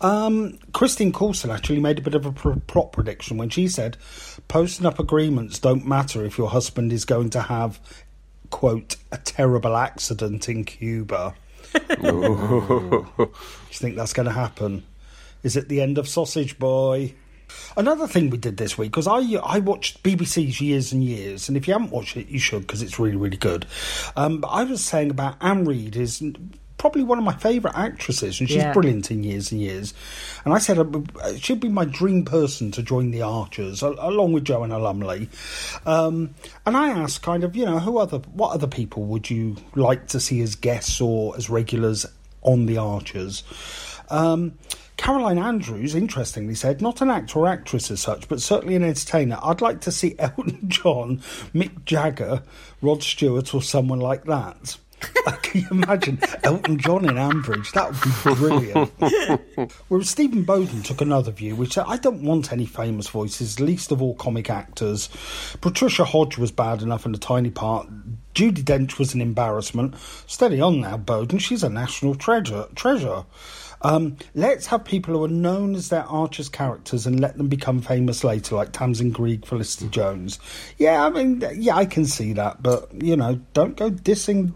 um, 0.03 0.57
Christine 0.73 1.13
Coulson 1.13 1.51
actually 1.51 1.79
made 1.79 1.99
a 1.99 2.01
bit 2.01 2.15
of 2.15 2.25
a 2.25 2.31
prop 2.31 2.91
prediction 2.91 3.37
when 3.37 3.49
she 3.49 3.67
said 3.67 3.97
post 4.47 4.81
nup 4.81 4.97
agreements 4.97 5.59
don't 5.59 5.85
matter 5.85 6.25
if 6.25 6.37
your 6.37 6.49
husband 6.49 6.91
is 6.91 7.05
going 7.05 7.29
to 7.29 7.41
have, 7.41 7.79
quote, 8.49 8.95
a 9.11 9.17
terrible 9.17 9.75
accident 9.75 10.49
in 10.49 10.63
Cuba. 10.63 11.35
Do 11.73 13.07
you 13.19 13.29
think 13.71 13.95
that's 13.95 14.13
going 14.13 14.27
to 14.27 14.31
happen? 14.31 14.83
Is 15.43 15.55
it 15.55 15.69
the 15.69 15.81
end 15.81 15.97
of 15.97 16.07
Sausage 16.07 16.57
Boy? 16.57 17.13
Another 17.77 18.07
thing 18.07 18.29
we 18.29 18.37
did 18.37 18.57
this 18.57 18.77
week 18.77 18.91
because 18.91 19.07
I 19.07 19.19
I 19.41 19.59
watched 19.59 20.03
BBC's 20.03 20.59
Years 20.59 20.91
and 20.91 21.03
Years, 21.03 21.47
and 21.47 21.55
if 21.55 21.67
you 21.67 21.73
haven't 21.73 21.91
watched 21.91 22.17
it, 22.17 22.27
you 22.27 22.39
should 22.39 22.61
because 22.61 22.81
it's 22.81 22.99
really 22.99 23.15
really 23.15 23.37
good. 23.37 23.65
Um, 24.17 24.41
but 24.41 24.49
I 24.49 24.63
was 24.63 24.83
saying 24.83 25.11
about 25.11 25.37
Anne 25.39 25.63
Reid 25.63 25.95
is 25.95 26.21
probably 26.77 27.03
one 27.03 27.17
of 27.17 27.23
my 27.23 27.33
favourite 27.35 27.75
actresses, 27.75 28.39
and 28.39 28.47
she's 28.47 28.57
Yeah. 28.57 28.71
brilliant 28.73 29.09
in 29.09 29.23
Years 29.23 29.51
and 29.51 29.59
Years. 29.59 29.93
And 30.45 30.53
I 30.53 30.59
said 30.59 30.77
uh, 30.77 31.35
she'd 31.37 31.59
be 31.59 31.69
my 31.69 31.85
dream 31.85 32.23
person 32.23 32.71
to 32.71 32.83
join 32.83 33.11
the 33.11 33.21
Archers, 33.23 33.81
along 33.81 34.33
with 34.33 34.45
Joanna 34.45 34.77
Lumley. 34.77 35.29
Um, 35.85 36.35
and 36.65 36.77
I 36.77 36.89
asked, 36.89 37.21
kind 37.23 37.43
of, 37.43 37.55
you 37.55 37.65
know, 37.65 37.79
who 37.79 37.97
other 37.97 38.19
what 38.33 38.51
other 38.51 38.67
people 38.67 39.03
would 39.03 39.29
you 39.29 39.55
like 39.75 40.07
to 40.09 40.19
see 40.19 40.41
as 40.41 40.55
guests 40.55 41.01
or 41.01 41.35
as 41.35 41.49
regulars 41.49 42.05
on 42.43 42.65
the 42.67 42.77
Archers? 42.77 43.43
Um, 44.09 44.53
Caroline 44.97 45.37
Andrews, 45.37 45.93
interestingly, 45.93 46.55
said, 46.55 46.81
not 46.81 47.01
an 47.01 47.09
actor 47.11 47.39
or 47.39 47.47
actress 47.47 47.91
as 47.91 47.99
such, 47.99 48.27
but 48.27 48.41
certainly 48.41 48.75
an 48.75 48.83
entertainer. 48.83 49.37
I'd 49.43 49.61
like 49.61 49.81
to 49.81 49.91
see 49.91 50.15
Elton 50.19 50.59
John, 50.67 51.17
Mick 51.53 51.85
Jagger, 51.85 52.41
Rod 52.81 53.03
Stewart, 53.03 53.53
or 53.53 53.61
someone 53.61 53.99
like 53.99 54.23
that. 54.25 54.77
Can 55.41 55.61
you 55.61 55.67
imagine 55.71 56.19
Elton 56.43 56.77
John 56.77 57.05
in 57.05 57.15
Ambridge? 57.15 57.71
That 57.73 57.91
would 57.91 58.01
be 58.03 58.35
brilliant. 58.35 59.71
Whereas 59.87 60.09
Stephen 60.09 60.43
Bowden 60.43 60.81
took 60.81 61.01
another 61.01 61.31
view, 61.31 61.55
which 61.55 61.73
said, 61.73 61.85
I 61.87 61.97
don't 61.97 62.23
want 62.23 62.51
any 62.51 62.65
famous 62.65 63.07
voices, 63.07 63.59
least 63.59 63.91
of 63.91 64.01
all 64.01 64.15
comic 64.15 64.49
actors. 64.49 65.09
Patricia 65.61 66.05
Hodge 66.05 66.37
was 66.37 66.51
bad 66.51 66.81
enough 66.81 67.05
in 67.05 67.13
a 67.13 67.17
tiny 67.17 67.49
part. 67.49 67.87
Judi 68.33 68.63
Dench 68.63 68.97
was 68.97 69.13
an 69.13 69.21
embarrassment. 69.21 69.95
Steady 70.27 70.61
on 70.61 70.81
now, 70.81 70.97
Bowden. 70.97 71.39
She's 71.39 71.63
a 71.63 71.69
national 71.69 72.15
treasure. 72.15 72.67
Treasure. 72.75 73.25
Um, 73.81 74.17
let's 74.33 74.65
have 74.67 74.85
people 74.85 75.13
who 75.13 75.25
are 75.25 75.29
known 75.29 75.75
as 75.75 75.89
their 75.89 76.03
Archers 76.03 76.49
characters 76.49 77.05
and 77.05 77.19
let 77.19 77.37
them 77.37 77.47
become 77.47 77.79
famous 77.81 78.23
later, 78.23 78.55
like 78.55 78.71
Tamsin 78.71 79.11
Greig, 79.11 79.45
Felicity 79.45 79.87
Jones. 79.89 80.39
Yeah, 80.77 81.05
I 81.05 81.09
mean, 81.09 81.43
yeah, 81.55 81.75
I 81.75 81.85
can 81.85 82.05
see 82.05 82.33
that, 82.33 82.63
but 82.63 82.89
you 83.03 83.15
know, 83.15 83.39
don't 83.53 83.77
go 83.77 83.91
dissing 83.91 84.53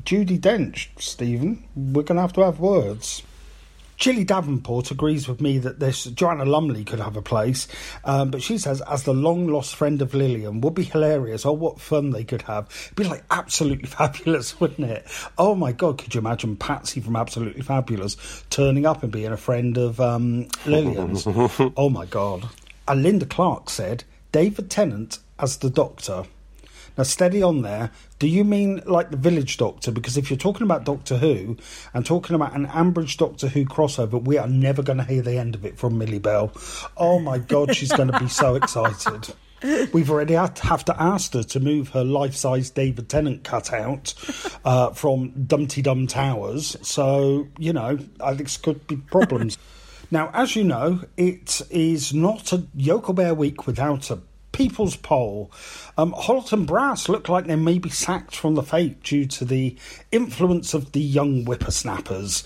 Judi 0.00 0.38
Dench, 0.38 0.88
Stephen. 0.98 1.64
We're 1.76 2.02
going 2.02 2.16
to 2.16 2.22
have 2.22 2.32
to 2.34 2.44
have 2.44 2.60
words. 2.60 3.22
Chili 4.02 4.24
Davenport 4.24 4.90
agrees 4.90 5.28
with 5.28 5.40
me 5.40 5.58
that 5.58 5.78
this 5.78 6.04
Joanna 6.06 6.44
Lumley 6.44 6.82
could 6.82 6.98
have 6.98 7.16
a 7.16 7.22
place, 7.22 7.68
um, 8.04 8.32
but 8.32 8.42
she 8.42 8.58
says, 8.58 8.80
as 8.80 9.04
the 9.04 9.14
long 9.14 9.46
lost 9.46 9.76
friend 9.76 10.02
of 10.02 10.12
Lilian, 10.12 10.60
would 10.60 10.74
be 10.74 10.82
hilarious. 10.82 11.46
Oh, 11.46 11.52
what 11.52 11.80
fun 11.80 12.10
they 12.10 12.24
could 12.24 12.42
have! 12.42 12.66
It'd 12.86 12.96
be 12.96 13.04
like 13.04 13.22
absolutely 13.30 13.86
fabulous, 13.88 14.58
wouldn't 14.58 14.90
it? 14.90 15.06
Oh 15.38 15.54
my 15.54 15.70
god, 15.70 15.98
could 15.98 16.12
you 16.16 16.20
imagine 16.20 16.56
Patsy 16.56 17.00
from 17.00 17.14
Absolutely 17.14 17.62
Fabulous 17.62 18.16
turning 18.50 18.86
up 18.86 19.04
and 19.04 19.12
being 19.12 19.30
a 19.30 19.36
friend 19.36 19.78
of 19.78 20.00
um, 20.00 20.48
Lilian's? 20.66 21.24
oh 21.28 21.88
my 21.88 22.06
god! 22.06 22.48
And 22.88 23.04
Linda 23.04 23.26
Clark 23.26 23.70
said 23.70 24.02
David 24.32 24.68
Tennant 24.68 25.20
as 25.38 25.58
the 25.58 25.70
Doctor. 25.70 26.24
Now, 26.96 27.04
steady 27.04 27.42
on 27.42 27.62
there. 27.62 27.90
Do 28.18 28.28
you 28.28 28.44
mean 28.44 28.82
like 28.86 29.10
the 29.10 29.16
Village 29.16 29.56
Doctor? 29.56 29.90
Because 29.90 30.16
if 30.16 30.30
you're 30.30 30.38
talking 30.38 30.64
about 30.64 30.84
Doctor 30.84 31.16
Who 31.16 31.56
and 31.94 32.04
talking 32.04 32.36
about 32.36 32.54
an 32.54 32.66
Ambridge 32.66 33.16
Doctor 33.16 33.48
Who 33.48 33.64
crossover, 33.64 34.22
we 34.22 34.38
are 34.38 34.48
never 34.48 34.82
going 34.82 34.98
to 34.98 35.04
hear 35.04 35.22
the 35.22 35.38
end 35.38 35.54
of 35.54 35.64
it 35.64 35.78
from 35.78 35.98
Millie 35.98 36.18
Bell. 36.18 36.52
Oh 36.96 37.18
my 37.18 37.38
God, 37.38 37.74
she's 37.74 37.92
going 37.92 38.10
to 38.10 38.18
be 38.18 38.28
so 38.28 38.54
excited. 38.54 39.34
We've 39.92 40.10
already 40.10 40.34
had 40.34 40.56
to 40.56 40.66
have 40.66 40.84
to 40.86 41.00
ask 41.00 41.34
her 41.34 41.44
to 41.44 41.60
move 41.60 41.90
her 41.90 42.02
life-size 42.02 42.70
David 42.70 43.08
Tennant 43.08 43.44
cutout 43.44 44.12
uh, 44.64 44.90
from 44.90 45.30
Dumpty 45.46 45.82
Dum 45.82 46.08
Towers. 46.08 46.76
So 46.82 47.46
you 47.58 47.72
know, 47.72 47.98
I 48.20 48.34
think 48.34 48.62
could 48.62 48.86
be 48.88 48.96
problems. 48.96 49.58
now, 50.10 50.30
as 50.34 50.56
you 50.56 50.64
know, 50.64 51.02
it 51.16 51.62
is 51.70 52.12
not 52.12 52.52
a 52.52 52.66
Yokel 52.74 53.14
Bear 53.14 53.34
week 53.34 53.66
without 53.66 54.10
a 54.10 54.18
People's 54.52 54.96
Poll. 54.96 55.50
Um, 55.98 56.12
Holt 56.12 56.52
Brass 56.66 57.08
look 57.08 57.28
like 57.28 57.46
they 57.46 57.56
may 57.56 57.78
be 57.78 57.90
sacked 57.90 58.36
from 58.36 58.54
the 58.54 58.62
fete 58.62 59.02
due 59.02 59.26
to 59.26 59.44
the 59.44 59.76
influence 60.10 60.74
of 60.74 60.92
the 60.92 61.00
young 61.00 61.44
whippersnappers. 61.44 62.44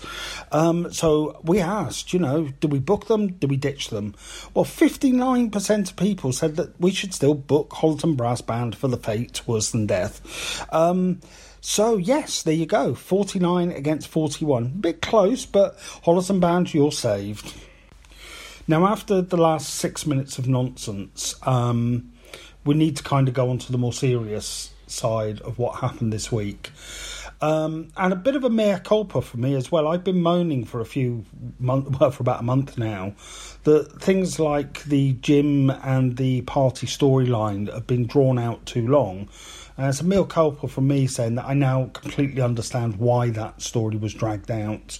Um, 0.51 0.91
so 0.91 1.39
we 1.43 1.59
asked, 1.59 2.13
you 2.13 2.19
know, 2.19 2.49
do 2.59 2.67
we 2.67 2.79
book 2.79 3.07
them? 3.07 3.33
Do 3.33 3.47
we 3.47 3.57
ditch 3.57 3.89
them? 3.89 4.15
Well, 4.53 4.65
59% 4.65 5.89
of 5.89 5.95
people 5.95 6.31
said 6.31 6.55
that 6.55 6.79
we 6.79 6.91
should 6.91 7.13
still 7.13 7.35
book 7.35 7.73
Holt 7.73 8.03
and 8.03 8.17
Brass 8.17 8.41
Band 8.41 8.75
for 8.75 8.87
the 8.87 8.97
fate 8.97 9.47
worse 9.47 9.71
than 9.71 9.85
death. 9.85 10.65
Um, 10.73 11.19
so 11.61 11.97
yes, 11.97 12.43
there 12.43 12.53
you 12.53 12.65
go. 12.65 12.95
49 12.95 13.71
against 13.71 14.07
41. 14.07 14.69
Bit 14.79 15.01
close, 15.01 15.45
but 15.45 15.77
Hollis 16.03 16.31
Band, 16.31 16.73
you're 16.73 16.91
saved. 16.91 17.53
Now, 18.69 18.85
after 18.85 19.21
the 19.21 19.37
last 19.37 19.75
six 19.75 20.05
minutes 20.05 20.37
of 20.37 20.47
nonsense, 20.47 21.35
um, 21.43 22.11
we 22.65 22.75
need 22.75 22.97
to 22.97 23.03
kind 23.03 23.29
of 23.29 23.33
go 23.33 23.49
on 23.49 23.59
to 23.59 23.71
the 23.71 23.77
more 23.77 23.93
serious 23.93 24.73
side 24.87 25.39
of 25.41 25.57
what 25.57 25.79
happened 25.79 26.11
this 26.11 26.31
week. 26.33 26.71
Um, 27.39 27.89
and 27.95 28.11
a 28.11 28.15
bit 28.15 28.35
of 28.35 28.43
a 28.43 28.49
mea 28.49 28.79
culpa 28.83 29.21
for 29.21 29.37
me 29.37 29.55
as 29.55 29.71
well. 29.71 29.87
I've 29.87 30.03
been 30.03 30.21
moaning 30.21 30.65
for 30.65 30.81
a 30.81 30.85
few 30.85 31.23
months, 31.59 31.97
well, 31.99 32.11
for 32.11 32.23
about 32.23 32.41
a 32.41 32.43
month 32.43 32.77
now, 32.77 33.13
that 33.63 34.01
things 34.01 34.39
like 34.39 34.83
the 34.83 35.13
Jim 35.13 35.69
and 35.69 36.17
the 36.17 36.41
party 36.41 36.87
storyline 36.87 37.71
have 37.71 37.87
been 37.87 38.05
drawn 38.05 38.37
out 38.37 38.65
too 38.65 38.87
long. 38.87 39.29
And 39.77 39.87
it's 39.87 40.01
a 40.01 40.03
mea 40.03 40.25
culpa 40.25 40.67
for 40.67 40.81
me 40.81 41.07
saying 41.07 41.35
that 41.35 41.45
I 41.45 41.53
now 41.53 41.89
completely 41.93 42.41
understand 42.41 42.97
why 42.97 43.29
that 43.29 43.61
story 43.61 43.95
was 43.95 44.13
dragged 44.13 44.51
out. 44.51 44.99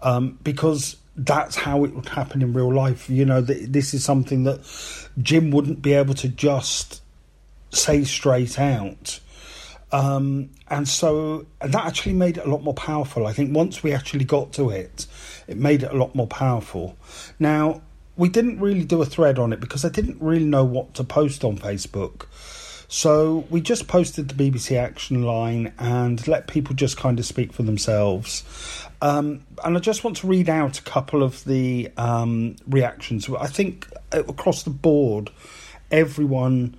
Um, 0.00 0.38
because 0.42 0.96
that's 1.16 1.56
how 1.56 1.84
it 1.84 1.94
would 1.94 2.08
happen 2.08 2.42
in 2.42 2.52
real 2.52 2.72
life. 2.72 3.08
You 3.08 3.24
know, 3.24 3.40
this 3.40 3.94
is 3.94 4.04
something 4.04 4.44
that 4.44 4.60
Jim 5.20 5.50
wouldn't 5.50 5.82
be 5.82 5.92
able 5.92 6.14
to 6.14 6.28
just 6.28 7.02
say 7.70 8.04
straight 8.04 8.58
out. 8.58 9.20
Um, 9.92 10.50
and 10.68 10.88
so 10.88 11.46
and 11.60 11.72
that 11.72 11.86
actually 11.86 12.14
made 12.14 12.38
it 12.38 12.46
a 12.46 12.50
lot 12.50 12.64
more 12.64 12.74
powerful. 12.74 13.26
I 13.26 13.32
think 13.32 13.54
once 13.54 13.82
we 13.82 13.92
actually 13.92 14.24
got 14.24 14.52
to 14.54 14.70
it, 14.70 15.06
it 15.46 15.56
made 15.56 15.84
it 15.84 15.92
a 15.92 15.96
lot 15.96 16.14
more 16.16 16.26
powerful. 16.26 16.96
Now, 17.38 17.82
we 18.16 18.28
didn't 18.28 18.60
really 18.60 18.84
do 18.84 19.00
a 19.02 19.06
thread 19.06 19.38
on 19.38 19.52
it 19.52 19.60
because 19.60 19.84
I 19.84 19.88
didn't 19.88 20.20
really 20.20 20.44
know 20.44 20.64
what 20.64 20.94
to 20.94 21.04
post 21.04 21.44
on 21.44 21.58
Facebook. 21.58 22.26
So 22.88 23.44
we 23.50 23.60
just 23.60 23.88
posted 23.88 24.28
the 24.28 24.34
BBC 24.34 24.76
Action 24.76 25.22
line 25.22 25.72
and 25.78 26.26
let 26.28 26.46
people 26.46 26.74
just 26.74 26.96
kind 26.96 27.18
of 27.18 27.26
speak 27.26 27.52
for 27.52 27.62
themselves. 27.62 28.44
Um, 29.04 29.44
and 29.62 29.76
I 29.76 29.80
just 29.80 30.02
want 30.02 30.16
to 30.18 30.26
read 30.26 30.48
out 30.48 30.78
a 30.78 30.82
couple 30.82 31.22
of 31.22 31.44
the 31.44 31.90
um, 31.98 32.56
reactions. 32.66 33.28
I 33.28 33.48
think 33.48 33.86
across 34.10 34.62
the 34.62 34.70
board, 34.70 35.28
everyone 35.90 36.74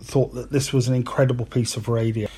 thought 0.00 0.34
that 0.34 0.52
this 0.52 0.72
was 0.72 0.86
an 0.86 0.94
incredible 0.94 1.46
piece 1.46 1.76
of 1.76 1.88
radio. 1.88 2.28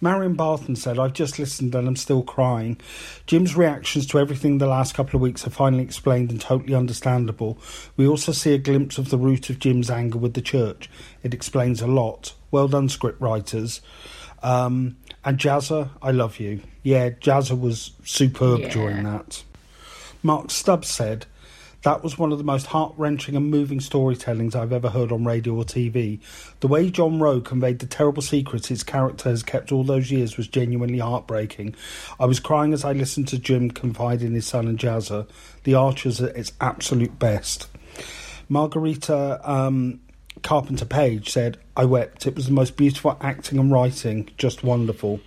Marion 0.00 0.34
Barton 0.34 0.74
said, 0.74 0.98
I've 0.98 1.12
just 1.12 1.38
listened 1.38 1.72
and 1.76 1.86
I'm 1.86 1.94
still 1.94 2.24
crying. 2.24 2.80
Jim's 3.26 3.54
reactions 3.54 4.08
to 4.08 4.18
everything 4.18 4.58
the 4.58 4.66
last 4.66 4.92
couple 4.92 5.18
of 5.18 5.22
weeks 5.22 5.46
are 5.46 5.50
finally 5.50 5.84
explained 5.84 6.32
and 6.32 6.40
totally 6.40 6.74
understandable. 6.74 7.58
We 7.96 8.08
also 8.08 8.32
see 8.32 8.54
a 8.54 8.58
glimpse 8.58 8.98
of 8.98 9.10
the 9.10 9.18
root 9.18 9.50
of 9.50 9.60
Jim's 9.60 9.88
anger 9.88 10.18
with 10.18 10.34
the 10.34 10.42
church. 10.42 10.90
It 11.22 11.32
explains 11.32 11.80
a 11.80 11.86
lot. 11.86 12.34
Well 12.50 12.66
done, 12.66 12.88
script 12.88 13.20
writers. 13.20 13.82
Um, 14.42 14.96
and 15.24 15.38
Jazzer, 15.38 15.90
I 16.02 16.10
love 16.10 16.40
you. 16.40 16.62
Yeah, 16.82 17.10
Jazzer 17.10 17.58
was 17.58 17.92
superb 18.04 18.60
yeah. 18.60 18.68
during 18.68 19.04
that. 19.04 19.42
Mark 20.22 20.50
Stubbs 20.50 20.88
said, 20.88 21.26
that 21.82 22.02
was 22.02 22.18
one 22.18 22.30
of 22.30 22.36
the 22.36 22.44
most 22.44 22.66
heart 22.66 22.92
wrenching 22.98 23.36
and 23.36 23.50
moving 23.50 23.78
storytellings 23.78 24.54
I've 24.54 24.72
ever 24.72 24.90
heard 24.90 25.10
on 25.10 25.24
radio 25.24 25.54
or 25.54 25.64
TV. 25.64 26.20
The 26.60 26.68
way 26.68 26.90
John 26.90 27.18
Rowe 27.20 27.40
conveyed 27.40 27.78
the 27.78 27.86
terrible 27.86 28.22
secrets 28.22 28.68
his 28.68 28.82
character 28.82 29.30
has 29.30 29.42
kept 29.42 29.72
all 29.72 29.82
those 29.82 30.10
years 30.10 30.36
was 30.36 30.46
genuinely 30.46 30.98
heartbreaking. 30.98 31.74
I 32.18 32.26
was 32.26 32.38
crying 32.38 32.74
as 32.74 32.84
I 32.84 32.92
listened 32.92 33.28
to 33.28 33.38
Jim 33.38 33.70
confide 33.70 34.20
in 34.20 34.34
his 34.34 34.46
son 34.46 34.68
and 34.68 34.78
Jazzer. 34.78 35.26
The 35.64 35.74
Archers 35.74 36.20
at 36.20 36.36
its 36.36 36.52
absolute 36.60 37.18
best. 37.18 37.68
Margarita 38.50 39.40
um, 39.50 40.00
Carpenter 40.42 40.84
Page 40.84 41.30
said, 41.30 41.56
I 41.76 41.86
wept. 41.86 42.26
It 42.26 42.34
was 42.34 42.46
the 42.46 42.52
most 42.52 42.76
beautiful 42.76 43.16
acting 43.22 43.58
and 43.58 43.72
writing, 43.72 44.28
just 44.36 44.62
wonderful. 44.62 45.20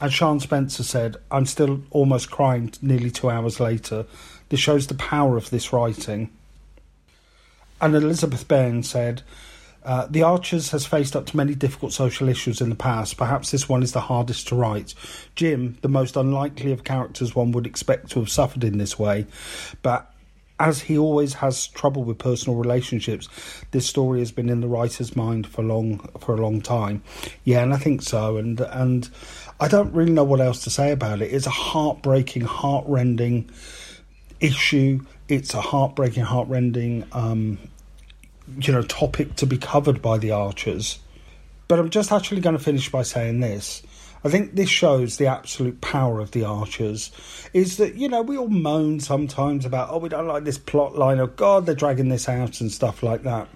And 0.00 0.12
Sean 0.12 0.40
Spencer 0.40 0.82
said, 0.82 1.16
I'm 1.30 1.46
still 1.46 1.82
almost 1.90 2.30
crying 2.30 2.72
nearly 2.82 3.10
two 3.10 3.30
hours 3.30 3.60
later. 3.60 4.06
This 4.48 4.60
shows 4.60 4.86
the 4.86 4.94
power 4.94 5.36
of 5.36 5.50
this 5.50 5.72
writing. 5.72 6.30
And 7.80 7.94
Elizabeth 7.94 8.46
Bairn 8.46 8.82
said, 8.82 9.22
uh, 9.84 10.06
The 10.10 10.22
Archers 10.22 10.70
has 10.70 10.84
faced 10.84 11.16
up 11.16 11.26
to 11.26 11.36
many 11.36 11.54
difficult 11.54 11.92
social 11.92 12.28
issues 12.28 12.60
in 12.60 12.68
the 12.68 12.76
past. 12.76 13.16
Perhaps 13.16 13.50
this 13.50 13.68
one 13.68 13.82
is 13.82 13.92
the 13.92 14.00
hardest 14.00 14.48
to 14.48 14.54
write. 14.54 14.94
Jim, 15.34 15.78
the 15.80 15.88
most 15.88 16.16
unlikely 16.16 16.72
of 16.72 16.84
characters 16.84 17.34
one 17.34 17.52
would 17.52 17.66
expect 17.66 18.10
to 18.10 18.20
have 18.20 18.28
suffered 18.30 18.64
in 18.64 18.78
this 18.78 18.98
way, 18.98 19.26
but 19.82 20.12
as 20.58 20.80
he 20.80 20.96
always 20.96 21.34
has 21.34 21.66
trouble 21.66 22.02
with 22.02 22.18
personal 22.18 22.58
relationships, 22.58 23.28
this 23.72 23.86
story 23.86 24.20
has 24.20 24.32
been 24.32 24.48
in 24.48 24.60
the 24.60 24.68
writer's 24.68 25.14
mind 25.14 25.46
for 25.46 25.62
long 25.62 25.98
for 26.18 26.34
a 26.34 26.40
long 26.40 26.62
time. 26.62 27.02
Yeah, 27.44 27.62
and 27.62 27.74
I 27.74 27.76
think 27.76 28.02
so. 28.02 28.38
And 28.38 28.60
and 28.60 29.08
I 29.58 29.68
don't 29.68 29.92
really 29.94 30.12
know 30.12 30.24
what 30.24 30.40
else 30.40 30.64
to 30.64 30.70
say 30.70 30.92
about 30.92 31.22
it. 31.22 31.32
It's 31.32 31.46
a 31.46 31.50
heartbreaking, 31.50 32.42
heartrending 32.42 33.50
issue. 34.40 35.00
It's 35.28 35.54
a 35.54 35.60
heartbreaking, 35.60 36.24
heartrending, 36.24 37.04
um, 37.12 37.58
you 38.60 38.72
know, 38.72 38.82
topic 38.82 39.36
to 39.36 39.46
be 39.46 39.56
covered 39.56 40.02
by 40.02 40.18
the 40.18 40.32
Archers. 40.32 40.98
But 41.68 41.78
I'm 41.78 41.90
just 41.90 42.12
actually 42.12 42.42
going 42.42 42.56
to 42.56 42.62
finish 42.62 42.90
by 42.90 43.02
saying 43.02 43.40
this. 43.40 43.82
I 44.24 44.28
think 44.28 44.54
this 44.54 44.68
shows 44.68 45.16
the 45.16 45.26
absolute 45.26 45.80
power 45.80 46.20
of 46.20 46.32
the 46.32 46.44
Archers. 46.44 47.10
Is 47.52 47.76
that 47.76 47.94
you 47.94 48.08
know 48.08 48.22
we 48.22 48.36
all 48.36 48.48
moan 48.48 49.00
sometimes 49.00 49.64
about 49.64 49.90
oh 49.90 49.98
we 49.98 50.08
don't 50.08 50.26
like 50.26 50.44
this 50.44 50.58
plot 50.58 50.96
line 50.96 51.20
or 51.20 51.28
God 51.28 51.64
they're 51.64 51.74
dragging 51.74 52.08
this 52.08 52.28
out 52.28 52.60
and 52.60 52.70
stuff 52.70 53.02
like 53.02 53.22
that. 53.22 53.48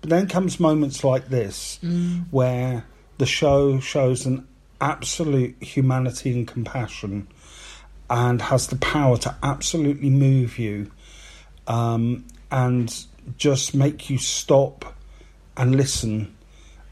But 0.00 0.10
then 0.10 0.26
comes 0.26 0.58
moments 0.58 1.04
like 1.04 1.28
this 1.28 1.78
mm. 1.82 2.24
where 2.30 2.86
the 3.18 3.26
show 3.26 3.80
shows 3.80 4.24
an 4.24 4.48
absolute 4.80 5.62
humanity 5.62 6.32
and 6.32 6.46
compassion 6.48 7.28
and 8.08 8.42
has 8.42 8.66
the 8.68 8.76
power 8.76 9.16
to 9.18 9.34
absolutely 9.42 10.10
move 10.10 10.58
you 10.58 10.90
um, 11.66 12.24
and 12.50 13.04
just 13.36 13.74
make 13.74 14.10
you 14.10 14.18
stop 14.18 14.96
and 15.56 15.76
listen 15.76 16.36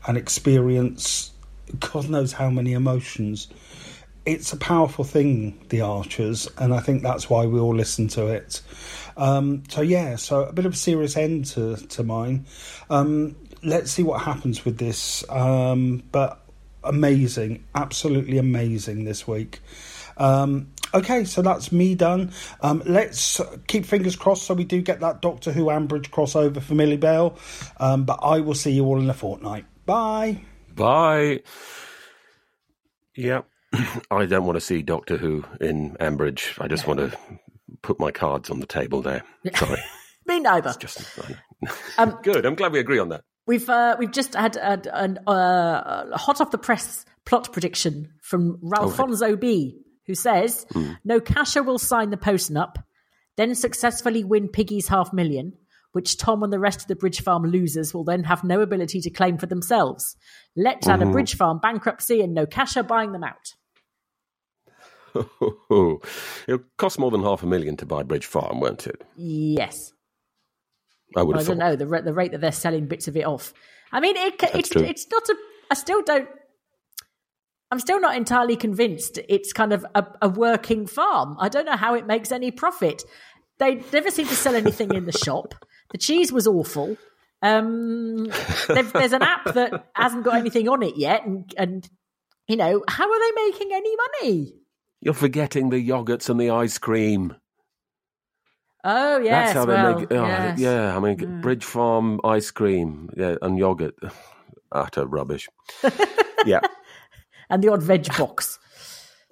and 0.06 0.16
experience 0.16 1.32
God 1.80 2.08
knows 2.08 2.32
how 2.32 2.50
many 2.50 2.72
emotions. 2.72 3.48
it's 4.24 4.52
a 4.52 4.56
powerful 4.56 5.04
thing, 5.04 5.58
The 5.70 5.80
Archers, 5.80 6.48
and 6.58 6.74
I 6.74 6.80
think 6.80 7.02
that's 7.02 7.30
why 7.30 7.46
we 7.46 7.58
all 7.58 7.74
listen 7.74 8.08
to 8.08 8.26
it. 8.26 8.60
Um, 9.16 9.62
so 9.68 9.80
yeah, 9.80 10.16
so 10.16 10.44
a 10.44 10.52
bit 10.52 10.66
of 10.66 10.74
a 10.74 10.76
serious 10.76 11.16
end 11.16 11.46
to 11.46 11.76
to 11.76 12.02
mine. 12.02 12.46
Um, 12.90 13.36
let's 13.62 13.90
see 13.90 14.02
what 14.02 14.20
happens 14.22 14.64
with 14.64 14.78
this. 14.78 15.28
Um, 15.30 16.02
but 16.12 16.40
amazing, 16.84 17.64
absolutely 17.74 18.38
amazing 18.38 19.04
this 19.04 19.26
week. 19.26 19.60
Um, 20.16 20.72
okay, 20.92 21.24
so 21.24 21.42
that's 21.42 21.70
me 21.70 21.94
done. 21.94 22.32
Um, 22.60 22.82
let's 22.86 23.40
keep 23.66 23.86
fingers 23.86 24.16
crossed 24.16 24.44
so 24.44 24.54
we 24.54 24.64
do 24.64 24.82
get 24.82 25.00
that 25.00 25.22
Doctor 25.22 25.52
Who 25.52 25.66
Ambridge 25.66 26.10
crossover 26.10 26.60
for 26.60 26.74
Millie 26.74 26.96
Bell. 26.96 27.38
Um, 27.78 28.04
but 28.04 28.18
I 28.22 28.40
will 28.40 28.54
see 28.54 28.72
you 28.72 28.84
all 28.84 29.00
in 29.00 29.08
a 29.08 29.14
fortnight. 29.14 29.64
Bye. 29.86 30.40
Bye. 30.74 31.42
Yeah, 33.16 33.42
I 34.10 34.26
don't 34.26 34.44
want 34.44 34.56
to 34.56 34.60
see 34.60 34.82
Doctor 34.82 35.16
Who 35.16 35.44
in 35.60 35.96
Ambridge. 35.96 36.60
I 36.62 36.68
just 36.68 36.86
want 36.86 37.00
to 37.00 37.18
put 37.82 37.98
my 37.98 38.10
cards 38.10 38.50
on 38.50 38.60
the 38.60 38.66
table 38.66 39.02
there. 39.02 39.24
Sorry. 39.54 39.80
Me 40.26 40.40
neither. 40.40 40.74
Just, 40.78 41.18
um, 41.96 42.18
Good. 42.22 42.44
I'm 42.44 42.54
glad 42.54 42.72
we 42.72 42.78
agree 42.80 42.98
on 42.98 43.08
that. 43.08 43.22
We've 43.48 43.68
uh, 43.68 43.96
we've 43.98 44.12
just 44.12 44.34
had 44.34 44.56
a 44.56 44.78
uh, 45.28 46.16
hot 46.16 46.40
off 46.40 46.50
the 46.52 46.58
press 46.58 47.04
plot 47.24 47.52
prediction 47.52 48.12
from 48.22 48.58
Ralfonso 48.62 49.40
B, 49.40 49.80
who 50.06 50.14
says 50.14 50.66
Hmm. 50.70 50.92
Natasha 51.04 51.62
will 51.62 51.78
sign 51.78 52.10
the 52.10 52.16
post 52.16 52.54
up, 52.54 52.78
then 53.36 53.54
successfully 53.54 54.22
win 54.22 54.48
Peggy's 54.48 54.88
half 54.88 55.12
million, 55.12 55.54
which 55.92 56.18
Tom 56.18 56.42
and 56.42 56.52
the 56.52 56.58
rest 56.58 56.82
of 56.82 56.88
the 56.88 56.94
Bridge 56.96 57.22
Farm 57.22 57.42
losers 57.44 57.94
will 57.94 58.04
then 58.04 58.24
have 58.24 58.44
no 58.44 58.60
ability 58.60 59.00
to 59.00 59.10
claim 59.10 59.38
for 59.38 59.46
themselves. 59.46 60.14
Let's 60.54 60.86
add 60.86 61.02
a 61.02 61.06
Mhm. 61.06 61.12
Bridge 61.12 61.34
Farm 61.34 61.58
bankruptcy 61.58 62.20
and 62.20 62.34
Natasha 62.34 62.82
buying 62.82 63.12
them 63.12 63.24
out. 63.24 63.54
It'll 66.46 66.64
cost 66.76 66.98
more 66.98 67.10
than 67.10 67.22
half 67.22 67.42
a 67.42 67.46
million 67.46 67.76
to 67.78 67.86
buy 67.86 68.02
Bridge 68.02 68.26
Farm, 68.26 68.60
won't 68.60 68.86
it? 68.86 69.02
Yes. 69.16 69.92
I 71.16 71.22
would 71.22 71.36
I 71.36 71.42
don't 71.42 71.58
know 71.58 71.76
the 71.76 71.86
rate, 71.86 72.04
the 72.04 72.12
rate 72.12 72.32
that 72.32 72.40
they're 72.40 72.52
selling 72.52 72.86
bits 72.86 73.08
of 73.08 73.16
it 73.16 73.24
off. 73.26 73.52
I 73.92 74.00
mean, 74.00 74.16
it, 74.16 74.34
it's 74.54 74.68
true. 74.68 74.82
it's 74.82 75.06
not 75.10 75.28
a. 75.28 75.34
I 75.70 75.74
still 75.74 76.02
don't. 76.02 76.28
I'm 77.70 77.80
still 77.80 78.00
not 78.00 78.16
entirely 78.16 78.56
convinced 78.56 79.18
it's 79.28 79.52
kind 79.52 79.72
of 79.72 79.84
a, 79.94 80.06
a 80.22 80.28
working 80.28 80.86
farm. 80.86 81.36
I 81.38 81.48
don't 81.48 81.66
know 81.66 81.76
how 81.76 81.94
it 81.94 82.06
makes 82.06 82.32
any 82.32 82.50
profit. 82.50 83.02
They 83.58 83.82
never 83.92 84.10
seem 84.10 84.26
to 84.26 84.34
sell 84.34 84.54
anything 84.54 84.94
in 84.94 85.04
the 85.04 85.12
shop. 85.24 85.54
The 85.90 85.98
cheese 85.98 86.32
was 86.32 86.46
awful. 86.46 86.96
Um, 87.42 88.26
there's 88.68 89.12
an 89.12 89.22
app 89.22 89.44
that 89.54 89.86
hasn't 89.94 90.24
got 90.24 90.36
anything 90.36 90.68
on 90.68 90.82
it 90.82 90.96
yet, 90.96 91.24
and, 91.24 91.52
and 91.56 91.88
you 92.48 92.56
know 92.56 92.82
how 92.88 93.10
are 93.10 93.20
they 93.20 93.42
making 93.46 93.70
any 93.72 93.94
money? 93.96 94.52
You're 95.00 95.14
forgetting 95.14 95.70
the 95.70 95.86
yogurts 95.86 96.28
and 96.28 96.40
the 96.40 96.50
ice 96.50 96.78
cream. 96.78 97.36
Oh 98.90 99.18
yes, 99.18 99.52
That's 99.52 99.52
how 99.52 99.66
well, 99.66 99.94
they 99.94 100.00
make. 100.00 100.12
Oh, 100.12 100.26
yes. 100.26 100.58
Yeah, 100.58 100.96
I 100.96 100.98
mean, 100.98 101.42
Bridge 101.42 101.62
Farm 101.62 102.22
ice 102.24 102.50
cream 102.50 103.10
yeah, 103.14 103.36
and 103.42 103.58
yogurt. 103.58 103.94
Utter 104.72 105.04
rubbish. 105.04 105.46
yeah. 106.46 106.60
and 107.50 107.62
the 107.62 107.70
odd 107.70 107.82
veg 107.82 108.08
box. 108.16 108.58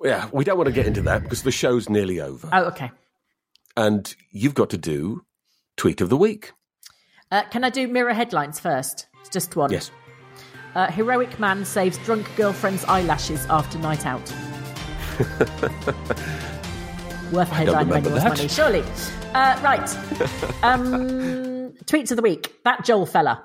Yeah, 0.04 0.28
we 0.30 0.44
don't 0.44 0.58
want 0.58 0.66
to 0.66 0.74
get 0.74 0.86
into 0.86 1.00
that 1.02 1.22
because 1.22 1.42
the 1.42 1.50
show's 1.50 1.88
nearly 1.88 2.20
over. 2.20 2.50
Oh, 2.52 2.64
okay. 2.64 2.90
And 3.78 4.14
you've 4.30 4.52
got 4.52 4.68
to 4.70 4.76
do 4.76 5.24
Tweet 5.78 6.02
of 6.02 6.10
the 6.10 6.18
Week. 6.18 6.52
Uh, 7.32 7.44
can 7.44 7.64
I 7.64 7.70
do 7.70 7.88
mirror 7.88 8.12
headlines 8.12 8.60
first? 8.60 9.06
It's 9.20 9.30
just 9.30 9.56
one. 9.56 9.72
Yes. 9.72 9.90
Uh, 10.74 10.90
heroic 10.92 11.40
man 11.40 11.64
saves 11.64 11.96
drunk 12.04 12.28
girlfriend's 12.36 12.84
eyelashes 12.84 13.46
after 13.46 13.78
night 13.78 14.04
out. 14.04 14.30
Worth 17.32 17.50
a 17.50 17.54
headline 17.54 17.88
when 17.88 17.98
anyone's 17.98 18.22
that. 18.22 18.36
money, 18.36 18.48
surely. 18.48 18.82
Uh, 19.34 19.58
right. 19.62 19.96
Um, 20.62 21.72
tweets 21.84 22.10
of 22.10 22.16
the 22.16 22.22
week. 22.22 22.52
That 22.64 22.84
Joel 22.84 23.06
fella. 23.06 23.44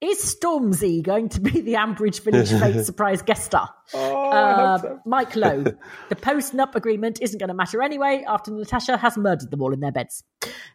Is 0.00 0.18
Stormzy 0.18 1.02
going 1.02 1.28
to 1.30 1.40
be 1.40 1.60
the 1.60 1.74
Ambridge 1.74 2.22
Village 2.22 2.50
Fete 2.50 2.84
surprise 2.86 3.22
guest 3.22 3.44
star? 3.44 3.68
uh, 3.94 4.78
Mike 5.04 5.36
Lowe. 5.36 5.64
The 6.08 6.16
post 6.16 6.54
nup 6.54 6.74
agreement 6.74 7.18
isn't 7.20 7.38
going 7.38 7.48
to 7.48 7.54
matter 7.54 7.82
anyway 7.82 8.24
after 8.26 8.50
Natasha 8.50 8.96
has 8.96 9.16
murdered 9.18 9.50
them 9.50 9.60
all 9.62 9.72
in 9.72 9.80
their 9.80 9.92
beds. 9.92 10.22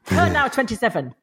Kurt 0.06 0.32
now 0.32 0.48
27. 0.48 1.14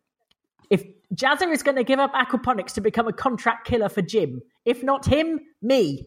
If 0.71 0.85
Jazzer 1.15 1.53
is 1.53 1.63
going 1.63 1.77
to 1.77 1.85
give 1.85 1.99
up 1.99 2.13
aquaponics 2.15 2.73
to 2.75 2.81
become 2.81 3.07
a 3.07 3.13
contract 3.13 3.67
killer 3.67 3.89
for 3.89 4.03
Jim, 4.03 4.43
if 4.65 4.83
not 4.83 5.07
him, 5.07 5.41
me. 5.61 6.07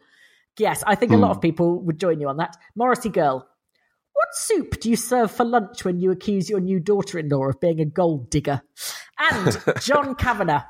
Yes, 0.57 0.83
I 0.87 0.95
think 0.95 1.11
a 1.11 1.17
lot 1.17 1.31
of 1.31 1.41
people 1.41 1.79
would 1.81 1.99
join 1.99 2.19
you 2.19 2.29
on 2.29 2.37
that. 2.37 2.55
Morrissey 2.75 3.09
girl. 3.09 3.47
What 4.15 4.33
soup 4.33 4.79
do 4.79 4.89
you 4.89 4.95
serve 4.95 5.29
for 5.31 5.43
lunch 5.43 5.83
when 5.85 5.99
you 5.99 6.09
accuse 6.11 6.49
your 6.49 6.59
new 6.61 6.79
daughter 6.79 7.19
in 7.19 7.29
law 7.29 7.45
of 7.49 7.59
being 7.59 7.79
a 7.81 7.85
gold 7.85 8.29
digger? 8.29 8.61
And 9.19 9.57
John 9.81 10.15
Kavanagh, 10.15 10.63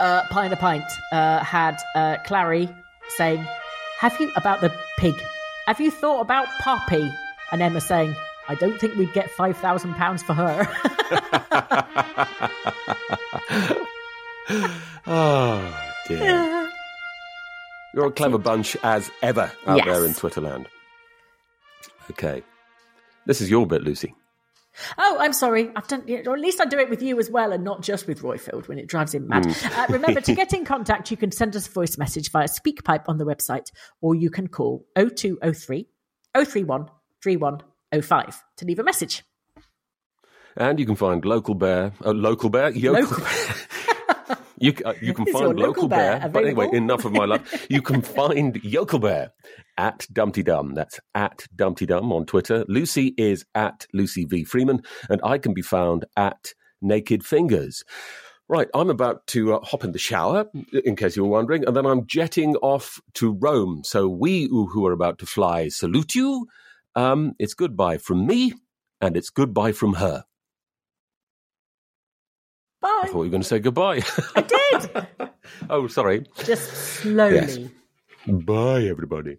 uh, 0.00 0.22
Pint 0.30 0.52
a 0.52 0.56
Pint, 0.56 0.84
uh, 1.12 1.40
had 1.44 1.76
uh, 1.94 2.16
Clarrie 2.26 2.74
saying, 3.16 3.46
Have 3.98 4.18
you, 4.20 4.32
about 4.36 4.60
the 4.62 4.72
pig, 4.98 5.14
have 5.66 5.80
you 5.80 5.90
thought 5.90 6.20
about 6.22 6.48
Poppy? 6.60 7.10
And 7.52 7.60
Emma 7.62 7.80
saying, 7.80 8.14
I 8.48 8.54
don't 8.54 8.78
think 8.80 8.96
we'd 8.96 9.12
get 9.12 9.30
£5,000 9.30 10.20
for 10.22 10.32
her. 10.34 10.66
oh, 15.06 15.92
dear. 16.08 16.70
You're 17.94 18.06
a 18.06 18.10
clever 18.12 18.38
bunch 18.38 18.76
as 18.82 19.10
ever 19.22 19.50
out 19.66 19.78
Yes. 19.78 19.86
there 19.86 20.04
in 20.06 20.12
Twitterland. 20.12 20.66
Okay. 22.10 22.42
This 23.26 23.40
is 23.40 23.50
your 23.50 23.66
bit, 23.66 23.82
Lucy. 23.82 24.14
Oh, 24.98 25.16
I'm 25.18 25.32
sorry. 25.32 25.70
I've 25.74 25.88
done, 25.88 26.04
or 26.26 26.34
at 26.34 26.40
least 26.40 26.60
I 26.60 26.64
do 26.64 26.78
it 26.78 26.88
with 26.88 27.02
you 27.02 27.18
as 27.18 27.30
well, 27.30 27.52
and 27.52 27.64
not 27.64 27.82
just 27.82 28.06
with 28.06 28.22
Royfield 28.22 28.68
when 28.68 28.78
it 28.78 28.86
drives 28.86 29.14
him 29.14 29.28
mad. 29.28 29.44
Mm. 29.44 29.78
Uh, 29.78 29.86
remember 29.92 30.20
to 30.20 30.34
get 30.42 30.52
in 30.52 30.64
contact. 30.64 31.10
You 31.10 31.16
can 31.16 31.32
send 31.32 31.56
us 31.56 31.66
a 31.66 31.70
voice 31.70 31.98
message 31.98 32.30
via 32.30 32.46
SpeakPipe 32.46 33.04
on 33.08 33.18
the 33.18 33.24
website, 33.24 33.70
or 34.00 34.14
you 34.14 34.30
can 34.30 34.46
call 34.46 34.86
0203 34.96 35.88
031 36.34 36.86
3105 37.22 38.44
to 38.56 38.64
leave 38.64 38.78
a 38.78 38.84
message. 38.84 39.24
And 40.56 40.80
you 40.80 40.86
can 40.86 40.96
find 40.96 41.24
Local 41.24 41.54
Bear, 41.54 41.92
uh, 42.04 42.12
Local 42.12 42.50
Bear, 42.50 42.70
Yokel. 42.70 43.24
you, 44.60 44.74
uh, 44.84 44.94
you 45.00 45.14
can 45.14 45.26
find 45.26 45.58
Local 45.58 45.62
Local 45.62 45.88
Bear 45.88 46.20
Bear, 46.20 46.28
but 46.28 46.44
anyway, 46.44 46.68
enough 46.72 47.04
of 47.04 47.12
my 47.12 47.24
love. 47.24 47.40
You 47.70 47.82
can 47.82 48.02
find 48.02 48.62
Yokel 48.62 48.98
Bear 48.98 49.32
at 49.78 50.06
Dumpty 50.12 50.42
Dum. 50.42 50.74
That's 50.74 51.00
at 51.14 51.46
Dumpty 51.56 51.86
Dum 51.86 52.12
on 52.12 52.26
Twitter. 52.26 52.64
Lucy 52.68 53.14
is 53.16 53.44
at 53.54 53.86
Lucy 53.94 54.24
V 54.26 54.44
Freeman, 54.44 54.82
and 55.08 55.20
I 55.24 55.38
can 55.38 55.54
be 55.54 55.62
found 55.62 56.04
at 56.16 56.52
Naked 56.82 57.24
Fingers. 57.24 57.84
Right, 58.48 58.68
I'm 58.74 58.90
about 58.90 59.26
to 59.28 59.54
uh, 59.54 59.60
hop 59.62 59.84
in 59.84 59.92
the 59.92 59.98
shower, 59.98 60.46
in 60.84 60.96
case 60.96 61.16
you 61.16 61.22
were 61.22 61.30
wondering, 61.30 61.64
and 61.66 61.76
then 61.76 61.86
I'm 61.86 62.06
jetting 62.06 62.56
off 62.56 63.00
to 63.14 63.32
Rome. 63.32 63.82
So 63.84 64.08
we 64.08 64.46
who 64.48 64.86
are 64.86 64.92
about 64.92 65.18
to 65.20 65.26
fly 65.26 65.68
salute 65.68 66.14
you. 66.14 66.48
Um, 66.96 67.32
it's 67.38 67.54
goodbye 67.54 67.98
from 67.98 68.26
me, 68.26 68.52
and 69.00 69.16
it's 69.16 69.30
goodbye 69.30 69.72
from 69.72 69.94
her. 69.94 70.24
Bye. 72.80 73.00
I 73.02 73.06
thought 73.08 73.12
you 73.12 73.18
were 73.18 73.28
going 73.28 73.42
to 73.42 73.48
say 73.48 73.58
goodbye. 73.58 74.02
I 74.34 74.42
did. 74.42 75.06
oh, 75.70 75.86
sorry. 75.86 76.26
Just 76.44 76.70
slowly. 76.72 77.34
Yes. 77.34 77.58
Bye, 78.26 78.84
everybody. 78.84 79.38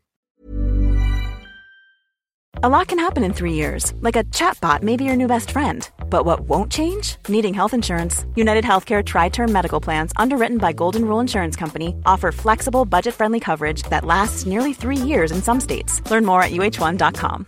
A 2.64 2.70
lot 2.70 2.90
can 2.90 2.99
happen 2.99 3.24
in 3.24 3.34
three 3.34 3.53
years, 3.53 3.91
like 4.02 4.16
a 4.16 4.24
chatbot 4.26 4.84
may 4.84 4.95
be 4.95 5.03
your 5.03 5.16
new 5.16 5.26
best 5.26 5.49
friend. 5.49 5.90
But 6.11 6.26
what 6.26 6.41
won't 6.41 6.72
change? 6.72 7.16
Needing 7.28 7.56
health 7.56 7.74
insurance. 7.74 8.26
United 8.36 8.64
Healthcare 8.64 9.03
Tri 9.03 9.30
Term 9.30 9.52
Medical 9.52 9.82
Plans, 9.82 10.11
underwritten 10.16 10.60
by 10.60 10.72
Golden 10.72 11.06
Rule 11.06 11.20
Insurance 11.20 11.56
Company, 11.56 11.95
offer 12.06 12.32
flexible, 12.32 12.86
budget 12.86 13.16
friendly 13.16 13.40
coverage 13.40 13.82
that 13.84 14.06
lasts 14.06 14.45
nearly 14.45 14.74
three 14.74 14.98
years 14.98 15.32
in 15.32 15.41
some 15.41 15.60
states. 15.60 16.07
Learn 16.11 16.24
more 16.24 16.44
at 16.44 16.52
uh1.com. 16.52 17.48